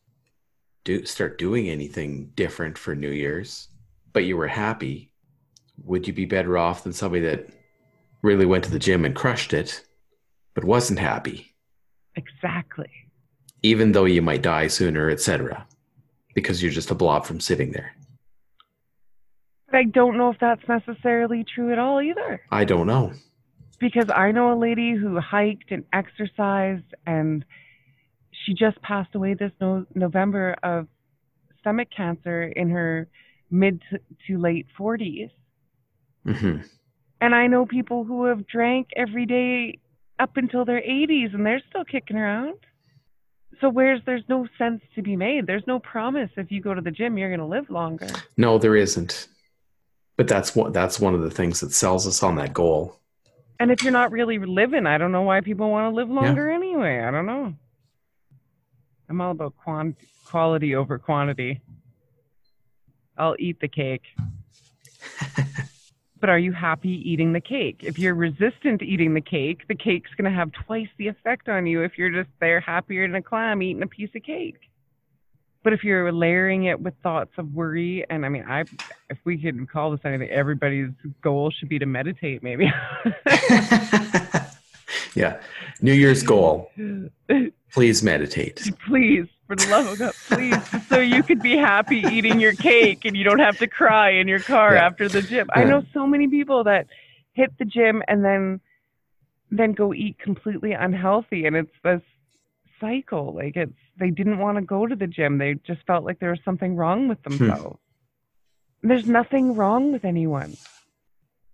do 0.86 1.05
start 1.05 1.38
doing 1.38 1.67
anything 1.67 2.32
different 2.36 2.78
for 2.78 2.95
New 2.95 3.11
Year's, 3.11 3.67
but 4.13 4.24
you 4.24 4.38
were 4.38 4.47
happy, 4.47 5.11
would 5.84 6.07
you 6.07 6.13
be 6.13 6.24
better 6.24 6.57
off 6.57 6.86
than 6.86 6.93
somebody 6.93 7.26
that 7.26 7.49
really 8.22 8.45
went 8.45 8.63
to 8.63 8.72
the 8.72 8.80
gym 8.80 9.03
and 9.03 9.13
crushed 9.13 9.51
it, 9.51 9.84
but 10.53 10.63
wasn't 10.63 10.99
happy, 10.99 11.51
Exactly. 12.16 12.89
even 13.64 13.91
though 13.91 14.05
you 14.05 14.22
might 14.22 14.41
die 14.41 14.68
sooner, 14.68 15.09
etc., 15.09 15.66
because 16.34 16.62
you're 16.64 16.72
just 16.72 16.91
a 16.91 16.95
blob 16.95 17.26
from 17.26 17.39
sitting 17.39 17.72
there? 17.72 17.93
But 19.68 19.78
I 19.78 19.84
don't 19.84 20.18
know 20.18 20.30
if 20.30 20.38
that's 20.39 20.68
necessarily 20.68 21.43
true 21.43 21.72
at 21.72 21.80
all 21.80 22.01
either. 22.01 22.41
I 22.51 22.64
don't 22.66 22.88
know. 22.88 23.14
because 23.80 24.09
I 24.14 24.32
know 24.32 24.53
a 24.53 24.59
lady 24.59 24.93
who 24.95 25.20
hiked 25.20 25.72
and 25.72 25.84
exercised, 25.93 26.93
and 27.05 27.43
she 28.45 28.53
just 28.53 28.82
passed 28.82 29.14
away 29.16 29.34
this 29.34 29.51
no- 29.62 29.86
November 29.95 30.55
of 30.64 30.88
stomach 31.59 31.89
cancer 31.95 32.43
in 32.43 32.70
her 32.70 33.07
mid 33.49 33.82
to, 33.89 33.99
to 34.28 34.38
late 34.39 34.68
40s. 34.80 35.30
Mm-hmm. 36.28 36.62
And 37.22 37.36
I 37.36 37.47
know 37.47 37.66
people 37.66 38.03
who 38.03 38.26
have 38.26 38.47
drank 38.47 38.88
every 38.95 39.26
day 39.26 39.80
up 40.22 40.38
until 40.38 40.63
their 40.63 40.82
80s 40.82 41.34
and 41.34 41.45
they're 41.45 41.63
still 41.69 41.84
kicking 41.84 42.15
around. 42.15 42.57
So 43.59 43.69
where's 43.69 44.01
there's 44.05 44.24
no 44.30 44.47
sense 44.57 44.82
to 44.95 45.01
be 45.01 45.15
made. 45.15 45.47
There's 45.47 45.65
no 45.67 45.80
promise 45.80 46.30
if 46.38 46.51
you 46.51 46.61
go 46.61 46.74
to 46.74 46.82
the 46.82 46.91
gym 46.91 47.17
you're 47.17 47.30
going 47.30 47.39
to 47.39 47.45
live 47.45 47.69
longer. 47.69 48.07
No, 48.38 48.57
there 48.57 48.76
isn't. 48.76 49.28
But 50.17 50.28
that's 50.28 50.55
what 50.55 50.74
that's 50.74 50.99
one 50.99 51.15
of 51.15 51.22
the 51.22 51.32
things 51.32 51.59
that 51.61 51.74
sells 51.74 52.05
us 52.07 52.22
on 52.22 52.36
that 52.36 52.53
goal. 52.53 52.99
And 53.59 53.72
if 53.72 53.84
you're 53.84 53.91
not 53.91 54.11
really 54.11 54.39
living, 54.39 54.86
I 54.86 54.97
don't 54.97 55.11
know 55.11 55.24
why 55.24 55.41
people 55.41 55.69
want 55.69 55.91
to 55.91 55.95
live 55.95 56.09
longer 56.09 56.49
yeah. 56.49 56.55
anyway. 56.55 56.99
I 56.99 57.11
don't 57.11 57.26
know. 57.26 57.53
I'm 59.09 59.22
all 59.22 59.32
about 59.32 59.55
quant- 59.57 59.97
quality 60.26 60.76
over 60.76 60.97
quantity. 60.97 61.61
I'll 63.17 63.36
eat 63.38 63.59
the 63.59 63.67
cake. 63.67 64.03
but 66.22 66.30
are 66.30 66.39
you 66.39 66.53
happy 66.53 67.01
eating 67.03 67.34
the 67.34 67.41
cake? 67.41 67.82
If 67.82 67.99
you're 67.99 68.13
resistant 68.13 68.80
to 68.80 68.86
eating 68.86 69.15
the 69.15 69.22
cake, 69.22 69.67
the 69.67 69.76
cake's 69.76 70.11
going 70.15 70.32
to 70.32 70.38
have 70.38 70.51
twice 70.51 70.88
the 70.97 71.07
effect 71.07 71.49
on 71.49 71.65
you 71.65 71.82
if 71.82 71.97
you're 71.97 72.11
just 72.11 72.30
there 72.39 72.61
happier 72.61 73.05
than 73.07 73.15
a 73.15 73.22
clam 73.22 73.61
eating 73.61 73.82
a 73.82 73.88
piece 73.88 74.11
of 74.15 74.24
cake. 74.24 74.59
But 75.63 75.74
if 75.74 75.84
you're 75.84 76.11
layering 76.11 76.65
it 76.65 76.80
with 76.80 76.93
thoughts 77.03 77.32
of 77.38 77.53
worry, 77.53 78.05
and 78.09 78.26
I 78.26 78.30
mean, 78.30 78.45
I, 78.47 78.61
if 79.09 79.17
we 79.26 79.38
could 79.38 79.69
call 79.69 79.91
this 79.91 79.99
anything, 80.03 80.30
everybody's 80.30 80.89
goal 81.22 81.51
should 81.51 81.69
be 81.69 81.78
to 81.80 81.86
meditate, 81.86 82.41
maybe. 82.41 82.65
yeah, 85.15 85.39
New 85.82 85.93
Year's 85.93 86.24
goal: 86.24 86.72
please 87.72 88.01
meditate. 88.01 88.72
Please, 88.88 89.28
for 89.52 89.58
the 89.58 89.70
love 89.70 89.86
of 89.88 89.99
God, 89.99 90.14
please, 90.30 90.88
so 90.88 91.02
you 91.02 91.22
could 91.24 91.41
be 91.41 91.58
happy 91.58 92.06
eating 92.10 92.39
your 92.39 92.54
cake 92.54 93.04
and 93.04 93.18
you 93.18 93.26
don't 93.26 93.39
have 93.39 93.58
to 93.58 93.68
cry 93.68 94.12
in 94.12 94.26
your 94.26 94.39
car 94.39 94.76
yeah. 94.76 94.86
after 94.86 95.10
the 95.10 95.22
gym. 95.22 95.49
I 95.54 95.66
know 95.66 95.84
so 95.93 96.08
many 96.08 96.30
people 96.30 96.64
that 96.64 96.88
hit 97.34 97.52
the 97.60 97.66
gym 97.66 98.02
and 98.08 98.24
then 98.24 98.62
then 99.49 99.74
go 99.74 99.93
eat 99.93 100.18
completely 100.20 100.72
unhealthy, 100.72 101.45
and 101.45 101.58
it's 101.58 101.74
this 101.84 102.02
cycle. 102.80 103.36
Like 103.36 103.58
it's 103.58 103.76
they 103.99 104.10
didn't 104.10 104.38
want 104.38 104.58
to 104.58 104.62
go 104.62 104.88
to 104.88 104.95
the 104.95 105.08
gym. 105.08 105.38
They 105.38 105.56
just 105.68 105.86
felt 105.86 106.06
like 106.06 106.20
there 106.20 106.30
was 106.30 106.39
something 106.45 106.78
wrong 106.78 107.10
with 107.10 107.18
hmm. 107.26 107.36
themselves. 107.36 107.80
Hmm. 108.82 108.88
There's 108.88 109.06
nothing 109.06 109.56
wrong 109.56 109.91
with 109.91 110.06
anyone. 110.06 110.56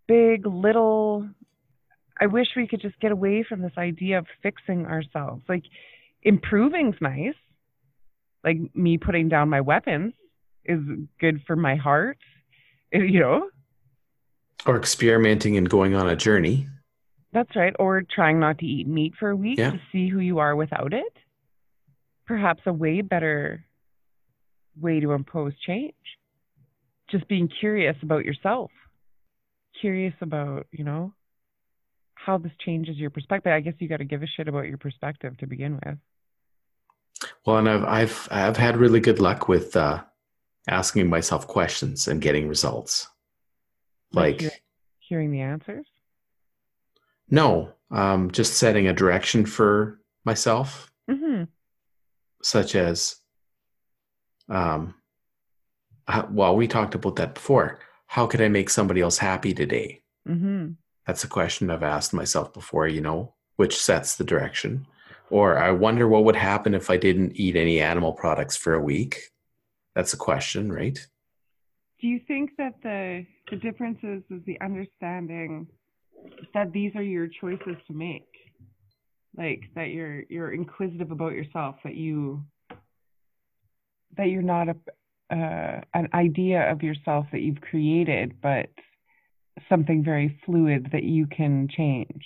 Big, 0.08 0.46
little. 0.46 1.28
I 2.22 2.28
wish 2.28 2.50
we 2.56 2.68
could 2.68 2.82
just 2.82 3.00
get 3.00 3.12
away 3.12 3.42
from 3.42 3.64
this 3.64 3.76
idea 3.76 4.20
of 4.20 4.28
fixing 4.44 4.86
ourselves. 4.86 5.42
Like 5.50 5.64
improving's 6.22 6.96
nice 7.02 7.34
like 8.44 8.58
me 8.76 8.98
putting 8.98 9.30
down 9.30 9.50
my 9.50 9.62
weapons 9.62 10.14
is 10.66 10.80
good 11.20 11.42
for 11.48 11.56
my 11.56 11.76
heart, 11.76 12.18
you 12.92 13.20
know? 13.20 13.50
Or 14.66 14.78
experimenting 14.78 15.58
and 15.58 15.70
going 15.70 15.96
on 15.96 16.10
a 16.10 16.16
journey. 16.16 16.68
That's 17.32 17.56
right. 17.56 17.76
Or 17.78 18.04
trying 18.04 18.40
not 18.40 18.58
to 18.60 18.66
eat 18.66 18.88
meat 18.88 19.14
for 19.20 19.30
a 19.30 19.36
week 19.36 19.60
yeah. 19.60 19.72
to 19.72 19.82
see 19.92 20.10
who 20.10 20.20
you 20.20 20.40
are 20.40 20.56
without 20.56 20.94
it. 20.94 21.14
Perhaps 22.26 22.64
a 22.66 22.74
way 22.74 23.02
better 23.02 23.64
way 24.80 25.00
to 25.00 25.12
impose 25.12 25.54
change. 25.66 25.94
Just 27.10 27.28
being 27.28 27.50
curious 27.60 27.96
about 28.02 28.26
yourself, 28.26 28.72
curious 29.80 30.14
about, 30.22 30.68
you 30.72 30.84
know, 30.84 31.14
how 32.16 32.38
this 32.38 32.52
changes 32.66 32.98
your 32.98 33.10
perspective. 33.10 33.52
I 33.52 33.62
guess 33.62 33.76
you 33.80 33.88
got 33.88 33.98
to 33.98 34.06
give 34.06 34.24
a 34.24 34.28
shit 34.28 34.48
about 34.48 34.68
your 34.68 34.78
perspective 34.78 35.38
to 35.38 35.48
begin 35.48 35.80
with. 35.86 35.98
Well, 37.46 37.58
and 37.58 37.70
I've 37.70 37.84
I've 37.84 38.28
I've 38.32 38.58
had 38.58 38.78
really 38.78 39.00
good 39.00 39.20
luck 39.20 39.48
with 39.48 39.76
uh, 39.76 40.04
asking 40.68 41.10
myself 41.10 41.48
questions 41.48 42.08
and 42.08 42.22
getting 42.22 42.48
results. 42.48 43.08
Like, 44.12 44.42
like 44.42 44.64
hearing 45.00 45.32
the 45.32 45.42
answers. 45.42 45.88
No, 47.30 47.74
um, 47.92 48.32
just 48.32 48.54
setting 48.54 48.88
a 48.88 48.94
direction 48.94 49.46
for 49.46 50.00
myself, 50.24 50.92
mm-hmm. 51.10 51.44
such 52.42 52.76
as, 52.76 53.18
um, 54.50 54.96
how, 56.08 56.28
well, 56.32 56.56
we 56.56 56.68
talked 56.68 56.96
about 56.96 57.18
that 57.18 57.34
before. 57.34 57.80
How 58.06 58.28
could 58.28 58.42
I 58.42 58.48
make 58.48 58.70
somebody 58.70 59.02
else 59.02 59.18
happy 59.18 59.54
today? 59.54 60.02
Mm-hmm. 60.28 60.72
That's 61.06 61.24
a 61.26 61.28
question 61.28 61.70
I've 61.70 61.84
asked 61.84 62.14
myself 62.14 62.54
before. 62.54 62.88
You 62.88 63.02
know, 63.02 63.34
which 63.58 63.76
sets 63.78 64.16
the 64.16 64.24
direction. 64.24 64.88
Or 65.30 65.58
I 65.58 65.72
wonder 65.72 66.08
what 66.08 66.24
would 66.24 66.36
happen 66.36 66.74
if 66.74 66.90
I 66.90 66.98
didn't 66.98 67.34
eat 67.36 67.56
any 67.56 67.82
animal 67.82 68.14
products 68.14 68.56
for 68.56 68.74
a 68.74 68.82
week. 68.82 69.20
That's 69.94 70.14
a 70.14 70.18
question, 70.18 70.72
right? 70.72 70.98
Do 72.00 72.08
you 72.08 72.22
think 72.28 72.52
that 72.58 72.76
the 72.84 73.26
the 73.50 73.58
difference 73.58 74.00
is, 74.04 74.22
is 74.30 74.44
the 74.46 74.60
understanding 74.62 75.68
that 76.54 76.72
these 76.72 76.92
are 76.96 77.04
your 77.04 77.28
choices 77.28 77.76
to 77.88 77.94
make? 77.94 78.28
Like 79.36 79.64
that 79.76 79.90
you're 79.90 80.24
you're 80.30 80.52
inquisitive 80.52 81.12
about 81.12 81.34
yourself, 81.34 81.76
that 81.84 81.96
you 81.96 82.44
that 84.16 84.26
you're 84.26 84.42
not 84.42 84.70
a 84.70 84.76
uh, 85.30 85.82
an 85.94 86.08
idea 86.14 86.72
of 86.72 86.84
yourself 86.84 87.26
that 87.32 87.42
you've 87.42 87.62
created, 87.62 88.40
but 88.42 88.70
something 89.68 90.04
very 90.04 90.40
fluid 90.46 90.90
that 90.92 91.04
you 91.04 91.28
can 91.28 91.68
change. 91.68 92.24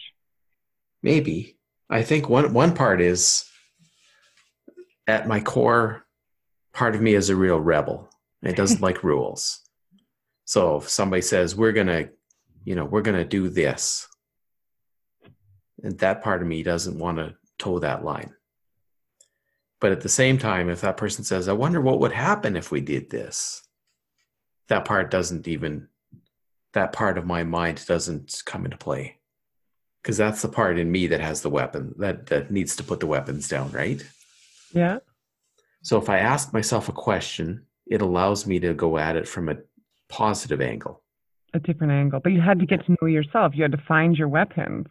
Maybe. 1.02 1.56
I 1.92 2.04
think 2.04 2.30
one 2.30 2.54
one 2.54 2.74
part 2.74 3.02
is 3.02 3.44
at 5.08 5.28
my 5.28 5.42
core, 5.42 6.08
part 6.74 6.96
of 6.96 7.02
me 7.02 7.14
is 7.14 7.30
a 7.30 7.36
real 7.36 7.60
rebel. 7.60 8.10
It 8.42 8.56
doesn't 8.56 8.82
like 8.88 9.04
rules. 9.04 9.60
So 10.46 10.78
if 10.78 10.90
somebody 10.90 11.22
says 11.22 11.56
we're 11.56 11.74
gonna, 11.74 12.10
you 12.64 12.76
know, 12.76 12.86
we're 12.86 13.02
gonna 13.02 13.26
do 13.26 13.50
this, 13.50 14.08
and 15.84 16.00
that 16.00 16.24
part 16.24 16.42
of 16.42 16.48
me 16.48 16.64
doesn't 16.64 16.98
want 16.98 17.18
to 17.18 17.36
toe 17.60 17.80
that 17.80 18.06
line. 18.06 18.34
But 19.82 19.92
at 19.92 20.00
the 20.00 20.10
same 20.10 20.38
time, 20.38 20.70
if 20.70 20.82
that 20.82 20.98
person 20.98 21.26
says, 21.26 21.50
I 21.50 21.54
wonder 21.54 21.82
what 21.82 22.00
would 22.00 22.14
happen 22.14 22.56
if 22.56 22.72
we 22.72 22.82
did 22.82 23.10
this, 23.10 23.64
that 24.70 24.86
part 24.86 25.12
doesn't 25.12 25.48
even, 25.48 25.88
that 26.74 26.94
part 26.94 27.18
of 27.18 27.26
my 27.26 27.44
mind 27.44 27.84
doesn't 27.88 28.44
come 28.46 28.64
into 28.64 28.78
play 28.78 29.18
because 30.02 30.18
that's 30.18 30.42
the 30.42 30.48
part 30.48 30.80
in 30.80 30.92
me 30.92 31.08
that 31.08 31.22
has 31.22 31.42
the 31.42 31.50
weapon 31.50 31.94
that 31.98 32.28
that 32.28 32.52
needs 32.52 32.76
to 32.76 32.84
put 32.84 33.00
the 33.00 33.08
weapons 33.08 33.48
down 33.48 33.72
right? 33.72 34.06
Yeah. 34.74 35.00
So 35.84 35.98
if 35.98 36.10
i 36.10 36.20
ask 36.20 36.54
myself 36.54 36.90
a 36.90 36.94
question 36.94 37.66
it 37.88 38.02
allows 38.02 38.48
me 38.48 38.60
to 38.60 38.74
go 38.74 38.98
at 38.98 39.16
it 39.16 39.28
from 39.28 39.50
a 39.50 39.58
positive 40.08 40.62
angle. 40.62 41.04
A 41.54 41.60
different 41.60 41.94
angle 41.94 42.20
but 42.20 42.32
you 42.32 42.42
had 42.42 42.60
to 42.60 42.66
get 42.66 42.86
to 42.86 42.98
know 43.02 43.08
yourself. 43.08 43.54
You 43.56 43.64
had 43.64 43.74
to 43.74 43.84
find 43.88 44.16
your 44.16 44.28
weapons. 44.28 44.88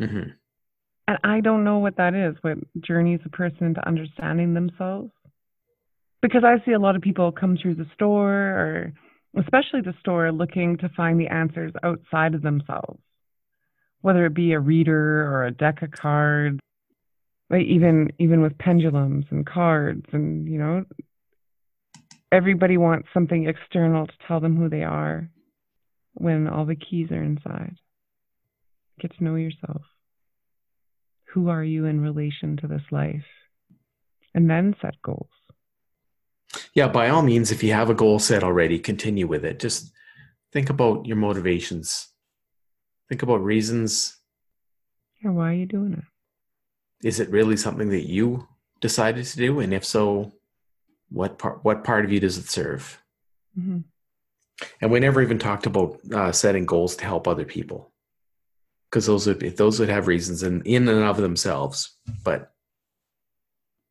Mm-hmm. 0.00 0.30
and 1.06 1.18
i 1.22 1.40
don't 1.40 1.64
know 1.64 1.78
what 1.78 1.96
that 1.98 2.14
is 2.14 2.34
what 2.40 2.56
journeys 2.80 3.20
a 3.26 3.28
person 3.28 3.66
into 3.66 3.86
understanding 3.86 4.54
themselves. 4.54 5.12
Because 6.22 6.44
i 6.44 6.64
see 6.64 6.72
a 6.72 6.78
lot 6.78 6.96
of 6.96 7.02
people 7.02 7.32
come 7.32 7.56
through 7.56 7.74
the 7.76 7.86
store 7.94 8.32
or 8.32 8.92
especially 9.38 9.80
the 9.80 9.94
store 10.00 10.30
looking 10.32 10.76
to 10.78 10.88
find 10.90 11.18
the 11.18 11.28
answers 11.28 11.72
outside 11.82 12.34
of 12.34 12.42
themselves 12.42 13.00
whether 14.02 14.26
it 14.26 14.34
be 14.34 14.52
a 14.52 14.60
reader 14.60 15.22
or 15.26 15.46
a 15.46 15.50
deck 15.50 15.82
of 15.82 15.90
cards, 15.90 16.60
like 17.48 17.66
even 17.66 18.12
even 18.18 18.42
with 18.42 18.58
pendulums 18.58 19.24
and 19.30 19.46
cards 19.46 20.04
and 20.12 20.48
you 20.48 20.58
know 20.58 20.84
everybody 22.32 22.78
wants 22.78 23.08
something 23.12 23.46
external 23.46 24.06
to 24.06 24.12
tell 24.26 24.40
them 24.40 24.56
who 24.56 24.68
they 24.68 24.82
are 24.82 25.28
when 26.14 26.48
all 26.48 26.64
the 26.64 26.74
keys 26.74 27.10
are 27.10 27.22
inside. 27.22 27.76
Get 29.00 29.16
to 29.16 29.24
know 29.24 29.36
yourself. 29.36 29.82
Who 31.34 31.48
are 31.48 31.64
you 31.64 31.84
in 31.84 32.00
relation 32.00 32.56
to 32.58 32.66
this 32.66 32.82
life? 32.90 33.24
And 34.34 34.48
then 34.48 34.74
set 34.80 35.00
goals. 35.02 35.28
Yeah, 36.74 36.88
by 36.88 37.08
all 37.08 37.22
means, 37.22 37.50
if 37.50 37.62
you 37.62 37.72
have 37.72 37.90
a 37.90 37.94
goal 37.94 38.18
set 38.18 38.42
already, 38.42 38.78
continue 38.78 39.26
with 39.26 39.44
it. 39.44 39.58
Just 39.58 39.92
think 40.52 40.70
about 40.70 41.06
your 41.06 41.16
motivations 41.16 42.11
Think 43.12 43.24
about 43.24 43.44
reasons. 43.44 44.16
Yeah, 45.22 45.32
why 45.32 45.50
are 45.50 45.54
you 45.54 45.66
doing 45.66 45.92
it? 45.92 47.06
Is 47.06 47.20
it 47.20 47.28
really 47.28 47.58
something 47.58 47.90
that 47.90 48.08
you 48.08 48.48
decided 48.80 49.26
to 49.26 49.36
do? 49.36 49.60
And 49.60 49.74
if 49.74 49.84
so, 49.84 50.32
what 51.10 51.38
part 51.38 51.62
what 51.62 51.84
part 51.84 52.06
of 52.06 52.10
you 52.10 52.20
does 52.20 52.38
it 52.38 52.48
serve? 52.48 53.02
Mm-hmm. 53.54 53.80
And 54.80 54.90
we 54.90 54.98
never 54.98 55.20
even 55.20 55.38
talked 55.38 55.66
about 55.66 56.00
uh, 56.10 56.32
setting 56.32 56.64
goals 56.64 56.96
to 56.96 57.04
help 57.04 57.28
other 57.28 57.44
people, 57.44 57.92
because 58.88 59.04
those 59.04 59.26
would 59.26 59.40
be, 59.40 59.50
those 59.50 59.78
would 59.78 59.90
have 59.90 60.06
reasons 60.06 60.42
in 60.42 60.62
in 60.62 60.88
and 60.88 61.04
of 61.04 61.18
themselves. 61.18 61.98
But 62.24 62.50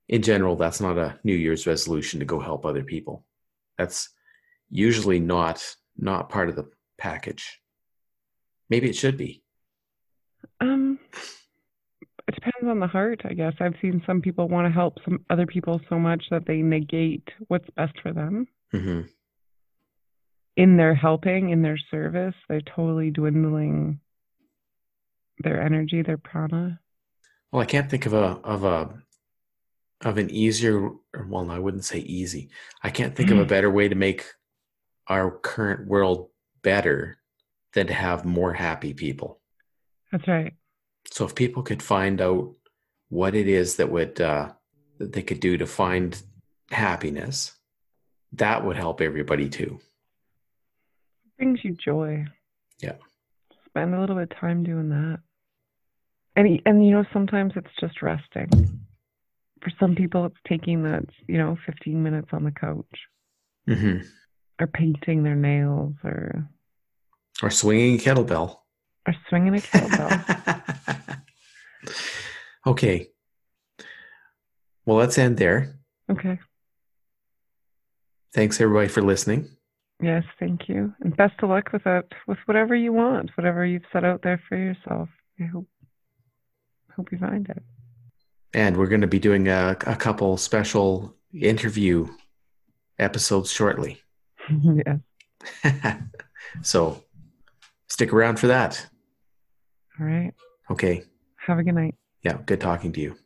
in 0.09 0.23
general, 0.23 0.55
that's 0.55 0.81
not 0.81 0.97
a 0.97 1.19
New 1.23 1.35
Year's 1.35 1.67
resolution 1.67 2.21
to 2.21 2.25
go 2.25 2.39
help 2.39 2.65
other 2.65 2.83
people. 2.83 3.23
That's 3.77 4.09
usually 4.71 5.19
not 5.19 5.63
not 5.95 6.29
part 6.29 6.49
of 6.49 6.55
the 6.55 6.71
package. 6.97 7.59
Maybe 8.71 8.89
it 8.89 8.95
should 8.95 9.17
be. 9.17 9.43
Um, 10.61 10.97
it 12.25 12.35
depends 12.35 12.69
on 12.69 12.79
the 12.79 12.87
heart, 12.87 13.21
I 13.25 13.33
guess. 13.33 13.53
I've 13.59 13.75
seen 13.81 14.01
some 14.07 14.21
people 14.21 14.47
want 14.47 14.65
to 14.65 14.71
help 14.71 14.97
some 15.03 15.19
other 15.29 15.45
people 15.45 15.81
so 15.89 15.99
much 15.99 16.23
that 16.31 16.45
they 16.47 16.61
negate 16.61 17.27
what's 17.49 17.69
best 17.75 17.93
for 18.01 18.13
them. 18.13 18.47
hmm 18.71 19.01
In 20.55 20.77
their 20.77 20.95
helping, 20.95 21.49
in 21.49 21.61
their 21.61 21.77
service, 21.91 22.33
they're 22.47 22.61
totally 22.61 23.11
dwindling 23.11 23.99
their 25.43 25.61
energy, 25.61 26.01
their 26.01 26.17
prana. 26.17 26.79
Well, 27.51 27.61
I 27.61 27.65
can't 27.65 27.89
think 27.89 28.05
of 28.05 28.13
a 28.13 28.39
of 28.55 28.63
a 28.63 29.03
of 30.05 30.17
an 30.17 30.29
easier. 30.29 30.91
Well, 31.27 31.51
I 31.51 31.59
wouldn't 31.59 31.83
say 31.83 31.99
easy. 31.99 32.51
I 32.81 32.89
can't 32.89 33.17
think 33.17 33.31
of 33.31 33.37
a 33.37 33.45
better 33.53 33.69
way 33.69 33.89
to 33.89 33.95
make 33.95 34.25
our 35.07 35.29
current 35.29 35.87
world 35.87 36.29
better 36.61 37.17
than 37.73 37.87
to 37.87 37.93
have 37.93 38.25
more 38.25 38.53
happy 38.53 38.93
people. 38.93 39.39
That's 40.11 40.27
right. 40.27 40.53
So 41.11 41.25
if 41.25 41.35
people 41.35 41.63
could 41.63 41.81
find 41.81 42.21
out 42.21 42.53
what 43.09 43.35
it 43.35 43.47
is 43.47 43.75
that 43.77 43.89
would 43.89 44.21
uh, 44.21 44.51
that 44.99 45.13
they 45.13 45.23
could 45.23 45.39
do 45.39 45.57
to 45.57 45.65
find 45.65 46.21
happiness, 46.69 47.53
that 48.33 48.63
would 48.65 48.77
help 48.77 49.01
everybody 49.01 49.49
too. 49.49 49.79
brings 51.37 51.59
you 51.63 51.75
joy. 51.83 52.25
Yeah. 52.79 52.95
Spend 53.67 53.95
a 53.95 53.99
little 53.99 54.15
bit 54.15 54.31
of 54.31 54.39
time 54.39 54.63
doing 54.63 54.89
that. 54.89 55.19
And 56.35 56.61
and 56.65 56.85
you 56.85 56.91
know 56.91 57.03
sometimes 57.11 57.53
it's 57.55 57.75
just 57.79 58.01
resting. 58.01 58.81
For 59.61 59.71
some 59.79 59.95
people 59.95 60.25
it's 60.25 60.35
taking 60.47 60.83
that, 60.83 61.05
you 61.27 61.37
know, 61.37 61.57
15 61.65 62.01
minutes 62.01 62.29
on 62.31 62.43
the 62.43 62.51
couch 62.51 62.85
hmm 63.67 63.99
or 64.59 64.67
painting 64.67 65.23
their 65.23 65.35
nails 65.35 65.93
or 66.03 66.47
Or 67.41 67.49
swinging 67.49 67.95
a 67.95 67.97
kettlebell. 67.97 68.57
or 69.07 69.15
swinging 69.29 69.55
a 69.55 69.59
kettlebell. 69.59 71.21
okay. 72.67 73.07
Well, 74.85 74.97
let's 74.97 75.17
end 75.17 75.37
there. 75.37 75.79
okay. 76.09 76.39
Thanks 78.33 78.61
everybody 78.61 78.87
for 78.87 79.01
listening. 79.01 79.49
Yes, 80.01 80.23
thank 80.39 80.69
you. 80.69 80.93
And 81.01 81.15
best 81.15 81.33
of 81.43 81.49
luck 81.49 81.71
with 81.73 81.83
that 81.83 82.05
with 82.27 82.37
whatever 82.45 82.75
you 82.75 82.93
want, 82.93 83.29
whatever 83.35 83.65
you've 83.65 83.83
set 83.91 84.05
out 84.05 84.21
there 84.23 84.41
for 84.47 84.57
yourself. 84.57 85.09
I 85.39 85.43
hope 85.45 85.67
hope 86.95 87.11
you 87.11 87.17
find 87.17 87.47
it. 87.49 87.61
And 88.53 88.77
we're 88.77 88.87
going 88.87 89.01
to 89.01 89.07
be 89.07 89.19
doing 89.19 89.47
a, 89.47 89.77
a 89.85 89.95
couple 89.95 90.37
special 90.37 91.15
interview 91.33 92.07
episodes 92.99 93.51
shortly. 93.51 94.01
yes. 94.85 94.99
so 96.61 97.03
stick 97.91 98.13
around 98.13 98.39
for 98.39 98.47
that. 98.47 98.87
All 99.99 100.05
right. 100.05 100.33
Okay. 100.69 101.03
Have 101.45 101.59
a 101.59 101.63
good 101.63 101.75
night. 101.75 101.95
Yeah. 102.23 102.37
Good 102.45 102.61
talking 102.61 102.93
to 102.93 103.01
you. 103.01 103.17